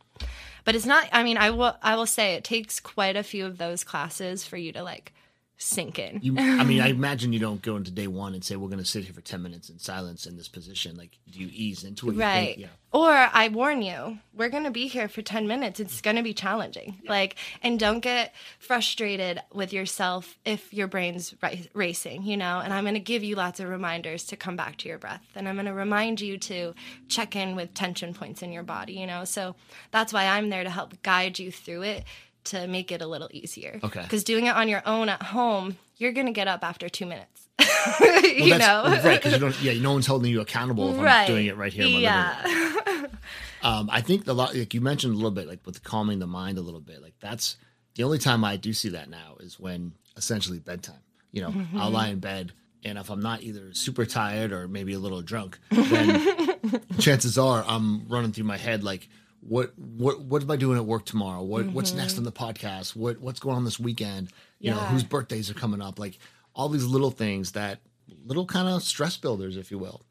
But 0.65 0.75
it's 0.77 0.87
not 0.87 1.09
I 1.13 1.23
mean, 1.23 1.37
I 1.39 1.51
will 1.51 1.77
I 1.83 1.97
will 1.97 2.07
say 2.07 2.35
it 2.35 2.45
takes 2.45 2.81
quite 2.81 3.17
a 3.17 3.23
few 3.23 3.47
of 3.47 3.59
those 3.59 3.85
classes 3.85 4.45
for 4.45 4.57
you 4.57 4.73
to 4.73 4.83
like 4.83 5.13
sink 5.61 5.99
in. 5.99 6.21
You, 6.23 6.37
I 6.39 6.65
mean, 6.65 6.81
I 6.81 6.89
imagine 6.91 7.33
you 7.33 7.39
don't 7.39 7.63
go 7.63 7.77
into 7.77 7.91
day 7.91 8.07
one 8.07 8.35
and 8.35 8.43
say 8.43 8.57
we're 8.57 8.69
going 8.69 8.79
to 8.79 8.85
sit 8.85 9.05
here 9.05 9.13
for 9.13 9.21
ten 9.21 9.43
minutes 9.43 9.69
in 9.69 9.79
silence 9.79 10.27
in 10.27 10.37
this 10.37 10.49
position. 10.49 10.97
Like, 10.97 11.19
do 11.31 11.39
you 11.39 11.49
ease 11.53 11.85
into 11.85 12.11
it? 12.11 12.17
Right. 12.17 12.57
Think, 12.57 12.59
yeah. 12.59 12.67
Or 12.93 13.13
I 13.13 13.47
warn 13.49 13.83
you, 13.83 14.19
we're 14.35 14.49
going 14.49 14.65
to 14.65 14.71
be 14.73 14.89
here 14.89 15.07
for 15.07 15.23
10 15.23 15.47
minutes. 15.47 15.79
It's 15.79 16.01
going 16.01 16.17
to 16.17 16.25
be 16.25 16.35
challenging. 16.35 17.01
Like, 17.07 17.37
and 17.63 17.79
don't 17.79 18.01
get 18.01 18.35
frustrated 18.59 19.41
with 19.53 19.73
yourself 19.73 20.37
if 20.45 20.75
your 20.75 20.89
brain's 20.89 21.33
racing, 21.73 22.25
you 22.25 22.37
know? 22.37 22.59
And 22.59 22.73
I'm 22.73 22.83
going 22.83 22.95
to 22.95 23.01
give 23.01 23.23
you 23.23 23.37
lots 23.37 23.61
of 23.61 23.69
reminders 23.69 24.25
to 24.25 24.37
come 24.37 24.57
back 24.57 24.77
to 24.79 24.89
your 24.89 24.99
breath. 24.99 25.23
And 25.37 25.49
I'm 25.49 25.55
going 25.55 25.67
to 25.67 25.73
remind 25.73 26.21
you 26.21 26.37
to 26.39 26.75
check 27.07 27.37
in 27.37 27.55
with 27.55 27.75
tension 27.75 28.13
points 28.13 28.43
in 28.43 28.51
your 28.51 28.65
body, 28.65 28.95
you 28.95 29.07
know? 29.07 29.25
So 29.25 29.55
that's 29.93 30.13
why 30.13 30.27
I'm 30.27 30.51
there 30.51 30.65
to 30.65 30.71
help 30.71 31.01
guide 31.03 31.39
you 31.39 31.53
through 31.53 31.83
it 31.83 32.05
to 32.45 32.67
make 32.67 32.91
it 32.93 33.03
a 33.03 33.07
little 33.07 33.29
easier. 33.33 33.81
Okay. 33.83 34.03
Because 34.03 34.25
doing 34.25 34.47
it 34.47 34.55
on 34.57 34.69
your 34.69 34.83
own 34.87 35.09
at 35.09 35.23
home, 35.23 35.77
you're 35.97 36.13
going 36.13 36.27
to 36.27 36.33
get 36.33 36.49
up 36.49 36.65
after 36.65 36.89
two 36.89 37.07
minutes. 37.07 37.49
Well, 38.01 38.25
you 38.27 38.59
know? 38.59 38.85
right? 38.85 39.17
Because 39.19 39.33
you 39.33 39.39
don't. 39.39 39.63
Yeah, 39.63 39.81
no 39.81 39.93
one's 39.93 40.07
holding 40.07 40.31
you 40.31 40.41
accountable 40.43 40.91
if 40.93 40.99
I'm 40.99 41.05
Right. 41.05 41.27
doing 41.27 41.47
it 41.47 41.57
right 41.57 41.73
here 41.73 41.87
in 41.87 41.93
my 41.93 41.99
yeah. 42.01 43.07
Um, 43.63 43.89
I 43.93 44.01
think 44.01 44.27
a 44.27 44.33
lot, 44.33 44.55
like 44.55 44.73
you 44.75 44.81
mentioned 44.81 45.13
a 45.13 45.17
little 45.17 45.31
bit, 45.31 45.47
like 45.47 45.61
with 45.67 45.83
calming 45.83 46.19
the 46.19 46.27
mind 46.27 46.57
a 46.59 46.63
little 46.63 46.81
bit. 46.81 47.03
Like 47.03 47.15
that's 47.21 47.57
the 47.95 48.05
only 48.05 48.19
time 48.19 48.45
I 48.45 48.57
do 48.57 48.73
see 48.73 48.91
that 48.91 49.09
now 49.11 49.37
is 49.41 49.59
when 49.61 49.93
essentially 50.17 50.59
bedtime. 50.59 51.01
You 51.33 51.43
know, 51.43 51.51
Mm-hmm. 51.51 51.79
I'll 51.81 51.91
lie 51.91 52.09
in 52.09 52.21
bed, 52.21 52.53
and 52.85 52.99
if 52.99 53.11
I'm 53.11 53.21
not 53.21 53.43
either 53.43 53.73
super 53.75 54.05
tired 54.07 54.53
or 54.53 54.67
maybe 54.69 54.93
a 54.95 54.99
little 54.99 55.21
drunk, 55.23 55.59
then 55.71 56.27
chances 56.99 57.37
are 57.39 57.65
I'm 57.67 58.09
running 58.09 58.33
through 58.33 58.45
my 58.45 58.57
head 58.59 58.83
like, 58.83 59.09
what, 59.41 59.73
what, 59.79 60.21
what 60.21 60.43
am 60.43 60.51
I 60.51 60.57
doing 60.57 60.77
at 60.77 60.85
work 60.85 61.05
tomorrow? 61.05 61.43
What, 61.43 61.67
what's 61.67 61.95
next 61.95 62.19
on 62.19 62.25
the 62.25 62.33
podcast? 62.33 62.95
What, 62.95 63.21
what's 63.21 63.41
going 63.41 63.57
on 63.57 63.65
this 63.65 63.81
weekend? 63.81 64.31
You 64.59 64.71
know, 64.73 64.77
Mm-hmm. 64.79 64.93
Whose 64.95 65.05
birthdays 65.05 65.51
are 65.51 65.55
coming 65.55 65.81
up? 65.81 65.99
Like 65.99 66.19
all 66.55 66.69
these 66.69 66.85
little 66.85 67.11
things 67.11 67.53
that 67.53 67.81
little 68.27 68.47
kind 68.47 68.69
of 68.69 68.83
stress 68.83 69.17
builders, 69.17 69.57
if 69.57 69.71
you 69.71 69.79
will 69.79 70.03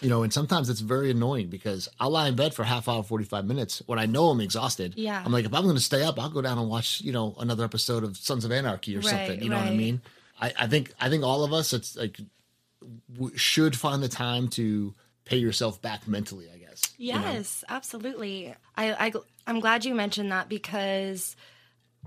you 0.00 0.08
know, 0.08 0.22
and 0.22 0.32
sometimes 0.32 0.70
it's 0.70 0.80
very 0.80 1.10
annoying 1.10 1.48
because 1.48 1.88
I'll 1.98 2.10
lie 2.10 2.28
in 2.28 2.36
bed 2.36 2.54
for 2.54 2.62
half 2.62 2.88
hour, 2.88 3.02
45 3.02 3.44
minutes 3.44 3.82
when 3.86 3.98
I 3.98 4.06
know 4.06 4.28
I'm 4.28 4.40
exhausted. 4.40 4.94
Yeah. 4.96 5.20
I'm 5.24 5.32
like, 5.32 5.44
if 5.44 5.52
I'm 5.52 5.64
going 5.64 5.74
to 5.74 5.82
stay 5.82 6.04
up, 6.04 6.20
I'll 6.20 6.30
go 6.30 6.40
down 6.42 6.58
and 6.58 6.68
watch, 6.68 7.00
you 7.00 7.12
know, 7.12 7.34
another 7.40 7.64
episode 7.64 8.04
of 8.04 8.16
Sons 8.16 8.44
of 8.44 8.52
Anarchy 8.52 8.94
or 8.94 9.00
Right, 9.00 9.08
something. 9.08 9.42
You 9.42 9.50
know 9.50 9.56
what 9.56 9.66
I 9.66 9.74
mean? 9.74 10.00
I, 10.40 10.52
I 10.56 10.66
think, 10.68 10.92
I 11.00 11.08
think 11.08 11.24
all 11.24 11.42
of 11.42 11.52
us, 11.52 11.72
it's 11.72 11.96
like, 11.96 12.20
w- 13.12 13.36
should 13.36 13.76
find 13.76 14.00
the 14.02 14.08
time 14.08 14.48
to 14.50 14.94
pay 15.28 15.36
yourself 15.36 15.80
back 15.82 16.08
mentally, 16.08 16.48
I 16.52 16.58
guess. 16.58 16.82
you 16.96 17.14
know? 17.14 17.20
Yes, 17.20 17.64
absolutely. 17.68 18.54
I, 18.76 19.06
I 19.06 19.12
I'm 19.46 19.60
glad 19.60 19.84
you 19.84 19.94
mentioned 19.94 20.32
that 20.32 20.48
because 20.48 21.36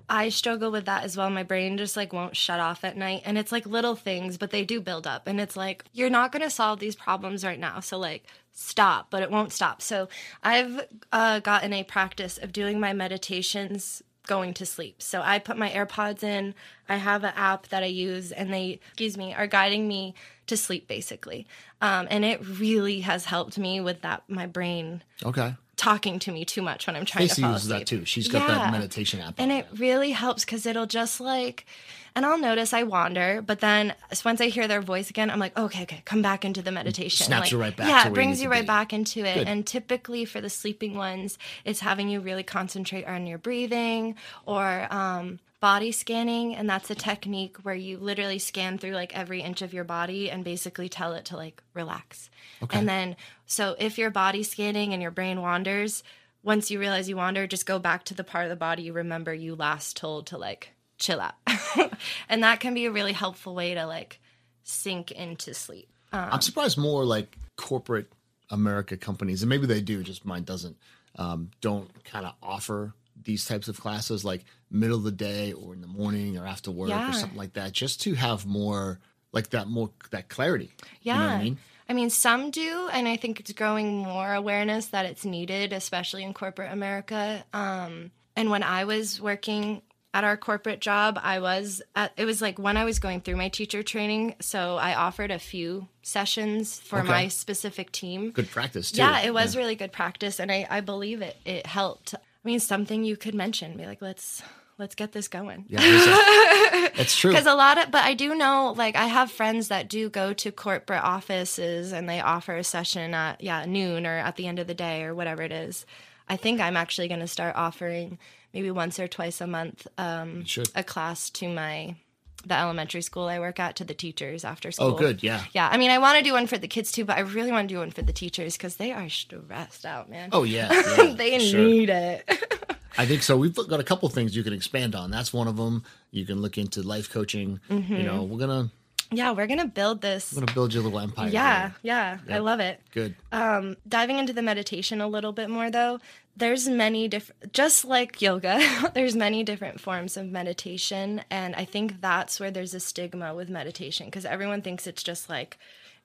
I 0.10 0.29
struggle 0.29 0.71
with 0.71 0.86
that 0.86 1.03
as 1.03 1.15
well. 1.15 1.29
My 1.29 1.43
brain 1.43 1.77
just 1.77 1.95
like 1.95 2.13
won't 2.13 2.36
shut 2.36 2.60
off 2.60 2.84
at 2.84 2.97
night, 2.97 3.21
and 3.25 3.38
it's 3.38 3.51
like 3.51 3.65
little 3.65 3.95
things, 3.95 4.38
but 4.38 4.51
they 4.51 4.65
do 4.65 4.81
build 4.81 5.05
up. 5.07 5.27
And 5.27 5.39
it's 5.39 5.55
like 5.55 5.86
you're 5.93 6.10
not 6.10 6.31
going 6.31 6.43
to 6.43 6.49
solve 6.49 6.79
these 6.79 6.95
problems 6.95 7.45
right 7.45 7.60
now, 7.60 7.79
so 7.79 7.97
like 7.97 8.26
stop, 8.51 9.09
but 9.09 9.24
it 9.24 9.32
won't 9.32 9.53
stop. 9.53 9.82
So 9.82 10.09
I've 10.43 10.88
uh, 11.11 11.39
gotten 11.39 11.74
a 11.74 11.84
practice 11.84 12.38
of 12.38 12.51
doing 12.51 12.80
my 12.80 12.93
meditations 12.93 14.01
going 14.28 14.53
to 14.53 14.65
sleep. 14.65 15.01
So 15.01 15.22
I 15.22 15.39
put 15.39 15.57
my 15.57 15.69
AirPods 15.69 16.24
in. 16.24 16.53
I 16.88 16.97
have 16.97 17.24
an 17.24 17.34
app 17.36 17.67
that 17.69 17.84
I 17.84 17.88
use, 17.88 18.32
and 18.32 18.53
they, 18.53 18.80
excuse 18.89 19.17
me, 19.17 19.34
are 19.34 19.47
guiding 19.47 19.88
me 19.88 20.13
to 20.52 20.58
sleep 20.58 20.88
basically. 20.88 21.47
Um, 21.82 22.08
and 22.12 22.24
it 22.24 22.39
really 22.45 22.99
has 23.02 23.26
helped 23.26 23.58
me 23.58 23.82
with 23.82 24.02
that 24.02 24.24
my 24.30 24.45
brain 24.45 25.02
Okay. 25.26 25.56
talking 25.76 26.20
to 26.20 26.32
me 26.32 26.45
too 26.45 26.62
much 26.62 26.86
when 26.86 26.95
I'm 26.95 27.06
trying 27.06 27.28
Stacey 27.28 27.41
to 27.41 27.47
fall 27.47 27.54
uses 27.54 27.68
asleep. 27.72 27.80
that 27.80 27.88
too. 27.88 28.06
She's 28.06 28.28
got 28.28 28.47
Yeah. 28.47 28.60
that 28.60 28.72
meditation 28.72 29.20
app. 29.20 29.36
And 29.39 29.52
it 29.52 29.66
really 29.76 30.12
helps 30.12 30.45
because 30.45 30.66
it'll 30.68 30.86
just 30.86 31.20
like, 31.20 31.66
and 32.14 32.26
I'll 32.26 32.38
notice 32.38 32.74
I 32.74 32.84
wander, 32.84 33.41
but 33.41 33.62
then 33.62 33.95
once 34.26 34.41
I 34.41 34.47
hear 34.47 34.68
their 34.68 34.82
voice 34.82 35.10
again, 35.10 35.30
I'm 35.32 35.39
like, 35.39 35.58
okay, 35.58 35.84
okay, 35.84 36.02
come 36.06 36.22
back 36.22 36.43
into 36.45 36.62
the 36.62 36.72
meditation. 36.72 37.26
Snaps 37.26 37.45
like, 37.45 37.52
you 37.52 37.58
right 37.58 37.76
back 37.76 37.88
Yeah, 37.88 38.06
it 38.06 38.10
you 38.10 38.14
brings 38.14 38.39
you 38.41 38.47
to 38.47 38.52
right 38.52 38.64
be. 38.64 38.68
back 38.68 38.91
into 38.93 39.22
it. 39.22 39.34
Good. 39.36 39.47
And 39.47 39.66
typically 39.66 40.26
for 40.26 40.41
the 40.41 40.49
sleeping 40.49 40.95
ones, 40.95 41.38
it's 41.66 41.80
having 41.80 42.10
you 42.10 42.20
really 42.20 42.43
concentrate 42.43 43.06
on 43.06 43.26
your 43.26 43.38
breathing 43.39 44.16
or 44.45 44.88
um, 44.93 45.39
body 45.62 45.91
scanning. 45.91 46.55
And 46.55 46.70
that's 46.70 46.89
a 46.89 46.95
technique 46.95 47.57
where 47.62 47.76
you 47.76 47.97
literally 47.97 48.39
scan 48.39 48.78
through 48.78 48.91
like 48.91 49.18
every 49.18 49.41
inch 49.41 49.62
of 49.62 49.74
your 49.74 49.86
body 49.86 50.30
and 50.30 50.43
basically 50.43 50.89
tell 50.89 51.14
it 51.14 51.26
to 51.26 51.38
like 51.38 51.64
relax. 51.74 52.30
Okay. 52.62 52.78
And 52.78 52.89
then, 52.89 53.16
so 53.45 53.76
if 53.80 53.97
your 53.97 54.09
body 54.09 54.43
scanning 54.43 54.91
and 54.91 55.01
your 55.01 55.12
brain 55.12 55.41
wanders, 55.41 56.03
once 56.43 56.72
you 56.72 56.80
realize 56.80 57.07
you 57.07 57.16
wander, 57.16 57.47
just 57.47 57.66
go 57.66 57.80
back 57.80 58.03
to 58.05 58.14
the 58.14 58.24
part 58.24 58.45
of 58.45 58.49
the 58.49 58.55
body 58.55 58.84
you 58.84 58.93
remember 58.93 59.34
you 59.34 59.55
last 59.55 59.95
told 59.95 60.28
to 60.28 60.38
like 60.38 60.72
chill 60.97 61.22
out. 61.22 61.36
and 62.28 62.43
that 62.43 62.59
can 62.59 62.74
be 62.74 62.88
a 62.88 62.91
really 62.91 63.14
helpful 63.14 63.55
way 63.55 63.76
to 63.76 63.86
like 63.86 64.20
sink 64.64 65.12
into 65.12 65.53
sleep. 65.53 65.88
I'm 66.12 66.41
surprised 66.41 66.78
more 66.78 67.05
like 67.05 67.38
corporate 67.55 68.12
America 68.49 68.97
companies, 68.97 69.43
and 69.43 69.49
maybe 69.49 69.66
they 69.66 69.80
do, 69.80 70.03
just 70.03 70.26
mine 70.26 70.43
doesn't, 70.43 70.76
um, 71.16 71.51
don't 71.62 72.03
kind 72.03 72.26
of 72.26 72.34
offer 72.43 72.93
these 73.24 73.45
types 73.45 73.67
of 73.67 73.80
classes 73.80 74.24
like 74.26 74.43
middle 74.69 74.97
of 74.97 75.03
the 75.03 75.11
day 75.11 75.53
or 75.53 75.74
in 75.74 75.82
the 75.82 75.88
morning 75.88 76.38
or 76.38 76.45
after 76.45 76.72
work 76.72 76.89
Yeah. 76.89 77.09
or 77.09 77.13
something 77.13 77.38
like 77.38 77.53
that, 77.53 77.72
just 77.74 78.01
to 78.03 78.13
have 78.15 78.45
more 78.45 78.99
like 79.32 79.49
that 79.51 79.67
more 79.67 79.91
that 80.11 80.30
clarity. 80.30 80.72
Yeah. 81.01 81.13
You 81.15 81.19
know 81.19 81.26
what 81.28 81.34
I 81.39 81.43
mean? 81.43 81.57
I 81.89 81.93
mean, 81.93 82.09
some 82.09 82.51
do, 82.51 82.89
and 82.93 83.07
I 83.07 83.17
think 83.17 83.39
it's 83.41 83.51
growing 83.51 83.97
more 83.97 84.34
awareness 84.34 84.88
that 84.88 85.05
it's 85.05 85.26
needed, 85.26 85.74
especially 85.74 86.24
in 86.24 86.34
corporate 86.34 86.72
America. 86.72 87.43
Um, 87.53 88.11
and 88.36 88.49
when 88.49 88.63
I 88.63 88.86
was 88.86 89.19
working 89.22 89.82
at 90.13 90.24
our 90.24 90.38
corporate 90.38 90.80
job, 90.80 91.19
I 91.22 91.39
was 91.39 91.82
at, 91.95 92.13
it 92.17 92.24
was 92.26 92.41
like 92.41 92.57
when 92.59 92.78
I 92.78 92.86
was 92.86 92.99
going 92.99 93.22
through 93.22 93.36
my 93.38 93.49
teacher 93.49 93.84
training, 93.84 94.36
so 94.41 94.78
I 94.78 94.95
offered 94.95 95.32
a 95.32 95.39
few 95.39 95.88
sessions 96.01 96.80
for 96.80 96.99
Okay. 96.99 97.07
my 97.07 97.28
specific 97.28 97.91
team. 97.91 98.32
Good 98.32 98.49
practice 98.51 98.91
too. 98.91 98.97
Yeah, 98.99 99.22
it 99.22 99.34
was 99.34 99.55
really 99.57 99.76
good 99.76 99.91
practice, 99.91 100.39
and 100.39 100.51
I, 100.51 100.67
I 100.69 100.80
believe 100.82 101.22
it 101.22 101.36
it 101.45 101.65
helped. 101.65 102.15
I 102.43 102.47
mean, 102.47 102.59
something 102.59 103.03
you 103.03 103.17
could 103.17 103.35
mention, 103.35 103.77
be 103.77 103.85
like, 103.85 104.01
let's 104.01 104.41
let's 104.77 104.95
get 104.95 105.11
this 105.11 105.27
going. 105.27 105.65
Yeah, 105.67 105.79
a- 105.81 106.89
that's 106.97 107.15
true. 107.15 107.31
Because 107.31 107.45
a 107.45 107.53
lot 107.53 107.77
of, 107.77 107.91
but 107.91 108.03
I 108.03 108.15
do 108.15 108.33
know, 108.33 108.73
like, 108.75 108.95
I 108.95 109.05
have 109.05 109.31
friends 109.31 109.67
that 109.67 109.87
do 109.87 110.09
go 110.09 110.33
to 110.33 110.51
corporate 110.51 111.03
offices 111.03 111.91
and 111.91 112.09
they 112.09 112.19
offer 112.19 112.57
a 112.57 112.63
session 112.63 113.13
at, 113.13 113.41
yeah, 113.43 113.65
noon 113.65 114.07
or 114.07 114.17
at 114.17 114.37
the 114.37 114.47
end 114.47 114.57
of 114.57 114.65
the 114.65 114.73
day 114.73 115.03
or 115.03 115.13
whatever 115.13 115.43
it 115.43 115.51
is. 115.51 115.85
I 116.27 116.35
think 116.35 116.59
I'm 116.59 116.77
actually 116.77 117.09
going 117.09 117.19
to 117.19 117.27
start 117.27 117.55
offering 117.55 118.17
maybe 118.53 118.71
once 118.71 118.99
or 118.99 119.07
twice 119.07 119.39
a 119.39 119.45
month 119.47 119.85
um, 119.99 120.43
a 120.73 120.83
class 120.83 121.29
to 121.31 121.47
my, 121.47 121.95
the 122.41 122.57
elementary 122.57 123.01
school 123.01 123.27
I 123.27 123.39
work 123.39 123.59
at 123.59 123.75
to 123.77 123.83
the 123.83 123.93
teachers 123.93 124.43
after 124.43 124.71
school. 124.71 124.87
Oh, 124.87 124.93
good. 124.93 125.23
Yeah. 125.23 125.43
Yeah. 125.53 125.69
I 125.71 125.77
mean, 125.77 125.91
I 125.91 125.97
want 125.97 126.17
to 126.17 126.23
do 126.23 126.33
one 126.33 126.47
for 126.47 126.57
the 126.57 126.67
kids 126.67 126.91
too, 126.91 127.05
but 127.05 127.17
I 127.17 127.21
really 127.21 127.51
want 127.51 127.67
to 127.69 127.73
do 127.73 127.79
one 127.79 127.91
for 127.91 128.01
the 128.01 128.13
teachers 128.13 128.57
because 128.57 128.77
they 128.77 128.91
are 128.91 129.09
stressed 129.09 129.85
out, 129.85 130.09
man. 130.09 130.29
Oh 130.31 130.43
yeah. 130.43 130.71
yeah, 130.97 131.13
they 131.13 131.39
sure. 131.39 131.59
need 131.59 131.89
it. 131.89 132.23
I 132.97 133.05
think 133.05 133.23
so. 133.23 133.37
We've 133.37 133.55
got 133.55 133.79
a 133.79 133.83
couple 133.83 134.09
things 134.09 134.35
you 134.35 134.43
can 134.43 134.53
expand 134.53 134.95
on. 134.95 135.11
That's 135.11 135.31
one 135.31 135.47
of 135.47 135.55
them. 135.55 135.83
You 136.11 136.25
can 136.25 136.41
look 136.41 136.57
into 136.57 136.81
life 136.81 137.09
coaching. 137.09 137.59
Mm-hmm. 137.69 137.93
You 137.95 138.03
know, 138.03 138.23
we're 138.23 138.39
gonna 138.39 138.69
yeah, 139.13 139.31
we're 139.31 139.47
going 139.47 139.59
to 139.59 139.67
build 139.67 140.01
this. 140.01 140.31
we're 140.31 140.39
gonna 140.39 140.53
build 140.53 140.73
your 140.73 140.83
little 140.83 140.99
empire. 140.99 141.27
Yeah, 141.29 141.67
here. 141.67 141.75
yeah, 141.83 142.17
I 142.29 142.37
love 142.37 142.61
it. 142.61 142.79
Good. 142.93 143.15
um, 143.33 143.75
diving 143.85 144.17
into 144.19 144.31
the 144.31 144.41
meditation 144.41 145.01
a 145.01 145.07
little 145.07 145.33
bit 145.33 145.49
more 145.49 145.69
though 145.69 145.99
there's 146.38 146.67
many 146.67 147.07
different 147.07 147.51
just 147.53 147.84
like 147.86 148.21
yoga 148.21 148.59
there's 148.93 149.15
many 149.15 149.43
different 149.43 149.79
forms 149.79 150.15
of 150.17 150.25
meditation 150.25 151.23
and 151.29 151.55
i 151.55 151.65
think 151.65 151.99
that's 152.01 152.39
where 152.39 152.51
there's 152.51 152.73
a 152.73 152.79
stigma 152.79 153.34
with 153.36 153.49
meditation 153.49 154.05
because 154.07 154.25
everyone 154.25 154.61
thinks 154.61 154.88
it's 154.88 155.03
just 155.03 155.29
like 155.29 155.57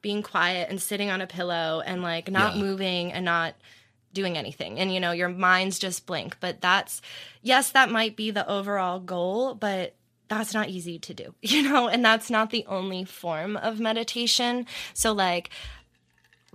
being 0.02 0.22
quiet 0.22 0.68
and 0.68 0.80
sitting 0.82 1.10
on 1.10 1.20
a 1.20 1.26
pillow 1.26 1.80
and 1.84 2.02
like 2.02 2.30
not 2.30 2.56
Yeah. 2.56 2.62
moving 2.62 3.12
and 3.12 3.24
not 3.24 3.54
doing 4.12 4.36
anything 4.36 4.78
and 4.80 4.92
you 4.92 4.98
know 5.00 5.12
your 5.12 5.28
mind's 5.28 5.78
just 5.78 6.06
blank 6.06 6.36
but 6.40 6.60
that's 6.60 7.00
yes 7.42 7.70
that 7.72 7.90
might 7.90 8.16
be 8.16 8.30
the 8.30 8.48
overall 8.50 8.98
goal 8.98 9.54
but 9.54 9.94
that's 10.28 10.52
not 10.54 10.68
easy 10.68 10.98
to 10.98 11.14
do 11.14 11.34
you 11.42 11.62
know 11.62 11.86
and 11.86 12.04
that's 12.04 12.30
not 12.30 12.50
the 12.50 12.64
only 12.66 13.04
form 13.04 13.56
of 13.56 13.78
meditation 13.78 14.66
so 14.94 15.12
like 15.12 15.50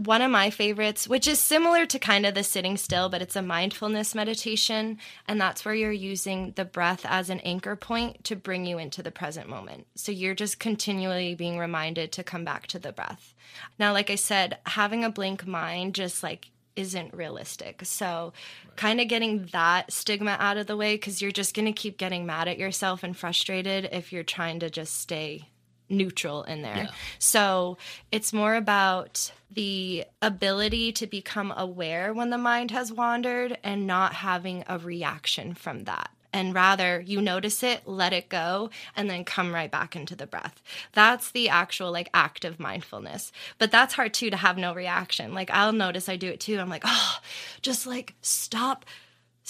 one 0.05 0.21
of 0.21 0.31
my 0.31 0.49
favorites, 0.49 1.07
which 1.07 1.27
is 1.27 1.39
similar 1.39 1.85
to 1.85 1.99
kind 1.99 2.25
of 2.25 2.33
the 2.33 2.43
sitting 2.43 2.75
still, 2.75 3.07
but 3.07 3.21
it's 3.21 3.35
a 3.35 3.41
mindfulness 3.41 4.15
meditation. 4.15 4.97
And 5.27 5.39
that's 5.39 5.63
where 5.63 5.75
you're 5.75 5.91
using 5.91 6.53
the 6.55 6.65
breath 6.65 7.05
as 7.05 7.29
an 7.29 7.39
anchor 7.41 7.75
point 7.75 8.23
to 8.25 8.35
bring 8.35 8.65
you 8.65 8.77
into 8.77 9.03
the 9.03 9.11
present 9.11 9.47
moment. 9.47 9.85
So 9.95 10.11
you're 10.11 10.35
just 10.35 10.59
continually 10.59 11.35
being 11.35 11.57
reminded 11.57 12.11
to 12.13 12.23
come 12.23 12.43
back 12.43 12.67
to 12.67 12.79
the 12.79 12.91
breath. 12.91 13.35
Now, 13.77 13.93
like 13.93 14.09
I 14.09 14.15
said, 14.15 14.57
having 14.65 15.03
a 15.03 15.09
blank 15.09 15.45
mind 15.45 15.93
just 15.93 16.23
like 16.23 16.49
isn't 16.75 17.13
realistic. 17.13 17.85
So, 17.85 18.33
kind 18.77 19.01
of 19.01 19.09
getting 19.09 19.47
that 19.51 19.91
stigma 19.91 20.37
out 20.39 20.57
of 20.57 20.67
the 20.67 20.77
way 20.77 20.95
because 20.95 21.21
you're 21.21 21.31
just 21.31 21.53
going 21.53 21.65
to 21.65 21.73
keep 21.73 21.97
getting 21.97 22.25
mad 22.25 22.47
at 22.47 22.57
yourself 22.57 23.03
and 23.03 23.15
frustrated 23.15 23.89
if 23.91 24.13
you're 24.13 24.23
trying 24.23 24.61
to 24.61 24.69
just 24.69 24.97
stay 24.97 25.49
neutral 25.91 26.43
in 26.43 26.61
there. 26.61 26.75
Yeah. 26.75 26.91
So 27.19 27.77
it's 28.11 28.33
more 28.33 28.55
about 28.55 29.31
the 29.53 30.05
ability 30.21 30.93
to 30.93 31.07
become 31.07 31.53
aware 31.55 32.13
when 32.13 32.29
the 32.29 32.37
mind 32.37 32.71
has 32.71 32.91
wandered 32.91 33.57
and 33.63 33.85
not 33.85 34.13
having 34.13 34.63
a 34.67 34.77
reaction 34.79 35.53
from 35.53 35.83
that. 35.83 36.09
And 36.33 36.53
rather, 36.53 37.01
you 37.01 37.21
notice 37.21 37.61
it, 37.61 37.85
let 37.85 38.13
it 38.13 38.29
go, 38.29 38.69
and 38.95 39.09
then 39.09 39.25
come 39.25 39.53
right 39.53 39.69
back 39.69 39.97
into 39.97 40.15
the 40.15 40.25
breath. 40.25 40.61
That's 40.93 41.31
the 41.31 41.49
actual 41.49 41.91
like 41.91 42.09
act 42.13 42.45
of 42.45 42.59
mindfulness. 42.59 43.33
But 43.57 43.71
that's 43.71 43.95
hard 43.95 44.13
too 44.13 44.29
to 44.29 44.37
have 44.37 44.57
no 44.57 44.73
reaction. 44.73 45.33
Like 45.33 45.51
I'll 45.51 45.73
notice 45.73 46.07
I 46.07 46.15
do 46.15 46.29
it 46.29 46.39
too. 46.39 46.57
I'm 46.57 46.69
like, 46.69 46.83
oh, 46.85 47.17
just 47.61 47.85
like 47.85 48.15
stop 48.21 48.85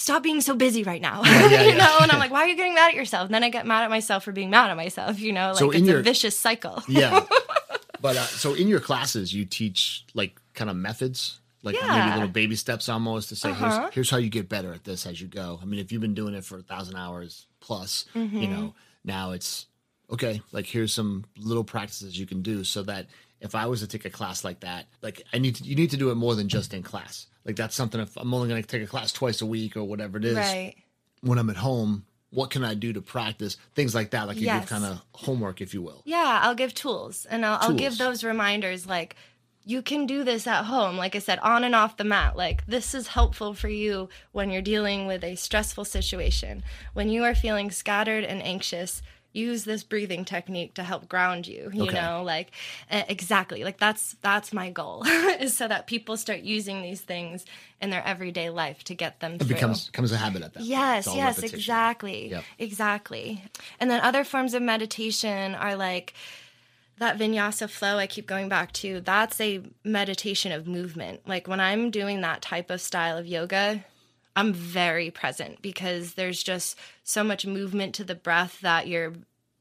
stop 0.02 0.22
being 0.22 0.40
so 0.40 0.54
busy 0.54 0.82
right 0.82 1.00
now. 1.00 1.22
yeah, 1.24 1.48
you 1.62 1.68
yeah. 1.70 1.76
know, 1.76 1.98
and 2.02 2.10
I'm 2.12 2.18
like, 2.18 2.30
why 2.36 2.40
are 2.44 2.48
you 2.48 2.56
getting 2.56 2.74
mad 2.74 2.88
at 2.88 2.94
yourself? 2.94 3.26
And 3.26 3.34
then 3.34 3.44
I 3.44 3.48
get 3.50 3.66
mad 3.66 3.84
at 3.84 3.90
myself 3.90 4.24
for 4.24 4.32
being 4.32 4.50
mad 4.50 4.70
at 4.70 4.76
myself, 4.76 5.20
you 5.20 5.32
know, 5.32 5.50
like 5.50 5.58
So 5.58 5.70
in 5.70 5.82
it's 5.82 5.88
your- 5.88 6.00
a 6.00 6.02
vicious 6.02 6.38
cycle. 6.38 6.82
Yeah. 6.88 7.24
but 8.00 8.16
uh, 8.16 8.24
so 8.24 8.54
in 8.54 8.68
your 8.68 8.80
classes, 8.80 9.32
you 9.32 9.44
teach 9.44 10.04
like 10.14 10.40
kind 10.54 10.68
of 10.70 10.76
methods, 10.76 11.40
like 11.62 11.76
maybe 11.80 12.10
little 12.14 12.28
baby 12.28 12.56
steps 12.56 12.88
almost 12.88 13.28
to 13.28 13.36
say, 13.36 13.50
Uh-huh. 13.50 13.80
here's, 13.82 13.94
here's 13.94 14.10
how 14.10 14.16
you 14.18 14.28
get 14.30 14.48
better 14.48 14.72
at 14.74 14.84
this 14.84 15.06
as 15.06 15.20
you 15.20 15.28
go. 15.28 15.58
I 15.62 15.64
mean, 15.64 15.78
if 15.80 15.92
you've 15.92 16.02
been 16.02 16.14
doing 16.14 16.34
it 16.34 16.44
for 16.44 16.58
a 16.58 16.62
thousand 16.62 16.96
hours 16.96 17.46
plus, 17.60 18.06
you 18.14 18.22
Mm-hmm. 18.22 18.52
know, 18.52 18.74
now 19.04 19.30
it's 19.32 19.66
okay. 20.10 20.42
Like 20.52 20.66
here's 20.66 20.92
some 20.92 21.24
little 21.38 21.64
practices 21.64 22.18
you 22.18 22.26
can 22.26 22.42
do 22.42 22.64
so 22.64 22.82
that 22.82 23.06
if 23.42 23.54
I 23.54 23.66
was 23.66 23.80
to 23.80 23.86
take 23.86 24.04
a 24.06 24.10
class 24.10 24.44
like 24.44 24.60
that, 24.60 24.86
like 25.02 25.22
I 25.32 25.38
need 25.38 25.56
to, 25.56 25.64
you 25.64 25.74
need 25.76 25.90
to 25.90 25.96
do 25.98 26.10
it 26.10 26.14
more 26.14 26.34
than 26.34 26.48
just 26.48 26.72
in 26.72 26.82
class. 26.82 27.26
Like 27.44 27.56
that's 27.56 27.74
something. 27.74 28.00
If 28.00 28.16
I'm 28.16 28.32
only 28.32 28.48
going 28.48 28.62
to 28.62 28.66
take 28.68 28.82
a 28.82 28.86
class 28.86 29.12
twice 29.12 29.42
a 29.42 29.46
week 29.46 29.76
or 29.76 29.84
whatever 29.84 30.16
it 30.18 30.24
is, 30.24 30.36
Right. 30.36 30.74
when 31.20 31.38
I'm 31.38 31.50
at 31.50 31.56
home, 31.56 32.06
what 32.30 32.50
can 32.50 32.64
I 32.64 32.72
do 32.74 32.92
to 32.94 33.02
practice 33.02 33.56
things 33.74 33.94
like 33.94 34.10
that? 34.12 34.26
Like 34.28 34.38
you 34.38 34.46
Yes. 34.46 34.60
give 34.62 34.68
kind 34.70 34.84
of 34.84 35.02
homework, 35.12 35.60
if 35.60 35.74
you 35.74 35.82
will. 35.82 36.02
Yeah, 36.06 36.40
I'll 36.42 36.54
give 36.54 36.72
tools 36.72 37.26
and 37.28 37.44
I'll, 37.44 37.58
I'll 37.60 37.74
give 37.74 37.98
those 37.98 38.24
reminders 38.24 38.86
like, 38.86 39.16
you 39.64 39.80
can 39.82 40.06
do 40.06 40.24
this 40.24 40.46
at 40.48 40.64
home. 40.64 40.96
Like 40.96 41.14
I 41.14 41.20
said, 41.20 41.38
on 41.40 41.62
and 41.62 41.74
off 41.74 41.96
the 41.96 42.02
mat. 42.04 42.36
Like, 42.36 42.66
this 42.66 42.94
is 42.94 43.06
helpful 43.08 43.54
for 43.54 43.68
you 43.68 44.08
when 44.32 44.50
you're 44.50 44.60
dealing 44.62 45.06
with 45.06 45.22
a 45.22 45.36
stressful 45.36 45.84
situation. 45.84 46.64
When 46.94 47.08
you 47.08 47.22
are 47.22 47.34
feeling 47.34 47.70
scattered 47.70 48.24
and 48.24 48.42
anxious, 48.42 49.02
use 49.32 49.64
this 49.64 49.82
breathing 49.82 50.24
technique 50.24 50.74
to 50.74 50.82
help 50.82 51.08
ground 51.08 51.46
you 51.46 51.70
you 51.72 51.82
Okay. 51.84 52.00
know 52.00 52.22
like 52.22 52.50
exactly 52.90 53.64
like 53.64 53.78
that's 53.78 54.14
that's 54.20 54.52
my 54.52 54.70
goal 54.70 55.02
is 55.40 55.56
so 55.56 55.66
that 55.68 55.86
people 55.86 56.16
start 56.16 56.40
using 56.40 56.82
these 56.82 57.00
things 57.00 57.44
in 57.80 57.90
their 57.90 58.04
everyday 58.06 58.50
life 58.50 58.84
to 58.84 58.94
get 58.94 59.20
them 59.20 59.34
It 59.34 59.38
through 59.38 59.48
becomes 59.48 59.86
becomes 59.86 60.12
a 60.12 60.18
habit 60.18 60.42
at 60.42 60.52
that. 60.54 60.62
Yes, 60.62 61.06
yes, 61.06 61.36
repetition. 61.38 61.58
exactly. 61.58 62.30
Yep. 62.30 62.44
Exactly. 62.58 63.42
And 63.80 63.90
then 63.90 64.00
other 64.00 64.24
forms 64.24 64.54
of 64.54 64.62
meditation 64.62 65.54
are 65.54 65.76
like 65.76 66.14
that 66.98 67.18
vinyasa 67.18 67.68
flow 67.68 67.96
I 67.98 68.06
keep 68.06 68.26
going 68.26 68.48
back 68.48 68.72
to. 68.74 69.00
That's 69.00 69.40
a 69.40 69.62
meditation 69.82 70.52
of 70.52 70.66
movement. 70.66 71.26
Like 71.26 71.48
when 71.48 71.58
I'm 71.58 71.90
doing 71.90 72.20
that 72.20 72.42
type 72.42 72.70
of 72.70 72.80
style 72.80 73.16
of 73.18 73.26
yoga, 73.26 73.84
I'm 74.34 74.52
very 74.52 75.10
present 75.10 75.60
because 75.62 76.14
there's 76.14 76.42
just 76.42 76.78
so 77.04 77.22
much 77.22 77.46
movement 77.46 77.94
to 77.96 78.04
the 78.04 78.14
breath 78.14 78.60
that 78.60 78.88
you're 78.88 79.12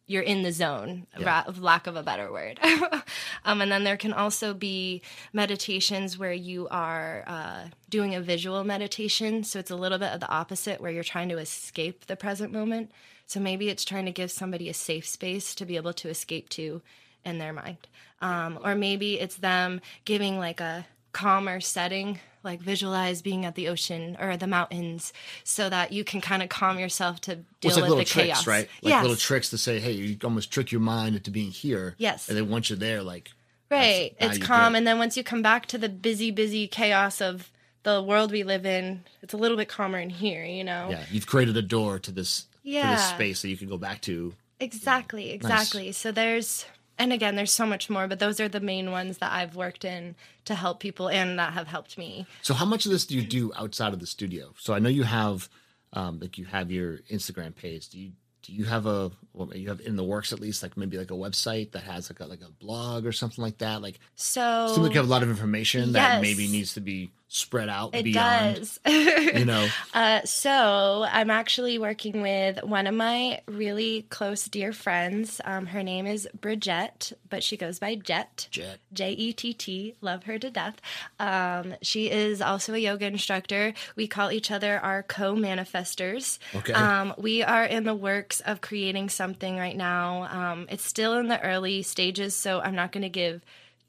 you're 0.07 0.21
in 0.21 0.43
the 0.43 0.51
zone, 0.51 1.07
ra- 1.21 1.45
of 1.47 1.61
lack 1.61 1.87
of 1.87 1.95
a 1.95 2.03
better 2.03 2.29
word. 2.31 2.59
um, 3.45 3.61
and 3.61 3.71
then 3.71 3.85
there 3.85 3.95
can 3.95 4.11
also 4.11 4.53
be 4.53 5.01
meditations 5.31 6.17
where 6.17 6.33
you 6.33 6.67
are 6.69 7.23
uh, 7.27 7.63
doing 7.89 8.13
a 8.13 8.19
visual 8.19 8.65
meditation. 8.65 9.45
So 9.45 9.57
it's 9.57 9.71
a 9.71 9.75
little 9.75 9.97
bit 9.97 10.11
of 10.11 10.19
the 10.19 10.29
opposite, 10.29 10.81
where 10.81 10.91
you're 10.91 11.03
trying 11.03 11.29
to 11.29 11.37
escape 11.37 12.07
the 12.07 12.17
present 12.17 12.51
moment. 12.51 12.91
So 13.25 13.39
maybe 13.39 13.69
it's 13.69 13.85
trying 13.85 14.05
to 14.05 14.11
give 14.11 14.31
somebody 14.31 14.67
a 14.67 14.73
safe 14.73 15.07
space 15.07 15.55
to 15.55 15.65
be 15.65 15.77
able 15.77 15.93
to 15.93 16.09
escape 16.09 16.49
to 16.49 16.81
in 17.23 17.37
their 17.37 17.53
mind. 17.53 17.87
Um, 18.21 18.59
or 18.65 18.75
maybe 18.75 19.17
it's 19.17 19.37
them 19.37 19.79
giving 20.03 20.37
like 20.37 20.59
a 20.59 20.85
calmer 21.13 21.59
setting 21.59 22.19
like 22.43 22.59
visualize 22.59 23.21
being 23.21 23.45
at 23.45 23.55
the 23.55 23.67
ocean 23.67 24.17
or 24.19 24.35
the 24.35 24.47
mountains 24.47 25.13
so 25.43 25.69
that 25.69 25.91
you 25.91 26.03
can 26.03 26.21
kind 26.21 26.41
of 26.41 26.49
calm 26.49 26.79
yourself 26.79 27.21
to 27.21 27.35
deal 27.35 27.71
Well, 27.75 27.81
like 27.81 27.89
with 27.89 27.99
the 27.99 28.05
tricks, 28.05 28.27
chaos 28.27 28.47
right? 28.47 28.67
Like 28.81 28.91
yes. 28.91 29.01
little 29.03 29.17
tricks 29.17 29.51
to 29.51 29.57
say, 29.57 29.79
hey, 29.79 29.91
you 29.91 30.17
almost 30.23 30.51
trick 30.51 30.71
your 30.71 30.81
mind 30.81 31.15
into 31.15 31.29
being 31.29 31.51
here. 31.51 31.93
Yes. 31.99 32.29
And 32.29 32.37
then 32.37 32.49
once 32.49 32.69
you're 32.69 32.79
there, 32.79 33.03
like, 33.03 33.31
right 33.69 34.15
it's 34.19 34.37
calm 34.37 34.75
and 34.75 34.85
then 34.85 34.97
once 34.97 35.15
you 35.15 35.23
come 35.23 35.41
back 35.41 35.65
to 35.65 35.77
the 35.77 35.87
busy 35.87 36.29
busy 36.29 36.67
chaos 36.67 37.21
of 37.21 37.49
the 37.83 38.03
world 38.03 38.29
we 38.29 38.43
live 38.43 38.65
in 38.65 39.01
it's 39.21 39.33
a 39.33 39.37
little 39.37 39.55
bit 39.55 39.69
calmer 39.69 39.97
in 39.97 40.09
here 40.09 40.43
you 40.43 40.61
know 40.61 40.89
yeah, 40.89 41.05
you've 41.09 41.25
created 41.25 41.55
a 41.55 41.61
door 41.61 41.97
to 41.97 42.11
this, 42.11 42.47
yeah. 42.63 42.81
to 42.81 42.95
this 42.97 43.09
space 43.11 43.41
that 43.41 43.47
you 43.47 43.55
can 43.55 43.69
go 43.69 43.77
back 43.77 44.01
to. 44.01 44.33
Exactly, 44.59 45.31
exactly. 45.31 45.91
So 45.91 46.11
there's, 46.11 46.65
and 46.97 47.11
again, 47.11 47.35
there's 47.35 47.51
so 47.51 47.65
much 47.65 47.89
more, 47.89 48.07
but 48.07 48.19
those 48.19 48.39
are 48.39 48.47
the 48.47 48.59
main 48.59 48.91
ones 48.91 49.17
that 49.19 49.31
I've 49.31 49.55
worked 49.55 49.85
in 49.85 50.15
to 50.45 50.55
help 50.55 50.79
people 50.79 51.09
and 51.09 51.39
that 51.39 51.53
have 51.53 51.67
helped 51.67 51.97
me. 51.97 52.27
So 52.41 52.53
how 52.53 52.65
much 52.65 52.85
of 52.85 52.91
this 52.91 53.05
do 53.05 53.15
you 53.15 53.23
do 53.23 53.51
outside 53.55 53.93
of 53.93 53.99
the 53.99 54.07
studio? 54.07 54.53
So 54.57 54.73
I 54.73 54.79
know 54.79 54.89
you 54.89 55.03
have, 55.03 55.49
um, 55.93 56.19
like 56.19 56.37
you 56.37 56.45
have 56.45 56.71
your 56.71 56.99
Instagram 57.11 57.55
page. 57.55 57.89
Do 57.89 57.99
you 57.99 58.11
do 58.43 58.53
you 58.53 58.65
have 58.65 58.87
a 58.87 59.11
well, 59.33 59.55
you 59.55 59.69
have 59.69 59.81
in 59.81 59.95
the 59.95 60.03
works 60.03 60.33
at 60.33 60.39
least 60.39 60.63
like 60.63 60.75
maybe 60.75 60.97
like 60.97 61.11
a 61.11 61.15
website 61.15 61.71
that 61.71 61.83
has 61.83 62.09
like 62.09 62.19
a 62.19 62.25
like 62.25 62.41
a 62.41 62.49
blog 62.49 63.05
or 63.05 63.11
something 63.11 63.43
like 63.43 63.59
that? 63.59 63.81
Like 63.81 63.99
So 64.15 64.67
seems 64.67 64.79
like 64.79 64.93
you 64.93 64.99
have 64.99 65.07
a 65.07 65.11
lot 65.11 65.23
of 65.23 65.29
information 65.29 65.91
that 65.93 66.21
maybe 66.21 66.47
needs 66.47 66.73
to 66.73 66.81
be 66.81 67.11
spread 67.33 67.69
out 67.69 67.95
it 67.95 68.03
beyond. 68.03 68.55
does. 68.57 68.79
You 68.85 69.45
know, 69.45 69.65
Uh, 69.93 70.19
so 70.25 71.05
I'm 71.09 71.29
actually 71.29 71.79
working 71.79 72.21
with 72.21 72.61
one 72.63 72.87
of 72.87 72.93
my 72.93 73.39
really 73.47 74.05
close, 74.09 74.45
dear 74.45 74.73
friends. 74.73 75.39
Um, 75.45 75.67
her 75.67 75.81
name 75.81 76.05
is 76.05 76.27
Bridget, 76.39 77.13
but 77.29 77.41
she 77.41 77.55
goes 77.55 77.79
by 77.79 77.95
Jett. 77.95 78.49
Jett. 78.51 78.79
J 78.91 79.11
E 79.13 79.31
T 79.31 79.53
T. 79.53 79.95
Love 80.01 80.23
her 80.25 80.37
to 80.39 80.49
death. 80.51 80.81
Um, 81.19 81.75
she 81.81 82.11
is 82.11 82.41
also 82.41 82.73
a 82.73 82.77
yoga 82.77 83.05
instructor. 83.07 83.73
We 83.95 84.07
call 84.07 84.31
each 84.33 84.51
other 84.51 84.77
our 84.79 85.01
co 85.01 85.33
manifestors. 85.33 86.37
Okay. 86.53 86.73
Um, 86.73 87.13
we 87.17 87.43
are 87.43 87.63
in 87.63 87.85
the 87.85 87.95
works 87.95 88.41
of 88.41 88.59
creating 88.59 89.07
something 89.07 89.55
right 89.57 89.77
now. 89.77 90.23
Um, 90.29 90.67
it's 90.69 90.83
still 90.85 91.13
in 91.13 91.27
the 91.29 91.41
early 91.41 91.81
stages, 91.83 92.35
so 92.35 92.59
I'm 92.59 92.75
not 92.75 92.91
going 92.91 93.03
to 93.03 93.09
give 93.09 93.41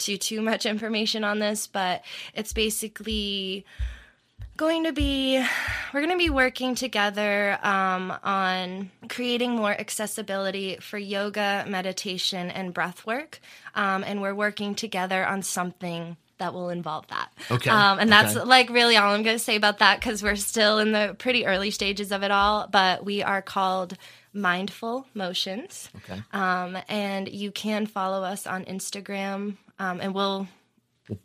too 0.03 0.17
too 0.19 0.43
much 0.43 0.67
information 0.67 1.25
on 1.25 1.39
this, 1.39 1.67
but 1.67 2.03
it's 2.35 2.53
basically 2.53 3.65
going 4.57 4.85
to 4.85 4.93
be 4.93 5.43
we're 5.93 6.01
going 6.01 6.13
to 6.13 6.19
be 6.19 6.31
working 6.31 6.75
together 6.75 7.59
um, 7.63 8.13
on 8.23 8.91
creating 9.09 9.57
more 9.57 9.73
accessibility 9.73 10.77
for 10.81 10.99
yoga 10.99 11.65
meditation 11.69 12.51
and 12.51 12.75
breath 12.75 13.07
work. 13.07 13.41
Um, 13.75 14.05
and 14.05 14.21
we're 14.21 14.35
working 14.35 14.75
together 14.75 15.27
on 15.27 15.43
something 15.43 16.17
that 16.39 16.53
will 16.53 16.71
involve 16.71 17.07
that. 17.09 17.33
Okay, 17.51 17.71
um, 17.71 18.01
and 18.01 18.11
that's 18.11 18.37
okay. 18.37 18.45
like 18.45 18.69
really 18.69 18.97
all 18.97 19.15
i'm 19.15 19.23
going 19.23 19.37
to 19.37 19.43
say 19.43 19.55
about 19.55 19.79
that 19.79 20.01
because 20.01 20.23
we're 20.23 20.35
still 20.35 20.81
in 20.81 20.91
the 20.91 21.15
pretty 21.19 21.47
early 21.47 21.71
stages 21.71 22.11
of 22.11 22.25
it 22.25 22.33
all 22.33 22.67
but 22.67 23.05
we 23.05 23.23
are 23.23 23.41
called 23.41 23.97
mindful 24.33 25.07
motions 25.15 25.89
Okay. 25.97 26.21
um, 26.33 26.79
and 26.89 27.29
you 27.29 27.51
can 27.51 27.87
follow 27.87 28.23
us 28.25 28.47
on 28.47 28.65
Instagram, 28.65 29.57
um, 29.79 30.01
and 30.01 30.15
we'll 30.15 30.49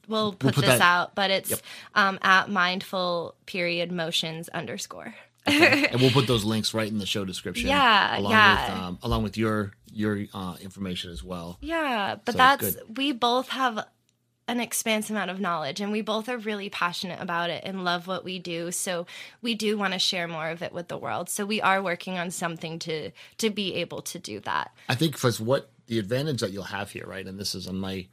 we'll 0.08 0.34
put, 0.34 0.56
put 0.56 0.66
this 0.66 0.80
that- 0.80 0.82
out, 0.82 1.16
but 1.16 1.32
it's 1.32 1.62
um, 1.96 2.20
at 2.22 2.50
mindful 2.50 3.36
period 3.46 3.92
motions 3.92 4.50
underscore. 4.50 5.14
and 5.48 6.02
we'll 6.02 6.12
put 6.12 6.28
those 6.28 6.44
links 6.44 6.74
right 6.74 6.90
in 6.92 6.98
the 6.98 7.06
show 7.06 7.24
description. 7.24 7.70
Yeah, 7.70 8.20
along 8.20 8.32
yeah. 8.32 8.74
With, 8.74 8.84
um, 8.84 9.00
along 9.04 9.24
with 9.24 9.38
your 9.38 9.72
your 9.94 10.26
uh, 10.34 10.58
information 10.62 11.12
as 11.12 11.24
well. 11.24 11.58
Yeah, 11.62 12.16
but 12.26 12.34
So 12.34 12.38
that's 12.38 12.76
good. 12.76 12.98
we 12.98 13.14
both 13.14 13.48
have 13.50 13.86
an 14.48 14.60
expansive 14.60 15.16
amount 15.16 15.30
of 15.30 15.40
knowledge 15.40 15.82
and 15.82 15.92
we 15.92 16.02
both 16.02 16.30
are 16.30 16.38
really 16.38 16.70
passionate 16.70 17.22
about 17.22 17.50
it 17.50 17.64
and 17.66 17.84
love 17.84 18.08
what 18.08 18.24
we 18.24 18.40
do 18.40 18.72
so 18.72 19.06
we 19.42 19.56
do 19.56 19.78
want 19.78 19.94
to 19.94 20.00
share 20.00 20.28
more 20.28 20.50
of 20.50 20.62
it 20.62 20.72
with 20.72 20.88
the 20.88 20.98
world 20.98 21.30
so 21.30 21.46
we 21.46 21.62
are 21.62 21.82
working 21.82 22.18
on 22.18 22.32
something 22.32 22.80
to 22.80 23.12
to 23.38 23.50
be 23.50 23.76
able 23.76 24.02
to 24.02 24.18
do 24.20 24.40
that 24.40 24.72
I 24.88 24.96
think 24.96 25.18
for 25.18 25.32
what 25.34 25.70
the 25.88 26.00
advantage 26.00 26.42
that 26.42 26.52
you'll 26.52 26.64
have 26.64 26.92
here, 26.92 27.06
right? 27.08 27.26
And 27.26 27.40
this 27.40 27.56
is 27.56 27.68
on 27.68 27.78
my 27.78 28.08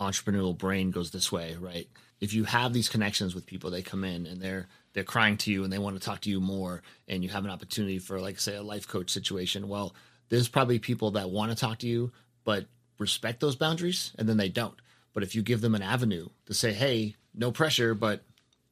entrepreneurial 0.00 0.56
brain 0.56 0.90
goes 0.90 1.10
this 1.10 1.30
way, 1.30 1.56
right? 1.60 1.88
If 2.20 2.32
you 2.32 2.44
have 2.44 2.72
these 2.72 2.88
connections 2.88 3.34
with 3.34 3.46
people, 3.46 3.70
they 3.70 3.82
come 3.82 4.04
in 4.04 4.26
and 4.26 4.40
they're 4.40 4.66
they're 4.94 5.04
crying 5.04 5.36
to 5.38 5.52
you 5.52 5.62
and 5.62 5.72
they 5.72 5.78
want 5.78 6.00
to 6.00 6.04
talk 6.04 6.22
to 6.22 6.30
you 6.30 6.40
more, 6.40 6.82
and 7.06 7.22
you 7.22 7.28
have 7.30 7.44
an 7.44 7.50
opportunity 7.50 7.98
for 7.98 8.20
like 8.20 8.40
say 8.40 8.56
a 8.56 8.62
life 8.62 8.88
coach 8.88 9.10
situation. 9.10 9.68
Well, 9.68 9.94
there's 10.28 10.48
probably 10.48 10.78
people 10.78 11.12
that 11.12 11.30
want 11.30 11.52
to 11.52 11.56
talk 11.56 11.78
to 11.80 11.86
you, 11.86 12.12
but 12.44 12.66
respect 12.98 13.40
those 13.40 13.56
boundaries, 13.56 14.12
and 14.18 14.28
then 14.28 14.36
they 14.36 14.48
don't. 14.48 14.74
But 15.18 15.24
if 15.24 15.34
you 15.34 15.42
give 15.42 15.62
them 15.62 15.74
an 15.74 15.82
avenue 15.82 16.28
to 16.46 16.54
say, 16.54 16.72
"Hey, 16.72 17.16
no 17.34 17.50
pressure," 17.50 17.92
but 17.92 18.22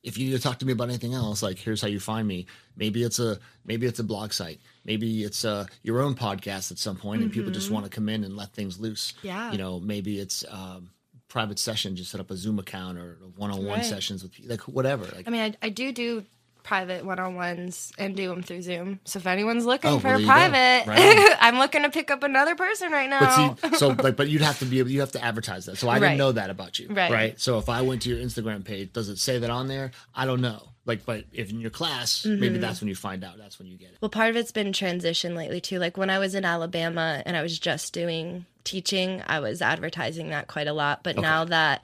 if 0.04 0.16
you 0.16 0.26
need 0.26 0.36
to 0.36 0.40
talk 0.40 0.60
to 0.60 0.64
me 0.64 0.70
about 0.72 0.88
anything 0.88 1.12
else, 1.12 1.42
like 1.42 1.58
here's 1.58 1.82
how 1.82 1.88
you 1.88 1.98
find 1.98 2.28
me. 2.28 2.46
Maybe 2.76 3.02
it's 3.02 3.18
a 3.18 3.40
maybe 3.64 3.84
it's 3.84 3.98
a 3.98 4.04
blog 4.04 4.32
site. 4.32 4.60
Maybe 4.84 5.24
it's 5.24 5.44
uh, 5.44 5.66
your 5.82 6.00
own 6.00 6.14
podcast 6.14 6.70
at 6.70 6.78
some 6.78 6.94
point, 6.94 7.22
and 7.22 7.32
people 7.32 7.50
just 7.50 7.72
want 7.72 7.84
to 7.84 7.90
come 7.90 8.08
in 8.08 8.22
and 8.22 8.36
let 8.36 8.52
things 8.52 8.78
loose. 8.78 9.10
Mm-hmm. 9.18 9.26
Yeah. 9.26 9.50
you 9.50 9.58
know, 9.58 9.80
maybe 9.80 10.20
it's 10.20 10.44
um, 10.48 10.90
private 11.26 11.58
session. 11.58 11.96
Just 11.96 12.12
set 12.12 12.20
up 12.20 12.30
a 12.30 12.36
Zoom 12.36 12.60
account 12.60 12.96
or 12.96 13.18
one-on-one 13.34 13.82
sessions 13.82 14.22
with 14.22 14.30
like 14.44 14.60
whatever. 14.68 15.02
Like 15.16 15.26
I 15.26 15.30
mean, 15.32 15.40
I, 15.40 15.66
I 15.66 15.68
do 15.70 15.90
do 15.90 16.24
private 16.66 17.04
one-on-ones 17.04 17.92
and 17.96 18.16
do 18.16 18.28
them 18.28 18.42
through 18.42 18.60
Zoom. 18.60 18.98
So 19.04 19.20
if 19.20 19.26
anyone's 19.28 19.64
looking 19.64 19.90
Oh, 19.92 19.98
for 20.00 20.08
well, 20.08 20.16
a 20.16 20.18
there 20.18 20.20
you 20.20 20.26
go. 20.26 20.32
private, 20.50 20.86
Right. 20.88 21.36
I'm 21.40 21.58
looking 21.58 21.82
to 21.84 21.90
pick 21.90 22.10
up 22.10 22.24
another 22.24 22.56
person 22.56 22.90
right 22.90 23.08
now. 23.08 23.20
But 23.20 23.70
see, 23.70 23.76
so 23.78 23.88
like, 24.02 24.16
but 24.16 24.28
you'd 24.28 24.42
have 24.42 24.58
to 24.58 24.64
be 24.64 24.80
able, 24.80 24.90
you 24.90 24.98
have 25.00 25.12
to 25.12 25.24
advertise 25.24 25.66
that. 25.66 25.78
So 25.78 25.88
I 25.88 25.94
didn't 25.94 26.08
Right. 26.10 26.18
know 26.18 26.32
that 26.32 26.50
about 26.50 26.78
you, 26.80 26.88
Right. 26.90 27.10
right? 27.12 27.40
So 27.40 27.58
if 27.58 27.68
I 27.68 27.82
went 27.82 28.02
to 28.02 28.08
your 28.10 28.18
Instagram 28.18 28.64
page, 28.64 28.92
does 28.92 29.08
it 29.08 29.18
say 29.18 29.38
that 29.38 29.48
on 29.50 29.68
there? 29.68 29.92
I 30.14 30.26
don't 30.26 30.40
know. 30.40 30.70
Like, 30.86 31.04
but 31.06 31.24
if 31.32 31.50
in 31.50 31.60
your 31.60 31.70
class, 31.70 32.22
Mm-hmm. 32.22 32.40
maybe 32.40 32.58
that's 32.58 32.80
when 32.80 32.88
you 32.88 32.96
find 32.96 33.22
out. 33.22 33.38
That's 33.38 33.58
when 33.60 33.68
you 33.68 33.76
get 33.78 33.90
it. 33.90 33.98
well, 34.00 34.08
part 34.08 34.30
of 34.30 34.36
it's 34.36 34.52
been 34.52 34.72
transition 34.72 35.34
lately 35.36 35.60
too. 35.60 35.78
Like 35.78 35.96
when 35.96 36.10
I 36.10 36.18
was 36.18 36.34
in 36.34 36.44
Alabama 36.44 37.22
and 37.24 37.36
I 37.36 37.42
was 37.42 37.58
just 37.58 37.92
doing 37.92 38.44
teaching, 38.64 39.22
I 39.26 39.38
was 39.40 39.62
advertising 39.62 40.30
that 40.30 40.48
quite 40.48 40.66
a 40.66 40.72
lot. 40.72 41.04
But 41.04 41.16
now 41.16 41.44
that 41.44 41.82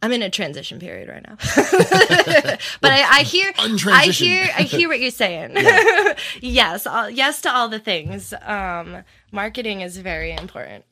I'm 0.00 0.12
in 0.12 0.22
a 0.22 0.30
transition 0.30 0.78
period 0.78 1.08
right 1.08 1.26
now, 1.26 1.36
but 2.80 2.92
I, 2.92 3.18
I 3.18 3.22
hear, 3.22 3.52
I 3.58 4.06
hear, 4.06 4.48
I 4.56 4.62
hear 4.62 4.88
what 4.88 5.00
you're 5.00 5.10
saying. 5.10 5.56
yes, 6.40 6.86
all, 6.86 7.10
yes 7.10 7.40
to 7.42 7.52
all 7.52 7.68
the 7.68 7.80
things. 7.80 8.32
Um, 8.42 9.02
marketing 9.32 9.80
is 9.80 9.96
very 9.98 10.32
important. 10.32 10.84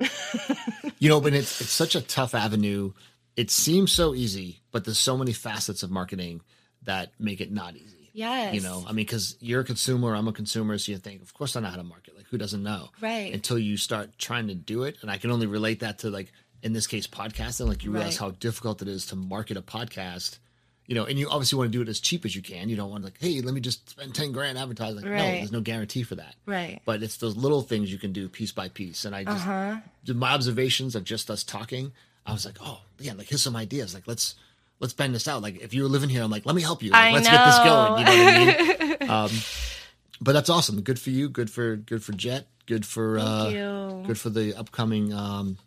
You 0.98 1.08
know, 1.08 1.20
but 1.20 1.34
it's 1.34 1.60
it's 1.60 1.70
such 1.70 1.94
a 1.94 2.00
tough 2.00 2.34
avenue. 2.34 2.92
It 3.36 3.50
seems 3.50 3.92
so 3.92 4.14
easy, 4.14 4.60
but 4.72 4.84
there's 4.84 4.98
so 4.98 5.16
many 5.16 5.32
facets 5.32 5.82
of 5.82 5.90
marketing 5.90 6.40
that 6.82 7.12
make 7.18 7.40
it 7.40 7.52
not 7.52 7.76
easy. 7.76 8.10
yes, 8.14 8.54
You 8.54 8.60
know, 8.62 8.82
I 8.86 8.88
mean, 8.88 9.04
because 9.04 9.36
you're 9.40 9.60
a 9.60 9.64
consumer, 9.64 10.14
I'm 10.16 10.26
a 10.26 10.32
consumer, 10.32 10.78
so 10.78 10.92
you 10.92 10.98
think, 10.98 11.20
of 11.22 11.34
course, 11.34 11.54
I 11.54 11.60
know 11.60 11.68
how 11.68 11.76
to 11.76 11.82
market. 11.84 12.16
Like, 12.16 12.26
who 12.30 12.38
doesn't 12.38 12.62
know? 12.62 12.88
Right. 13.00 13.32
Until 13.34 13.58
you 13.58 13.76
start 13.76 14.18
trying 14.18 14.48
to 14.48 14.54
do 14.54 14.84
it, 14.84 14.96
and 15.02 15.10
I 15.10 15.18
can 15.18 15.30
only 15.30 15.46
relate 15.46 15.80
that 15.80 15.98
to 15.98 16.10
like 16.10 16.32
in 16.66 16.72
this 16.72 16.86
case, 16.86 17.06
podcasting. 17.06 17.68
Like, 17.68 17.84
you 17.84 17.92
realize 17.92 18.20
Right. 18.20 18.26
how 18.26 18.30
difficult 18.32 18.82
it 18.82 18.88
is 18.88 19.06
to 19.06 19.16
market 19.16 19.56
a 19.56 19.62
podcast. 19.62 20.38
You 20.88 20.94
know, 20.94 21.04
and 21.04 21.18
you 21.18 21.28
obviously 21.28 21.58
want 21.58 21.72
to 21.72 21.76
do 21.78 21.82
it 21.82 21.88
as 21.88 21.98
cheap 21.98 22.24
as 22.24 22.36
you 22.36 22.42
can. 22.42 22.68
You 22.68 22.76
don't 22.76 22.90
want 22.90 23.02
to 23.02 23.06
like, 23.08 23.18
hey, 23.20 23.40
let 23.40 23.52
me 23.54 23.60
just 23.60 23.90
spend 23.90 24.14
ten 24.14 24.30
grand 24.30 24.56
advertising. 24.56 24.96
Like, 25.02 25.04
no, 25.04 25.18
there's 25.18 25.50
no 25.50 25.60
guarantee 25.60 26.04
for 26.04 26.14
that. 26.14 26.34
right. 26.46 26.80
But 26.84 27.02
it's 27.02 27.16
those 27.16 27.36
little 27.36 27.62
things 27.62 27.90
you 27.90 27.98
can 27.98 28.12
do 28.12 28.28
piece 28.28 28.52
by 28.52 28.68
piece. 28.68 29.04
And 29.04 29.12
I 29.14 29.24
just 29.24 29.44
did 30.04 30.16
my 30.16 30.32
observations 30.32 30.94
of 30.94 31.02
just 31.02 31.28
us 31.30 31.42
talking. 31.42 31.90
I 32.24 32.32
was 32.32 32.44
like, 32.46 32.58
oh 32.60 32.80
yeah, 33.00 33.14
like 33.14 33.28
here's 33.28 33.42
some 33.42 33.56
ideas. 33.56 33.94
Like 33.94 34.06
let's 34.06 34.36
let's 34.78 34.92
bend 34.94 35.12
this 35.12 35.26
out. 35.26 35.42
Like 35.42 35.60
if 35.60 35.74
you 35.74 35.82
were 35.82 35.88
living 35.88 36.08
here, 36.08 36.22
I'm 36.22 36.30
like, 36.30 36.46
let 36.46 36.54
me 36.54 36.62
help 36.62 36.84
you. 36.84 36.92
Like, 36.92 37.10
I 37.10 37.12
let's 37.14 37.28
get 37.28 37.44
this 37.46 37.58
know. 37.58 37.64
going. 37.64 37.98
You 37.98 38.04
know 38.06 38.24
what 38.24 38.80
I 38.80 38.96
mean? 39.00 39.10
um, 39.10 39.30
but 40.20 40.32
that's 40.32 40.50
awesome. 40.50 40.80
Good 40.82 41.00
for 41.00 41.10
you. 41.10 41.28
Good 41.28 41.50
for 41.50 41.74
good 41.74 42.04
for 42.04 42.12
Jett. 42.12 42.46
Good 42.66 42.86
for 42.86 43.18
uh, 43.18 43.48
you. 43.48 44.04
good 44.06 44.18
for 44.20 44.30
the 44.30 44.54
upcoming 44.54 45.12
um, 45.12 45.58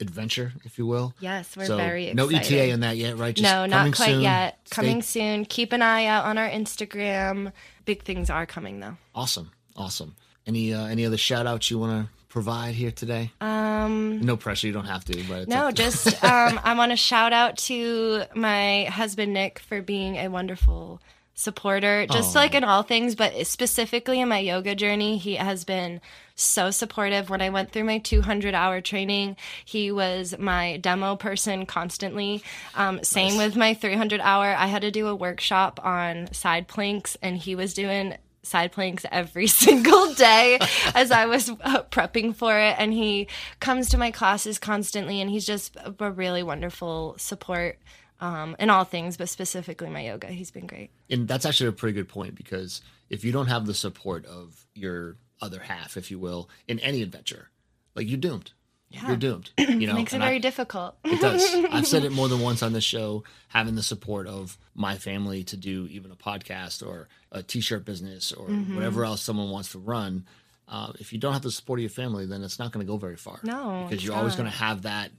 adventure, 0.00 0.52
if 0.64 0.78
you 0.78 0.86
will. 0.86 1.14
Yes, 1.20 1.56
we're 1.56 1.66
so 1.66 1.76
very 1.76 2.08
excited. 2.08 2.16
no. 2.32 2.38
ETA 2.38 2.68
in 2.70 2.80
that 2.80 2.96
yet, 2.96 3.16
right? 3.18 3.34
Just 3.34 3.42
no, 3.52 3.66
not 3.66 3.94
quite 3.94 4.06
soon. 4.10 4.20
yet. 4.22 4.58
Stay- 4.64 4.74
Coming 4.76 5.02
soon. 5.02 5.44
Keep 5.44 5.72
an 5.72 5.82
eye 5.82 6.06
out 6.06 6.24
on 6.24 6.38
our 6.38 6.48
Instagram. 6.48 7.52
Big 7.84 8.02
things 8.02 8.30
are 8.30 8.46
coming 8.46 8.80
though. 8.80 8.96
Awesome, 9.14 9.50
awesome. 9.76 10.14
Any 10.46 10.72
uh, 10.72 10.86
any 10.86 11.04
other 11.04 11.16
shout 11.18 11.46
outs 11.46 11.70
you 11.70 11.78
want 11.78 12.06
to 12.06 12.12
provide 12.28 12.74
here 12.74 12.90
today? 12.90 13.32
Um, 13.40 14.20
no 14.20 14.36
pressure. 14.36 14.66
You 14.66 14.72
don't 14.72 14.84
have 14.86 15.04
to. 15.06 15.22
But 15.28 15.40
it's 15.42 15.48
no, 15.48 15.68
to- 15.70 15.74
just 15.76 16.06
um, 16.24 16.60
I 16.62 16.74
want 16.76 16.92
to 16.92 16.96
shout 16.96 17.32
out 17.32 17.56
to 17.68 18.24
my 18.34 18.84
husband 18.84 19.32
Nick 19.34 19.58
for 19.58 19.82
being 19.82 20.16
a 20.16 20.28
wonderful 20.28 21.00
supporter, 21.38 22.04
just 22.08 22.34
like 22.34 22.52
in 22.52 22.64
all 22.64 22.82
things, 22.82 23.14
but 23.14 23.46
specifically 23.46 24.20
in 24.20 24.28
my 24.28 24.40
yoga 24.40 24.74
journey, 24.74 25.18
he 25.18 25.36
has 25.36 25.62
been 25.64 26.00
so 26.34 26.72
supportive. 26.72 27.30
When 27.30 27.40
I 27.40 27.50
went 27.50 27.70
through 27.70 27.84
my 27.84 27.98
200 27.98 28.54
hour 28.54 28.80
training, 28.80 29.36
he 29.64 29.92
was 29.92 30.36
my 30.36 30.78
demo 30.78 31.14
person 31.14 31.64
constantly. 31.64 32.42
Um, 32.74 33.04
same 33.04 33.36
with 33.36 33.54
my 33.54 33.72
300 33.72 34.20
hour. 34.20 34.46
I 34.46 34.66
had 34.66 34.82
to 34.82 34.90
do 34.90 35.06
a 35.06 35.14
workshop 35.14 35.78
on 35.84 36.32
side 36.34 36.66
planks, 36.66 37.16
and 37.22 37.36
he 37.38 37.54
was 37.54 37.72
doing 37.72 38.16
side 38.42 38.72
planks 38.72 39.06
every 39.12 39.46
single 39.62 40.12
day 40.14 40.58
as 40.92 41.12
I 41.12 41.26
was 41.26 41.50
uh, 41.50 41.84
prepping 41.84 42.34
for 42.34 42.58
it. 42.58 42.74
And 42.80 42.92
he 42.92 43.28
comes 43.60 43.90
to 43.90 43.96
my 43.96 44.10
classes 44.10 44.58
constantly, 44.58 45.20
and 45.20 45.30
he's 45.30 45.46
just 45.46 45.76
a 46.00 46.10
really 46.10 46.42
wonderful 46.42 47.14
support 47.16 47.78
um, 48.20 48.56
in 48.58 48.70
all 48.70 48.84
things, 48.84 49.16
but 49.16 49.28
specifically 49.28 49.88
my 49.90 50.00
yoga. 50.04 50.26
He's 50.28 50.50
been 50.50 50.66
great. 50.66 50.90
And 51.10 51.26
that's 51.28 51.46
actually 51.46 51.68
a 51.68 51.72
pretty 51.72 51.94
good 51.94 52.08
point 52.08 52.34
because 52.34 52.80
if 53.10 53.24
you 53.24 53.32
don't 53.32 53.46
have 53.46 53.66
the 53.66 53.74
support 53.74 54.26
of 54.26 54.66
your 54.74 55.16
other 55.40 55.60
half, 55.60 55.96
if 55.96 56.10
you 56.10 56.18
will, 56.18 56.48
in 56.66 56.78
any 56.80 57.02
adventure, 57.02 57.48
like 57.94 58.08
you're 58.08 58.18
doomed. 58.18 58.52
Yeah. 58.90 59.06
You're 59.08 59.16
doomed. 59.16 59.50
You 59.58 59.86
know, 59.86 59.92
It 59.92 59.94
makes 59.96 60.12
it 60.12 60.16
And 60.16 60.24
I- 60.24 60.28
very 60.28 60.38
difficult. 60.38 60.96
It 61.04 61.20
does. 61.20 61.44
I've 61.70 61.86
said 61.86 62.04
it 62.04 62.12
more 62.12 62.26
than 62.28 62.40
once 62.40 62.62
on 62.62 62.72
this 62.72 62.84
show. 62.84 63.22
Having 63.48 63.74
the 63.74 63.82
support 63.82 64.26
of 64.26 64.56
my 64.74 64.96
family 64.96 65.44
to 65.44 65.56
do 65.58 65.86
even 65.90 66.10
a 66.10 66.16
podcast 66.16 66.84
or 66.86 67.08
a 67.30 67.42
t-shirt 67.42 67.84
business 67.84 68.32
or 68.32 68.48
Mm-hmm. 68.48 68.74
whatever 68.76 69.04
else 69.04 69.20
someone 69.20 69.50
wants 69.50 69.72
to 69.72 69.78
run. 69.78 70.24
Uh, 70.66 70.92
if 70.98 71.12
you 71.12 71.18
don't 71.18 71.34
have 71.34 71.42
the 71.42 71.50
support 71.50 71.78
of 71.78 71.82
your 71.82 71.90
family, 71.90 72.24
then 72.26 72.42
it's 72.42 72.58
not 72.58 72.72
going 72.72 72.84
to 72.84 72.90
go 72.90 72.96
very 72.98 73.16
far. 73.16 73.40
No, 73.42 73.86
because 73.88 74.04
you're 74.04 74.14
always 74.16 74.36
going 74.36 74.50
to 74.50 74.56
have 74.56 74.82
that, 74.82 75.10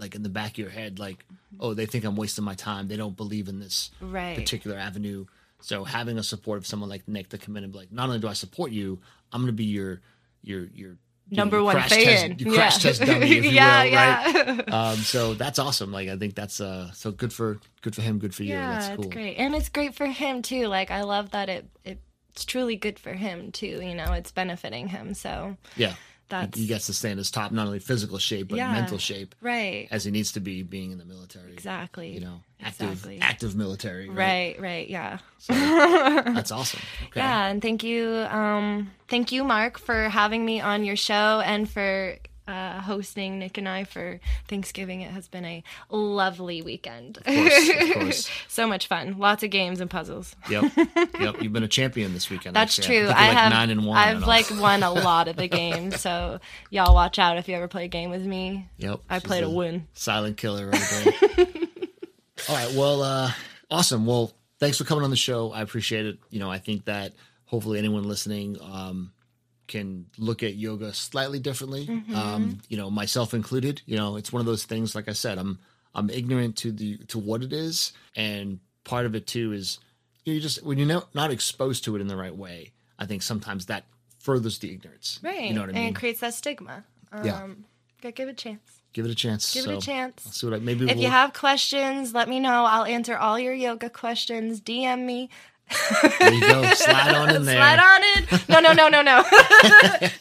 like 0.00 0.14
in 0.14 0.22
the 0.22 0.28
back 0.28 0.52
of 0.52 0.58
your 0.58 0.70
head, 0.70 0.98
like, 0.98 1.24
oh, 1.60 1.74
they 1.74 1.86
think 1.86 2.04
I'm 2.04 2.16
wasting 2.16 2.44
my 2.44 2.54
time. 2.54 2.88
They 2.88 2.96
don't 2.96 3.16
believe 3.16 3.48
in 3.48 3.60
this 3.60 3.90
Right. 4.00 4.36
particular 4.36 4.76
avenue. 4.76 5.26
So 5.60 5.84
having 5.84 6.16
a 6.18 6.22
support 6.22 6.58
of 6.58 6.66
someone 6.66 6.88
like 6.88 7.06
Nick 7.06 7.28
to 7.30 7.38
come 7.38 7.56
in 7.56 7.64
and 7.64 7.72
be 7.72 7.78
like, 7.78 7.92
not 7.92 8.06
only 8.06 8.18
do 8.18 8.28
I 8.28 8.32
support 8.32 8.72
you, 8.72 8.98
I'm 9.32 9.42
going 9.42 9.48
to 9.52 9.56
be 9.56 9.64
your 9.64 10.00
your 10.42 10.64
your 10.74 10.96
you 11.28 11.36
know, 11.36 11.42
Number 11.44 11.62
one 11.62 11.76
crash 11.76 11.90
fan. 11.90 12.36
test, 12.38 12.50
crash 12.50 12.84
Yeah. 12.84 12.90
test 12.90 13.00
dummy, 13.04 13.28
Yeah, 13.50 13.82
will, 13.84 13.90
yeah. 13.90 14.56
right? 14.56 14.72
um, 14.72 14.96
so 14.96 15.34
that's 15.34 15.58
awesome. 15.60 15.92
Like 15.92 16.08
I 16.08 16.16
think 16.16 16.34
that's 16.34 16.60
uh 16.60 16.90
so 16.92 17.12
good 17.12 17.32
for 17.32 17.60
good 17.82 17.94
for 17.94 18.02
him, 18.02 18.18
good 18.18 18.34
for 18.34 18.42
you. 18.42 18.54
Yeah, 18.56 18.70
that's 18.70 18.96
cool. 18.96 19.04
it's 19.04 19.14
great, 19.14 19.36
and 19.36 19.54
it's 19.54 19.68
great 19.68 19.94
for 19.94 20.06
him 20.06 20.42
too. 20.42 20.66
Like 20.66 20.90
I 20.90 21.02
love 21.02 21.30
that 21.32 21.48
it 21.48 21.68
it's 21.84 22.44
truly 22.44 22.74
good 22.76 22.98
for 22.98 23.12
him 23.12 23.52
too. 23.52 23.80
You 23.82 23.94
know, 23.94 24.12
it's 24.14 24.32
benefiting 24.32 24.88
him. 24.88 25.14
So 25.14 25.56
Yeah. 25.76 25.94
That's- 26.30 26.58
he 26.58 26.66
gets 26.66 26.86
to 26.86 26.92
stay 26.94 27.10
in 27.10 27.18
his 27.18 27.30
top 27.30 27.52
not 27.52 27.66
only 27.66 27.78
physical 27.80 28.18
shape 28.18 28.48
but 28.48 28.56
Yeah. 28.56 28.72
mental 28.72 28.98
shape 28.98 29.34
right, 29.40 29.86
as 29.90 30.04
he 30.04 30.10
needs 30.10 30.32
to 30.32 30.40
be 30.40 30.62
being 30.62 30.92
in 30.92 30.98
the 30.98 31.04
military. 31.04 31.52
exactly. 31.52 32.12
You 32.14 32.20
know, 32.20 32.40
active 32.62 32.90
Exactly. 32.92 33.18
active 33.20 33.54
military. 33.56 34.08
Right. 34.08 34.56
Right, 34.56 34.60
right, 34.60 34.88
yeah. 34.88 35.18
That's 35.48 36.50
awesome. 36.52 36.80
Okay. 37.08 37.20
Yeah, 37.20 37.46
and 37.48 37.60
thank 37.60 37.82
you, 37.82 38.08
um, 38.30 38.90
thank 39.08 39.32
you, 39.32 39.44
Marc, 39.44 39.78
for 39.78 40.08
having 40.08 40.44
me 40.44 40.60
on 40.60 40.84
your 40.84 40.96
show 40.96 41.40
and 41.44 41.68
for 41.68 42.16
uh, 42.48 42.80
hosting 42.80 43.38
Nick 43.38 43.58
and 43.58 43.68
I 43.68 43.84
for 43.84 44.20
Thanksgiving. 44.48 45.02
It 45.02 45.10
has 45.10 45.28
been 45.28 45.44
a 45.44 45.62
lovely 45.90 46.62
weekend. 46.62 47.18
Of 47.18 47.24
course, 47.24 47.68
of 47.68 47.92
course. 47.94 48.30
so 48.48 48.66
much 48.66 48.86
fun. 48.86 49.18
Lots 49.18 49.42
of 49.42 49.50
games 49.50 49.80
and 49.80 49.90
puzzles. 49.90 50.34
Yep. 50.48 50.72
Yep. 51.20 51.42
You've 51.42 51.52
been 51.52 51.62
a 51.62 51.68
champion 51.68 52.14
this 52.14 52.30
weekend. 52.30 52.56
That's 52.56 52.78
actually. 52.78 52.98
true. 52.98 53.06
think 53.08 53.18
I 53.18 53.28
like 53.28 53.36
have 53.36 53.52
nine 53.52 53.70
and 53.70 53.84
one. 53.84 53.98
I've 53.98 54.26
like 54.26 54.50
won 54.50 54.82
a 54.82 54.90
lot 54.90 55.28
of 55.28 55.36
the 55.36 55.48
games, 55.60 56.00
so 56.00 56.40
y'all 56.70 56.94
watch 56.94 57.18
out 57.18 57.36
if 57.36 57.46
you 57.46 57.54
ever 57.56 57.68
play 57.68 57.84
a 57.84 57.88
game 57.88 58.10
with 58.10 58.24
me. 58.24 58.66
Yep. 58.78 59.00
I 59.10 59.18
she's 59.18 59.26
play 59.26 59.40
to 59.40 59.46
a 59.46 59.50
win. 59.50 59.86
Silent 59.92 60.38
killer 60.38 60.68
right 60.68 61.04
there. 61.36 61.46
All 62.48 62.54
right. 62.56 62.74
Well, 62.74 63.02
uh, 63.02 63.32
awesome. 63.70 64.06
Well, 64.06 64.32
thanks 64.60 64.78
for 64.78 64.84
coming 64.84 65.04
on 65.04 65.10
the 65.10 65.16
show. 65.16 65.52
I 65.52 65.60
appreciate 65.60 66.06
it. 66.06 66.18
You 66.30 66.40
know, 66.40 66.50
I 66.50 66.58
think 66.58 66.86
that 66.86 67.12
hopefully 67.44 67.78
anyone 67.78 68.04
listening 68.04 68.56
um, 68.62 69.12
can 69.70 70.06
look 70.18 70.42
at 70.42 70.56
yoga 70.56 70.92
slightly 70.92 71.38
differently. 71.38 71.86
Mm-hmm. 71.86 72.14
Um, 72.14 72.58
you 72.68 72.76
know, 72.76 72.90
myself 72.90 73.32
included. 73.32 73.80
You 73.86 73.96
know, 73.96 74.16
it's 74.16 74.32
one 74.32 74.40
of 74.40 74.46
those 74.46 74.64
things. 74.64 74.94
Like 74.94 75.08
I 75.08 75.12
said, 75.12 75.38
I'm 75.38 75.58
I'm 75.94 76.10
ignorant 76.10 76.56
to 76.58 76.72
the 76.72 76.98
to 77.08 77.18
what 77.18 77.42
it 77.42 77.52
is, 77.54 77.92
and 78.14 78.60
part 78.84 79.06
of 79.06 79.14
it 79.14 79.26
too 79.26 79.52
is 79.52 79.78
you 80.24 80.40
just 80.40 80.62
when 80.62 80.76
you're 80.76 80.86
not, 80.86 81.14
not 81.14 81.30
exposed 81.30 81.84
to 81.84 81.96
it 81.96 82.00
in 82.00 82.08
the 82.08 82.16
right 82.16 82.36
way. 82.36 82.72
I 82.98 83.06
think 83.06 83.22
sometimes 83.22 83.66
that 83.66 83.84
furthers 84.18 84.58
the 84.58 84.70
ignorance. 84.72 85.20
Right. 85.22 85.44
You 85.44 85.54
know 85.54 85.62
what 85.62 85.70
I 85.70 85.72
and 85.72 85.78
mean? 85.84 85.88
it 85.88 85.96
creates 85.96 86.20
that 86.20 86.34
stigma. 86.34 86.84
Um, 87.12 87.24
Yeah. 87.24 87.48
Give 88.02 88.28
it 88.28 88.32
a 88.32 88.34
chance. 88.34 88.80
Give 88.92 89.04
it 89.04 89.10
a 89.10 89.14
chance. 89.14 89.54
Give 89.54 89.68
it 89.68 89.76
a 89.76 89.80
chance. 89.80 90.22
See 90.22 90.46
what 90.46 90.56
I 90.56 90.58
maybe 90.58 90.84
If 90.86 90.96
we'll, 90.96 91.04
you 91.04 91.10
have 91.10 91.32
questions, 91.32 92.12
let 92.12 92.28
me 92.28 92.40
know. 92.40 92.64
I'll 92.64 92.84
answer 92.84 93.16
all 93.16 93.38
your 93.38 93.54
yoga 93.54 93.88
questions. 93.88 94.60
DM 94.60 95.04
me. 95.04 95.30
There 96.18 96.32
you 96.32 96.40
go. 96.40 96.62
Slide 96.74 97.14
on 97.14 97.34
in 97.36 97.44
there. 97.46 97.56
Slide 97.56 97.78
on 97.78 98.00
it. 98.02 98.48
No, 98.48 98.60
no, 98.60 98.72
no, 98.72 98.88
no, 98.88 99.02
no. 99.02 99.22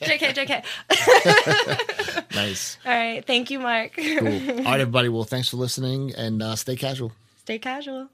JK, 0.02 0.34
JK. 0.36 0.64
Nice. 2.36 2.78
All 2.86 2.92
right. 2.94 3.26
Thank 3.26 3.50
you, 3.50 3.60
Marc. 3.60 3.94
Cool. 3.96 4.28
All 4.28 4.64
right, 4.64 4.80
everybody. 4.80 5.10
Well, 5.10 5.24
thanks 5.24 5.50
for 5.50 5.58
listening 5.58 6.14
and 6.16 6.42
uh, 6.42 6.56
stay 6.56 6.76
casual. 6.76 7.12
Stay 7.40 7.58
casual. 7.60 8.08